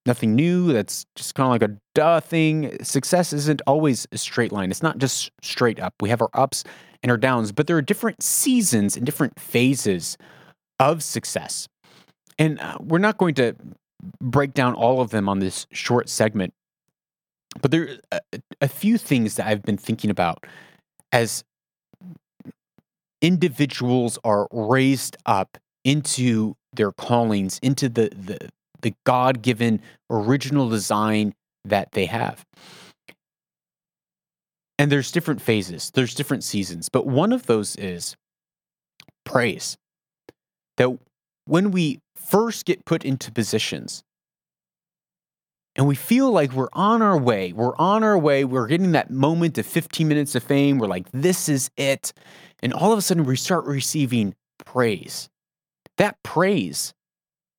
nothing 0.07 0.35
new. 0.35 0.73
That's 0.73 1.05
just 1.17 1.35
kind 1.35 1.47
of 1.47 1.51
like 1.51 1.71
a 1.71 1.77
duh 1.95 2.21
thing. 2.21 2.83
Success 2.83 3.33
isn't 3.33 3.63
always 3.67 4.07
a 4.13 4.19
straight 4.19 4.53
line, 4.53 4.71
it's 4.71 4.83
not 4.83 4.99
just 4.99 5.31
straight 5.43 5.81
up. 5.81 5.95
We 6.01 6.09
have 6.09 6.23
our 6.23 6.31
ups 6.35 6.65
and 7.03 7.11
our 7.11 7.17
downs, 7.17 7.53
but 7.53 7.67
there 7.67 7.77
are 7.77 7.83
different 7.83 8.23
seasons 8.23 8.97
and 8.97 9.07
different 9.07 9.39
phases 9.39 10.17
of 10.81 11.03
success. 11.03 11.69
And 12.39 12.61
uh, 12.61 12.79
we're 12.81 12.99
not 12.99 13.19
going 13.19 13.35
to 13.35 13.55
break 14.21 14.55
down 14.55 14.75
all 14.75 15.01
of 15.01 15.11
them 15.11 15.29
on 15.29 15.41
this 15.41 15.67
short 15.73 16.09
segment, 16.09 16.55
but 17.61 17.71
there 17.71 17.99
are 18.13 18.21
a, 18.33 18.41
a 18.61 18.69
few 18.69 18.99
things 18.99 19.35
that 19.37 19.47
I've 19.47 19.63
been 19.63 19.77
thinking 19.77 20.11
about 20.11 20.47
as 21.11 21.43
individuals 23.21 24.19
are 24.23 24.47
raised 24.53 25.17
up 25.27 25.59
into 25.85 26.55
their 26.73 26.93
callings, 26.93 27.59
into 27.63 27.89
the, 27.89 28.11
the, 28.11 28.51
the 28.83 28.95
God 29.05 29.43
given 29.43 29.81
original 30.11 30.69
design 30.69 31.35
that 31.65 31.93
they 31.93 32.07
have. 32.07 32.45
And 34.79 34.93
there's 34.93 35.11
different 35.11 35.41
phases, 35.41 35.91
there's 35.95 36.15
different 36.15 36.45
seasons, 36.45 36.89
but 36.89 37.07
one 37.07 37.33
of 37.33 37.47
those 37.47 37.75
is 37.77 38.15
praise. 39.25 39.77
That 40.77 40.97
when 41.47 41.73
we 41.73 41.99
first 42.29 42.67
get 42.67 42.85
put 42.85 43.05
into 43.05 43.33
positions 43.33 44.05
and 45.79 45.87
we 45.87 45.95
feel 45.95 46.33
like 46.33 46.53
we're 46.53 46.69
on 46.73 47.03
our 47.03 47.17
way. 47.17 47.53
We're 47.53 47.77
on 47.77 48.03
our 48.03 48.19
way. 48.19 48.45
We're 48.45 48.67
getting 48.67 48.93
that 48.93 49.13
moment 49.13 49.57
of 49.59 49.65
15 49.65 50.09
minutes 50.09 50.35
of 50.35 50.43
fame. 50.43 50.79
We're 50.79 50.89
like, 50.89 51.07
this 51.13 51.49
is 51.49 51.71
it. 51.77 52.13
And 52.61 52.73
all 52.75 52.93
of 52.93 52.99
a 52.99 53.03
sudden, 53.03 53.25
we 53.25 53.37
start 53.37 53.65
receiving 53.65 54.35
praise. 54.65 55.31
That 55.97 56.21
praise 56.25 56.95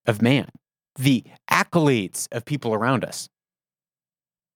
of 0.06 0.22
man, 0.22 0.50
the 0.98 1.24
accolades 1.50 2.28
of 2.34 2.44
people 2.44 2.74
around 2.74 3.06
us. 3.06 3.30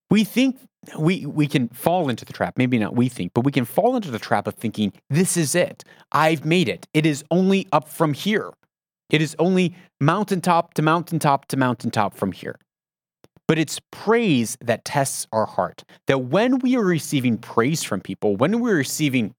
We 0.09 0.25
think 0.25 0.59
we, 0.99 1.25
we 1.25 1.47
can 1.47 1.69
fall 1.69 2.09
into 2.09 2.25
the 2.25 2.33
trap, 2.33 2.57
maybe 2.57 2.77
not 2.77 2.97
we 2.97 3.07
think, 3.07 3.31
but 3.33 3.45
we 3.45 3.51
can 3.53 3.63
fall 3.63 3.95
into 3.95 4.11
the 4.11 4.19
trap 4.19 4.45
of 4.45 4.55
thinking, 4.55 4.91
this 5.09 5.37
is 5.37 5.55
it. 5.55 5.85
I've 6.11 6.43
made 6.43 6.67
it. 6.67 6.85
It 6.93 7.05
is 7.05 7.23
only 7.31 7.69
up 7.71 7.87
from 7.87 8.13
here. 8.13 8.51
It 9.09 9.21
is 9.21 9.35
only 9.39 9.75
mountaintop 9.99 10.73
to 10.75 10.81
mountaintop 10.81 11.47
to 11.47 11.57
mountaintop 11.57 12.15
from 12.15 12.31
here. 12.31 12.57
But 13.47 13.59
it's 13.59 13.79
praise 13.91 14.57
that 14.61 14.85
tests 14.85 15.27
our 15.31 15.45
heart. 15.45 15.83
That 16.07 16.19
when 16.19 16.59
we 16.59 16.75
are 16.77 16.83
receiving 16.83 17.37
praise 17.37 17.83
from 17.83 18.01
people, 18.01 18.35
when 18.35 18.61
we're 18.61 18.77
receiving 18.77 19.35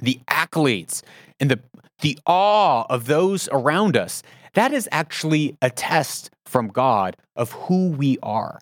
the 0.00 0.20
accolades 0.28 1.02
and 1.38 1.50
the, 1.50 1.60
the 2.00 2.18
awe 2.26 2.84
of 2.88 3.06
those 3.06 3.48
around 3.52 3.96
us, 3.96 4.22
that 4.54 4.72
is 4.72 4.88
actually 4.90 5.56
a 5.60 5.70
test 5.70 6.30
from 6.46 6.68
God 6.68 7.16
of 7.34 7.52
who 7.52 7.90
we 7.90 8.18
are, 8.22 8.58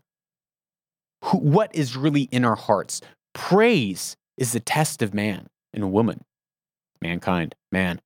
who, 1.23 1.39
what 1.39 1.75
is 1.75 1.97
really 1.97 2.23
in 2.33 2.45
our 2.45 2.57
hearts. 2.57 3.01
Praise 3.33 4.17
is 4.37 4.53
the 4.53 4.61
test 4.61 5.03
of 5.03 5.15
man 5.15 5.47
and 5.73 5.93
woman, 5.93 6.25
mankind, 7.01 7.55
man. 7.71 8.01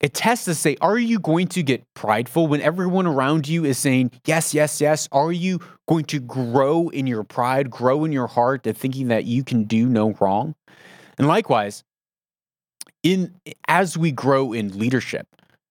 It 0.00 0.12
tests 0.12 0.44
to 0.44 0.54
say, 0.54 0.76
are 0.80 0.98
you 0.98 1.18
going 1.18 1.48
to 1.48 1.62
get 1.62 1.82
prideful 1.94 2.46
when 2.48 2.60
everyone 2.60 3.06
around 3.06 3.48
you 3.48 3.64
is 3.64 3.78
saying, 3.78 4.12
yes, 4.26 4.52
yes, 4.52 4.80
yes? 4.80 5.08
Are 5.10 5.32
you 5.32 5.58
going 5.88 6.04
to 6.06 6.20
grow 6.20 6.90
in 6.90 7.06
your 7.06 7.24
pride, 7.24 7.70
grow 7.70 8.04
in 8.04 8.12
your 8.12 8.26
heart, 8.26 8.64
to 8.64 8.74
thinking 8.74 9.08
that 9.08 9.24
you 9.24 9.42
can 9.42 9.64
do 9.64 9.86
no 9.86 10.12
wrong? 10.20 10.54
And 11.16 11.26
likewise, 11.26 11.82
in 13.02 13.34
as 13.68 13.96
we 13.96 14.12
grow 14.12 14.52
in 14.52 14.78
leadership, 14.78 15.26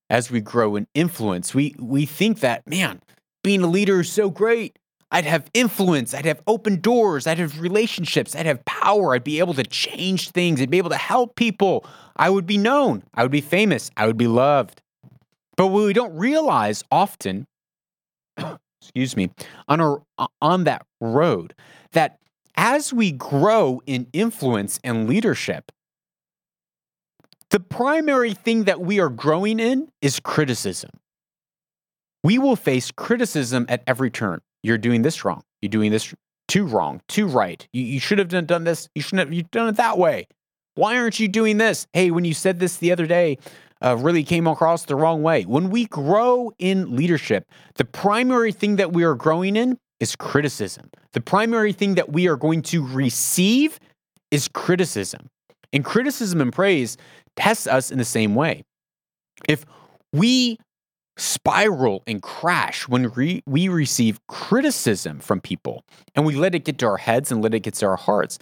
as 0.10 0.32
we 0.32 0.42
grow 0.42 0.76
in 0.76 0.88
influence, 0.96 1.54
we 1.54 1.76
we 1.78 2.06
think 2.06 2.40
that 2.40 2.68
man, 2.68 3.02
being 3.44 3.62
a 3.62 3.68
leader 3.68 4.00
is 4.00 4.12
so 4.12 4.30
great. 4.30 4.80
I'd 5.16 5.24
have 5.24 5.50
influence, 5.54 6.14
I'd 6.14 6.26
have 6.26 6.42
open 6.46 6.82
doors, 6.82 7.26
I'd 7.26 7.40
have 7.40 7.62
relationships, 7.62 8.36
I'd 8.36 8.48
have 8.48 8.66
power, 8.66 9.16
I'd 9.16 9.24
be 9.24 9.40
able 9.40 9.54
to 9.54 9.64
change 9.64 10.32
things, 10.32 10.62
I'd 10.62 10.70
be 10.70 10.78
able 10.78 10.90
to 10.90 10.98
help 10.98 11.38
people. 11.38 11.86
I 12.18 12.30
would 12.30 12.46
be 12.46 12.58
known, 12.58 13.02
I 13.14 13.24
would 13.24 13.32
be 13.32 13.40
famous, 13.40 13.90
I 13.96 14.08
would 14.08 14.18
be 14.18 14.28
loved. 14.28 14.82
But 15.56 15.68
what 15.68 15.86
we 15.86 15.94
don't 15.94 16.14
realize 16.18 16.84
often, 16.92 17.48
excuse 18.82 19.16
me, 19.16 19.30
on 19.70 19.80
our 19.80 20.02
on 20.42 20.66
that 20.66 20.86
road, 21.00 21.54
that 21.94 22.20
as 22.58 22.92
we 22.92 23.14
grow 23.14 23.82
in 23.86 24.08
influence 24.12 24.82
and 24.84 25.08
leadership, 25.08 25.72
the 27.52 27.62
primary 27.62 28.34
thing 28.34 28.66
that 28.66 28.82
we 28.82 29.00
are 29.00 29.08
growing 29.08 29.62
in 29.62 29.88
is 30.02 30.20
criticism. 30.20 30.92
We 32.22 32.38
will 32.38 32.58
face 32.58 32.92
criticism 32.92 33.66
at 33.70 33.82
every 33.88 34.12
turn. 34.12 34.42
You're 34.66 34.80
doing 34.80 35.04
this 35.04 35.24
wrong. 35.24 35.44
You're 35.62 35.70
doing 35.70 35.92
this 35.92 36.12
too 36.48 36.66
wrong, 36.66 37.00
too 37.08 37.28
right. 37.28 37.68
You, 37.72 37.84
you 37.84 38.00
should 38.00 38.18
have 38.18 38.30
done, 38.30 38.48
done 38.48 38.64
this. 38.64 38.90
You 38.96 39.04
shouldn't 39.04 39.28
have 39.28 39.34
you've 39.34 39.52
done 39.52 39.68
it 39.68 39.76
that 39.78 40.00
way. 40.00 40.28
Why 40.74 40.98
aren't 40.98 41.20
you 41.20 41.28
doing 41.28 41.58
this? 41.58 41.86
Hey, 41.94 42.10
when 42.10 42.26
you 42.26 42.34
said 42.34 42.60
this 42.60 42.78
the 42.78 42.92
other 42.92 43.06
day, 43.06 43.38
uh, 43.84 43.96
really 44.00 44.24
came 44.24 44.48
across 44.48 44.86
the 44.86 44.96
wrong 44.96 45.22
way. 45.22 45.44
When 45.44 45.70
we 45.70 45.86
grow 45.86 46.52
in 46.58 46.96
leadership, 46.96 47.48
the 47.76 47.86
primary 47.86 48.52
thing 48.52 48.78
that 48.78 48.92
we 48.92 49.04
are 49.04 49.14
growing 49.14 49.56
in 49.56 49.78
is 50.00 50.16
criticism. 50.16 50.90
The 51.14 51.22
primary 51.22 51.72
thing 51.72 51.94
that 51.96 52.12
we 52.12 52.28
are 52.28 52.36
going 52.36 52.64
to 52.64 52.86
receive 52.88 53.80
is 54.32 54.48
criticism. 54.48 55.30
And 55.74 55.86
criticism 55.86 56.42
and 56.42 56.52
praise 56.52 56.98
tests 57.36 57.68
us 57.68 57.92
in 57.92 58.00
the 58.00 58.06
same 58.06 58.34
way. 58.34 58.64
If 59.48 59.64
we 60.12 60.58
spiral 61.18 62.04
and 62.08 62.22
crash 62.22 62.88
when 62.88 63.12
we, 63.12 63.42
we 63.46 63.68
receive 63.68 64.20
criticism 64.28 65.20
from 65.20 65.40
people 65.40 65.84
and 66.14 66.26
we 66.26 66.36
let 66.36 66.56
it 66.56 66.66
get 66.66 66.78
to 66.80 66.86
our 66.86 66.98
heads 66.98 67.32
and 67.32 67.42
let 67.42 67.54
it 67.54 67.62
get 67.62 67.74
to 67.76 67.86
our 67.86 67.96
hearts, 67.96 68.38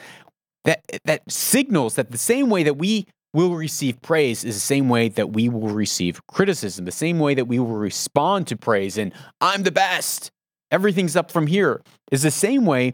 that, 0.66 0.82
that 1.06 1.22
signals 1.30 1.96
that 1.96 2.12
the 2.12 2.18
same 2.18 2.50
way 2.50 2.64
that 2.64 2.78
we 2.78 3.06
will 3.34 3.56
receive 3.56 4.02
praise 4.02 4.44
is 4.44 4.56
the 4.56 4.62
same 4.62 4.90
way 4.90 5.10
that 5.10 5.34
we 5.34 5.50
will 5.50 5.70
receive 5.70 6.26
criticism, 6.28 6.86
the 6.86 6.92
same 6.92 7.20
way 7.20 7.34
that 7.34 7.46
we 7.46 7.60
will 7.60 7.68
respond 7.68 8.48
to 8.48 8.56
praise 8.56 8.98
and 8.98 9.14
I'm 9.42 9.64
the 9.64 9.72
best, 9.72 10.32
everything's 10.72 11.16
up 11.16 11.32
from 11.32 11.48
here, 11.48 11.82
is 12.12 12.22
the 12.22 12.32
same 12.32 12.66
way 12.66 12.94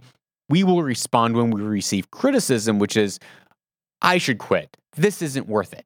we 0.50 0.64
will 0.64 0.82
respond 0.82 1.36
when 1.36 1.52
we 1.52 1.62
receive 1.62 2.10
criticism, 2.12 2.80
which 2.80 2.98
is, 2.98 3.20
I 4.02 4.18
should 4.18 4.40
quit. 4.40 4.76
This 4.96 5.22
isn't 5.22 5.48
worth 5.48 5.74
it. 5.74 5.86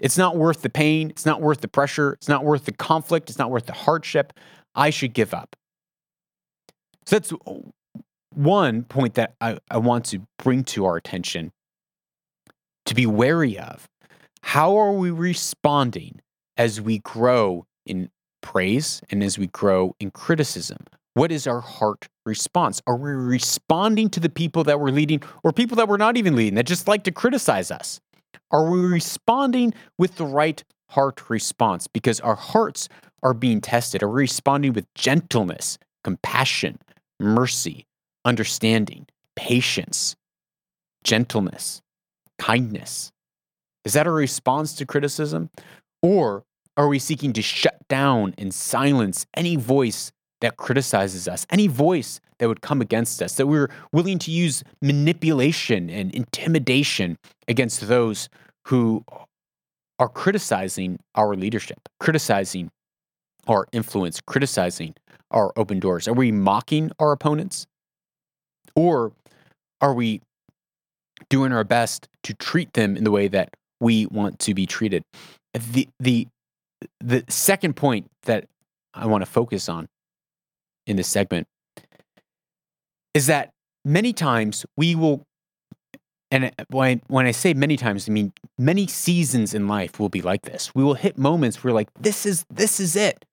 It's 0.00 0.18
not 0.18 0.36
worth 0.36 0.62
the 0.62 0.70
pain. 0.70 1.10
It's 1.10 1.26
not 1.26 1.40
worth 1.40 1.60
the 1.60 1.68
pressure. 1.68 2.14
It's 2.14 2.28
not 2.28 2.44
worth 2.44 2.64
the 2.64 2.72
conflict. 2.72 3.28
It's 3.28 3.38
not 3.38 3.50
worth 3.50 3.66
the 3.66 3.72
hardship. 3.72 4.32
I 4.74 4.90
should 4.90 5.12
give 5.12 5.34
up. 5.34 5.54
So 7.06 7.18
that's 7.18 7.32
one 8.34 8.84
point 8.84 9.14
that 9.14 9.34
I, 9.40 9.58
I 9.70 9.78
want 9.78 10.06
to 10.06 10.20
bring 10.38 10.64
to 10.64 10.84
our 10.86 10.96
attention 10.96 11.52
to 12.86 12.94
be 12.94 13.06
wary 13.06 13.58
of. 13.58 13.88
How 14.42 14.76
are 14.76 14.92
we 14.92 15.10
responding 15.10 16.20
as 16.56 16.80
we 16.80 16.98
grow 16.98 17.66
in 17.84 18.10
praise 18.42 19.02
and 19.10 19.22
as 19.22 19.38
we 19.38 19.48
grow 19.48 19.94
in 20.00 20.10
criticism? 20.10 20.78
What 21.14 21.32
is 21.32 21.46
our 21.46 21.60
heart 21.60 22.08
response? 22.24 22.80
Are 22.86 22.96
we 22.96 23.10
responding 23.10 24.08
to 24.10 24.20
the 24.20 24.28
people 24.28 24.64
that 24.64 24.80
we're 24.80 24.90
leading 24.90 25.22
or 25.42 25.52
people 25.52 25.76
that 25.76 25.88
we're 25.88 25.96
not 25.96 26.16
even 26.16 26.36
leading 26.36 26.54
that 26.54 26.66
just 26.66 26.88
like 26.88 27.04
to 27.04 27.10
criticize 27.10 27.70
us? 27.70 28.00
Are 28.50 28.68
we 28.70 28.80
responding 28.80 29.74
with 29.98 30.16
the 30.16 30.26
right 30.26 30.62
heart 30.90 31.28
response? 31.30 31.86
Because 31.86 32.20
our 32.20 32.34
hearts 32.34 32.88
are 33.22 33.34
being 33.34 33.60
tested. 33.60 34.02
Are 34.02 34.08
we 34.08 34.22
responding 34.22 34.72
with 34.72 34.92
gentleness, 34.94 35.78
compassion, 36.02 36.78
mercy, 37.18 37.86
understanding, 38.24 39.06
patience, 39.36 40.16
gentleness, 41.04 41.82
kindness? 42.38 43.12
Is 43.84 43.92
that 43.92 44.06
a 44.06 44.10
response 44.10 44.74
to 44.74 44.86
criticism? 44.86 45.50
Or 46.02 46.44
are 46.76 46.88
we 46.88 46.98
seeking 46.98 47.32
to 47.34 47.42
shut 47.42 47.76
down 47.88 48.34
and 48.38 48.52
silence 48.54 49.26
any 49.34 49.56
voice 49.56 50.12
that 50.40 50.56
criticizes 50.56 51.28
us, 51.28 51.46
any 51.50 51.66
voice 51.66 52.20
that 52.38 52.48
would 52.48 52.62
come 52.62 52.80
against 52.80 53.22
us, 53.22 53.34
that 53.34 53.46
we're 53.46 53.70
willing 53.92 54.18
to 54.18 54.30
use 54.30 54.64
manipulation 54.80 55.90
and 55.90 56.14
intimidation 56.14 57.18
against 57.46 57.88
those 57.88 58.28
who 58.68 59.04
are 59.98 60.08
criticizing 60.08 60.98
our 61.14 61.34
leadership, 61.34 61.78
criticizing 61.98 62.70
our 63.46 63.66
influence, 63.72 64.20
criticizing 64.26 64.94
our 65.30 65.52
open 65.56 65.78
doors? 65.78 66.08
Are 66.08 66.14
we 66.14 66.32
mocking 66.32 66.90
our 66.98 67.12
opponents? 67.12 67.66
Or 68.74 69.12
are 69.80 69.94
we 69.94 70.22
doing 71.28 71.52
our 71.52 71.64
best 71.64 72.08
to 72.24 72.34
treat 72.34 72.72
them 72.72 72.96
in 72.96 73.04
the 73.04 73.10
way 73.10 73.28
that 73.28 73.50
we 73.80 74.06
want 74.06 74.38
to 74.40 74.54
be 74.54 74.66
treated? 74.66 75.02
The, 75.52 75.88
the, 75.98 76.28
the 77.00 77.24
second 77.28 77.76
point 77.76 78.06
that 78.22 78.46
I 78.94 79.06
want 79.06 79.22
to 79.22 79.30
focus 79.30 79.68
on 79.68 79.88
in 80.90 80.96
this 80.96 81.08
segment 81.08 81.46
is 83.14 83.26
that 83.26 83.52
many 83.84 84.12
times 84.12 84.66
we 84.76 84.94
will 84.94 85.24
and 86.30 86.44
uh, 86.44 86.50
when 86.68 86.98
I, 86.98 87.00
when 87.08 87.26
I 87.26 87.30
say 87.30 87.54
many 87.54 87.76
times 87.76 88.08
i 88.08 88.12
mean 88.12 88.32
many 88.58 88.86
seasons 88.86 89.54
in 89.54 89.68
life 89.68 89.98
will 89.98 90.08
be 90.08 90.22
like 90.22 90.42
this. 90.42 90.74
We 90.74 90.84
will 90.84 90.94
hit 90.94 91.16
moments 91.16 91.64
where 91.64 91.72
like 91.72 91.88
this 91.98 92.26
is 92.26 92.44
this 92.50 92.80
is 92.80 92.96
it. 92.96 93.24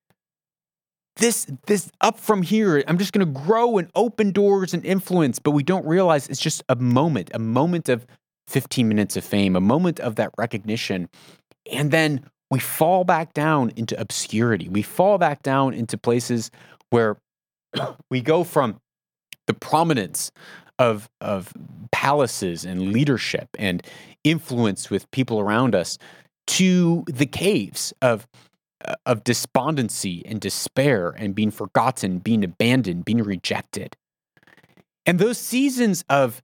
This 1.17 1.47
this 1.65 1.91
up 1.99 2.19
from 2.19 2.43
here 2.43 2.83
i'm 2.87 2.99
just 2.99 3.11
going 3.11 3.25
to 3.25 3.39
grow 3.39 3.79
and 3.79 3.89
open 3.95 4.31
doors 4.31 4.73
and 4.73 4.85
influence. 4.85 5.39
But 5.39 5.51
we 5.51 5.63
don't 5.63 5.85
realize 5.85 6.27
it's 6.27 6.39
just 6.39 6.63
a 6.69 6.75
moment 6.75 7.31
a 7.33 7.39
moment 7.39 7.89
of 7.89 8.05
15 8.47 8.87
minutes 8.87 9.17
of 9.17 9.25
fame 9.25 9.55
a 9.55 9.61
moment 9.61 9.99
of 9.99 10.15
that 10.15 10.31
recognition. 10.37 11.09
And 11.71 11.91
then 11.91 12.23
we 12.49 12.59
fall 12.59 13.03
back 13.03 13.33
down 13.33 13.71
into 13.75 13.99
obscurity. 13.99 14.69
We 14.69 14.81
fall 14.81 15.17
back 15.17 15.43
down 15.43 15.73
into 15.73 15.97
places 15.97 16.49
where 16.91 17.17
we 18.09 18.21
go 18.21 18.43
from 18.43 18.79
the 19.47 19.53
prominence 19.53 20.31
of 20.79 21.09
of 21.21 21.53
palaces 21.91 22.65
and 22.65 22.91
leadership 22.91 23.49
and 23.57 23.81
influence 24.23 24.89
with 24.89 25.09
people 25.11 25.39
around 25.39 25.73
us 25.73 25.97
to 26.45 27.03
the 27.07 27.25
caves 27.25 27.93
of 28.01 28.27
uh, 28.85 28.93
of 29.05 29.23
despondency 29.23 30.23
and 30.25 30.39
despair 30.39 31.09
and 31.17 31.33
being 31.33 31.51
forgotten, 31.51 32.19
being 32.19 32.43
abandoned, 32.43 33.05
being 33.05 33.23
rejected. 33.23 33.95
And 35.05 35.19
those 35.19 35.37
seasons 35.37 36.03
of 36.09 36.43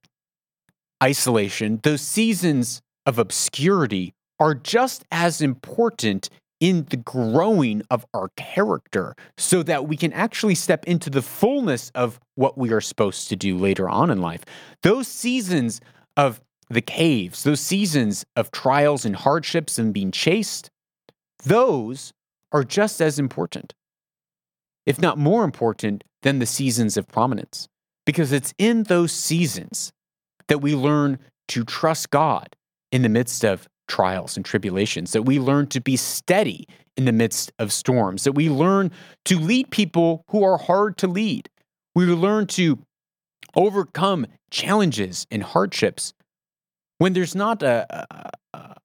isolation, 1.03 1.79
those 1.83 2.01
seasons 2.01 2.81
of 3.05 3.19
obscurity 3.19 4.13
are 4.39 4.55
just 4.55 5.03
as 5.11 5.41
important 5.41 6.29
in 6.63 6.85
the 6.91 6.95
growing 6.95 7.81
of 7.91 8.05
our 8.13 8.29
character 8.37 9.17
so 9.37 9.61
that 9.63 9.85
we 9.85 9.97
can 9.97 10.13
actually 10.13 10.55
step 10.55 10.85
into 10.85 11.09
the 11.09 11.21
fullness 11.21 11.91
of 11.93 12.21
what 12.35 12.57
we 12.57 12.71
are 12.71 12.79
supposed 12.79 13.27
to 13.27 13.35
do 13.35 13.57
later 13.57 13.89
on 13.89 14.09
in 14.09 14.21
life. 14.21 14.45
Those 14.81 15.09
seasons 15.09 15.81
of 16.15 16.39
the 16.69 16.81
caves, 16.81 17.43
those 17.43 17.59
seasons 17.59 18.25
of 18.37 18.49
trials 18.49 19.03
and 19.03 19.13
hardships 19.13 19.77
and 19.77 19.93
being 19.93 20.09
chased, 20.09 20.71
those 21.43 22.13
are 22.53 22.63
just 22.63 23.01
as 23.01 23.19
important, 23.19 23.73
if 24.85 25.01
not 25.01 25.17
more 25.17 25.43
important, 25.43 26.05
than 26.21 26.39
the 26.39 26.45
seasons 26.45 26.95
of 26.95 27.09
prominence. 27.09 27.67
Because 28.05 28.31
it's 28.31 28.53
in 28.57 28.83
those 28.83 29.11
seasons 29.11 29.91
that 30.47 30.59
we 30.59 30.75
learn 30.75 31.19
to 31.49 31.65
trust 31.65 32.09
God 32.09 32.55
in 32.89 33.01
the 33.01 33.09
midst 33.09 33.43
of 33.43 33.67
trials 33.93 34.35
and 34.35 34.43
tribulations, 34.43 35.11
that 35.11 35.21
we 35.21 35.37
learn 35.37 35.67
to 35.67 35.79
be 35.79 35.95
steady 35.95 36.67
in 36.97 37.05
the 37.05 37.11
midst 37.11 37.51
of 37.59 37.71
storms, 37.71 38.23
that 38.23 38.31
we 38.31 38.49
learn 38.49 38.89
to 39.23 39.37
lead 39.37 39.69
people 39.69 40.23
who 40.29 40.43
are 40.43 40.57
hard 40.57 40.97
to 40.97 41.07
lead. 41.07 41.47
We 41.93 42.05
learn 42.05 42.47
to 42.47 42.79
overcome 43.55 44.25
challenges 44.49 45.27
and 45.29 45.43
hardships 45.43 46.11
when 46.97 47.13
there's 47.13 47.35
not 47.35 47.61
a, 47.61 47.85
a, 48.55 48.75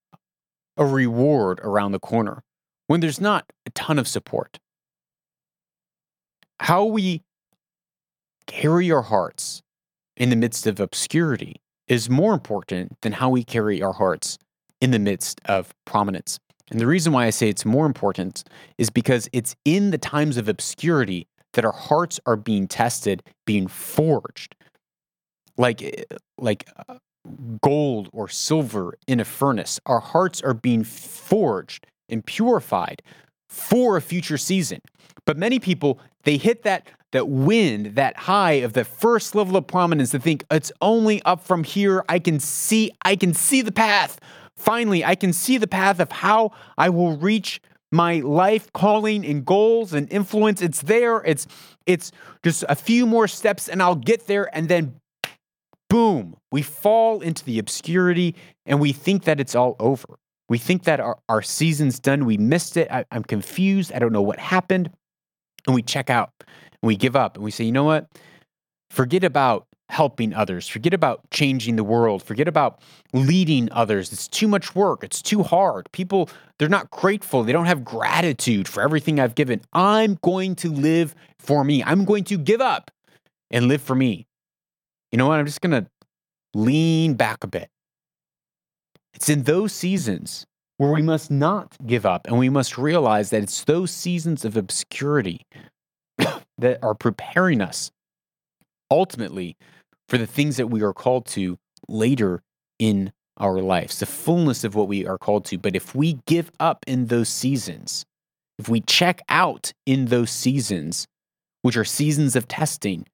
a 0.76 0.84
reward 0.84 1.58
around 1.60 1.92
the 1.92 2.00
corner, 2.00 2.42
when 2.86 3.00
there's 3.00 3.20
not 3.20 3.46
a 3.64 3.70
ton 3.70 3.98
of 3.98 4.06
support. 4.06 4.58
How 6.60 6.84
we 6.84 7.22
carry 8.46 8.90
our 8.90 9.02
hearts 9.02 9.62
in 10.18 10.28
the 10.28 10.36
midst 10.36 10.66
of 10.66 10.80
obscurity 10.80 11.62
is 11.86 12.10
more 12.10 12.34
important 12.34 13.00
than 13.00 13.12
how 13.12 13.30
we 13.30 13.42
carry 13.42 13.80
our 13.82 13.94
hearts 13.94 14.36
in 14.80 14.90
the 14.90 14.98
midst 14.98 15.40
of 15.46 15.74
prominence. 15.84 16.38
And 16.70 16.80
the 16.80 16.86
reason 16.86 17.12
why 17.12 17.26
I 17.26 17.30
say 17.30 17.48
it's 17.48 17.64
more 17.64 17.86
important 17.86 18.44
is 18.76 18.90
because 18.90 19.28
it's 19.32 19.56
in 19.64 19.90
the 19.90 19.98
times 19.98 20.36
of 20.36 20.48
obscurity 20.48 21.26
that 21.54 21.64
our 21.64 21.72
hearts 21.72 22.20
are 22.26 22.36
being 22.36 22.68
tested, 22.68 23.22
being 23.46 23.66
forged. 23.66 24.54
Like, 25.56 25.82
eh, 25.82 26.04
like, 26.36 26.68
uh, 26.88 26.98
gold 27.62 28.08
or 28.12 28.28
silver 28.28 28.96
in 29.06 29.20
a 29.20 29.24
furnace. 29.24 29.80
Our 29.86 30.00
hearts 30.00 30.40
are 30.42 30.54
being 30.54 30.84
forged 30.84 31.86
and 32.08 32.24
purified 32.24 33.02
for 33.48 33.96
a 33.96 34.02
future 34.02 34.38
season. 34.38 34.80
But 35.24 35.36
many 35.36 35.58
people, 35.58 35.98
they 36.24 36.36
hit 36.36 36.62
that 36.62 36.88
that 37.12 37.28
wind, 37.28 37.94
that 37.94 38.16
high 38.16 38.52
of 38.52 38.74
the 38.74 38.84
first 38.84 39.34
level 39.34 39.56
of 39.56 39.66
prominence 39.66 40.10
they 40.10 40.18
think 40.18 40.44
it's 40.50 40.70
only 40.82 41.22
up 41.22 41.42
from 41.42 41.64
here. 41.64 42.04
I 42.08 42.18
can 42.18 42.38
see, 42.38 42.90
I 43.02 43.16
can 43.16 43.32
see 43.32 43.62
the 43.62 43.72
path. 43.72 44.20
Finally, 44.58 45.04
I 45.04 45.14
can 45.14 45.32
see 45.32 45.56
the 45.56 45.66
path 45.66 46.00
of 46.00 46.10
how 46.10 46.50
I 46.76 46.90
will 46.90 47.16
reach 47.16 47.60
my 47.90 48.16
life 48.16 48.72
calling 48.72 49.24
and 49.24 49.46
goals 49.46 49.94
and 49.94 50.12
influence. 50.12 50.60
It's 50.60 50.82
there. 50.82 51.22
It's 51.24 51.46
it's 51.86 52.12
just 52.44 52.64
a 52.68 52.74
few 52.74 53.06
more 53.06 53.28
steps 53.28 53.68
and 53.68 53.82
I'll 53.82 53.94
get 53.94 54.26
there. 54.26 54.54
And 54.54 54.68
then 54.68 55.00
boom, 55.88 56.36
we 56.52 56.60
fall 56.60 57.20
into 57.20 57.44
the 57.44 57.58
obscurity 57.58 58.34
and 58.66 58.80
we 58.80 58.92
think 58.92 59.24
that 59.24 59.40
it's 59.40 59.54
all 59.54 59.76
over. 59.78 60.18
We 60.48 60.58
think 60.58 60.84
that 60.84 61.00
our, 61.00 61.18
our 61.28 61.42
season's 61.42 61.98
done. 61.98 62.24
We 62.24 62.36
missed 62.36 62.76
it. 62.76 62.90
I, 62.90 63.04
I'm 63.10 63.22
confused. 63.22 63.92
I 63.92 63.98
don't 63.98 64.12
know 64.12 64.22
what 64.22 64.38
happened. 64.38 64.90
And 65.66 65.74
we 65.74 65.82
check 65.82 66.10
out 66.10 66.30
and 66.40 66.48
we 66.82 66.96
give 66.96 67.16
up 67.16 67.36
and 67.36 67.44
we 67.44 67.50
say, 67.50 67.64
you 67.64 67.72
know 67.72 67.84
what? 67.84 68.08
Forget 68.90 69.24
about 69.24 69.66
helping 69.88 70.34
others. 70.34 70.68
Forget 70.68 70.92
about 70.92 71.28
changing 71.30 71.76
the 71.76 71.84
world. 71.84 72.22
Forget 72.22 72.46
about 72.46 72.80
leading 73.12 73.70
others. 73.72 74.12
It's 74.12 74.28
too 74.28 74.46
much 74.46 74.74
work. 74.74 75.02
It's 75.02 75.22
too 75.22 75.42
hard. 75.42 75.90
People, 75.92 76.28
they're 76.58 76.68
not 76.68 76.90
grateful. 76.90 77.42
They 77.42 77.52
don't 77.52 77.66
have 77.66 77.84
gratitude 77.84 78.68
for 78.68 78.82
everything 78.82 79.18
I've 79.18 79.34
given. 79.34 79.60
I'm 79.72 80.18
going 80.22 80.54
to 80.56 80.70
live 80.70 81.14
for 81.38 81.64
me. 81.64 81.82
I'm 81.82 82.04
going 82.04 82.24
to 82.24 82.36
give 82.36 82.60
up 82.60 82.90
and 83.50 83.68
live 83.68 83.80
for 83.80 83.94
me. 83.94 84.26
You 85.10 85.18
know 85.18 85.28
what? 85.28 85.38
I'm 85.38 85.46
just 85.46 85.62
going 85.62 85.84
to 85.84 85.90
lean 86.54 87.14
back 87.14 87.42
a 87.42 87.46
bit. 87.46 87.70
It's 89.14 89.28
in 89.28 89.44
those 89.44 89.72
seasons 89.72 90.46
where 90.76 90.92
we 90.92 91.02
must 91.02 91.30
not 91.30 91.76
give 91.86 92.06
up 92.06 92.26
and 92.26 92.38
we 92.38 92.48
must 92.50 92.78
realize 92.78 93.30
that 93.30 93.42
it's 93.42 93.64
those 93.64 93.90
seasons 93.90 94.44
of 94.44 94.56
obscurity 94.56 95.46
that 96.58 96.78
are 96.82 96.94
preparing 96.94 97.60
us 97.60 97.90
ultimately 98.90 99.56
for 100.08 100.18
the 100.18 100.26
things 100.26 100.56
that 100.56 100.68
we 100.68 100.82
are 100.82 100.92
called 100.92 101.26
to 101.26 101.58
later 101.88 102.42
in 102.78 103.12
our 103.36 103.60
lives, 103.60 104.00
the 104.00 104.06
fullness 104.06 104.64
of 104.64 104.74
what 104.74 104.88
we 104.88 105.06
are 105.06 105.18
called 105.18 105.44
to. 105.46 105.58
But 105.58 105.76
if 105.76 105.94
we 105.94 106.18
give 106.26 106.50
up 106.58 106.84
in 106.86 107.06
those 107.06 107.28
seasons, 107.28 108.04
if 108.58 108.68
we 108.68 108.80
check 108.80 109.20
out 109.28 109.72
in 109.86 110.06
those 110.06 110.30
seasons, 110.30 111.06
which 111.62 111.76
are 111.76 111.84
seasons 111.84 112.34
of 112.34 112.48
testing, 112.48 113.06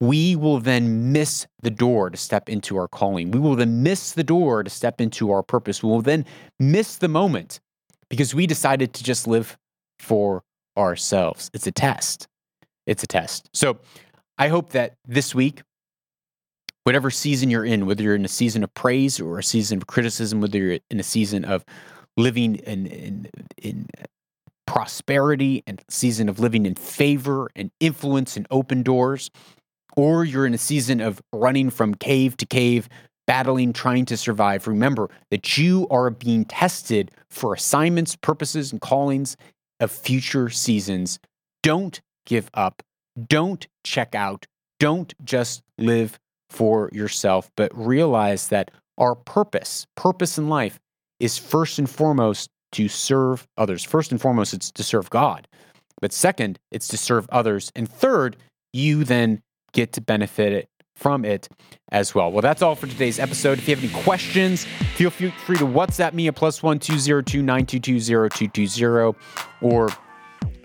we 0.00 0.36
will 0.36 0.60
then 0.60 1.12
miss 1.12 1.46
the 1.60 1.70
door 1.70 2.10
to 2.10 2.16
step 2.16 2.48
into 2.48 2.76
our 2.76 2.88
calling. 2.88 3.30
We 3.30 3.40
will 3.40 3.56
then 3.56 3.82
miss 3.82 4.12
the 4.12 4.24
door 4.24 4.62
to 4.62 4.70
step 4.70 5.00
into 5.00 5.30
our 5.30 5.42
purpose. 5.42 5.82
We 5.82 5.90
will 5.90 6.02
then 6.02 6.24
miss 6.58 6.96
the 6.96 7.08
moment 7.08 7.60
because 8.08 8.34
we 8.34 8.46
decided 8.46 8.92
to 8.94 9.04
just 9.04 9.26
live 9.26 9.56
for 9.98 10.42
ourselves. 10.76 11.50
It's 11.52 11.66
a 11.66 11.72
test. 11.72 12.28
It's 12.86 13.02
a 13.02 13.06
test. 13.06 13.50
So 13.52 13.78
I 14.38 14.48
hope 14.48 14.70
that 14.70 14.94
this 15.06 15.34
week, 15.34 15.62
whatever 16.84 17.10
season 17.10 17.50
you're 17.50 17.64
in, 17.64 17.86
whether 17.86 18.02
you're 18.02 18.14
in 18.14 18.24
a 18.24 18.28
season 18.28 18.64
of 18.64 18.72
praise 18.74 19.20
or 19.20 19.38
a 19.38 19.42
season 19.42 19.78
of 19.78 19.86
criticism, 19.86 20.40
whether 20.40 20.58
you're 20.58 20.78
in 20.90 21.00
a 21.00 21.04
season 21.04 21.44
of 21.44 21.64
living 22.16 22.56
in, 22.56 22.86
in, 22.86 23.28
in 23.58 23.86
prosperity 24.66 25.62
and 25.66 25.82
season 25.88 26.28
of 26.28 26.38
living 26.38 26.66
in 26.66 26.74
favor 26.74 27.48
and 27.56 27.70
influence 27.80 28.36
and 28.36 28.46
open 28.50 28.82
doors, 28.82 29.30
or 29.96 30.24
you're 30.24 30.46
in 30.46 30.54
a 30.54 30.58
season 30.58 31.00
of 31.00 31.20
running 31.32 31.70
from 31.70 31.94
cave 31.94 32.36
to 32.36 32.46
cave, 32.46 32.88
battling, 33.26 33.72
trying 33.72 34.06
to 34.06 34.16
survive, 34.16 34.66
remember 34.66 35.10
that 35.30 35.58
you 35.58 35.86
are 35.90 36.10
being 36.10 36.44
tested 36.44 37.10
for 37.30 37.52
assignments, 37.52 38.16
purposes, 38.16 38.72
and 38.72 38.80
callings 38.80 39.36
of 39.80 39.90
future 39.90 40.48
seasons. 40.48 41.18
Don't 41.62 42.00
give 42.24 42.50
up. 42.54 42.82
Don't 43.26 43.66
check 43.84 44.14
out. 44.14 44.46
Don't 44.80 45.12
just 45.24 45.62
live 45.76 46.18
for 46.50 46.90
yourself, 46.92 47.50
but 47.56 47.70
realize 47.76 48.48
that 48.48 48.70
our 48.96 49.14
purpose, 49.14 49.86
purpose 49.96 50.38
in 50.38 50.48
life, 50.48 50.78
is 51.20 51.38
first 51.38 51.78
and 51.78 51.88
foremost 51.88 52.50
to 52.72 52.88
serve 52.88 53.46
others. 53.56 53.84
First 53.84 54.12
and 54.12 54.20
foremost, 54.20 54.54
it's 54.54 54.70
to 54.72 54.82
serve 54.82 55.10
God. 55.10 55.46
But 56.00 56.12
second, 56.12 56.58
it's 56.70 56.88
to 56.88 56.96
serve 56.96 57.28
others. 57.30 57.72
And 57.74 57.88
third, 57.88 58.36
you 58.72 59.04
then 59.04 59.42
get 59.72 59.92
to 59.94 60.00
benefit 60.00 60.52
it 60.52 60.68
from 60.94 61.24
it 61.24 61.48
as 61.92 62.14
well. 62.14 62.30
Well, 62.30 62.42
that's 62.42 62.60
all 62.60 62.74
for 62.74 62.86
today's 62.86 63.18
episode. 63.18 63.58
If 63.58 63.68
you 63.68 63.74
have 63.76 63.84
any 63.84 63.92
questions, 64.02 64.64
feel 64.94 65.10
free 65.10 65.30
to 65.30 65.64
WhatsApp 65.64 66.12
me 66.12 66.26
at 66.28 66.34
plus 66.34 66.62
one 66.62 66.78
two 66.78 66.98
zero 66.98 67.22
two 67.22 67.42
nine 67.42 67.66
two 67.66 67.78
two 67.78 68.00
zero 68.00 68.28
two 68.28 68.48
two 68.48 68.66
zero, 68.66 69.14
or 69.60 69.88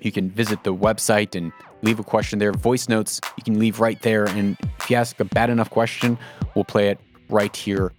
you 0.01 0.11
can 0.11 0.29
visit 0.29 0.63
the 0.63 0.73
website 0.73 1.35
and 1.35 1.51
leave 1.83 1.99
a 1.99 2.03
question 2.03 2.39
there. 2.39 2.51
Voice 2.51 2.89
notes 2.89 3.21
you 3.37 3.43
can 3.43 3.59
leave 3.59 3.79
right 3.79 4.01
there, 4.01 4.25
and 4.25 4.57
if 4.79 4.89
you 4.89 4.95
ask 4.95 5.19
a 5.19 5.25
bad 5.25 5.49
enough 5.49 5.69
question, 5.69 6.17
we'll 6.55 6.65
play 6.65 6.89
it 6.89 6.99
right 7.29 7.55
here 7.55 7.93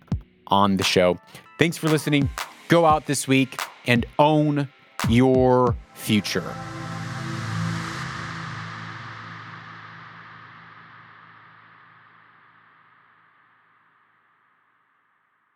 on 0.48 0.76
the 0.76 0.84
show. 0.84 1.18
Thanks 1.58 1.76
for 1.76 1.88
listening. 1.88 2.28
Go 2.68 2.84
out 2.86 3.06
this 3.06 3.28
week 3.28 3.60
and 3.86 4.04
own 4.18 4.68
your 5.08 5.76
future. 5.94 6.54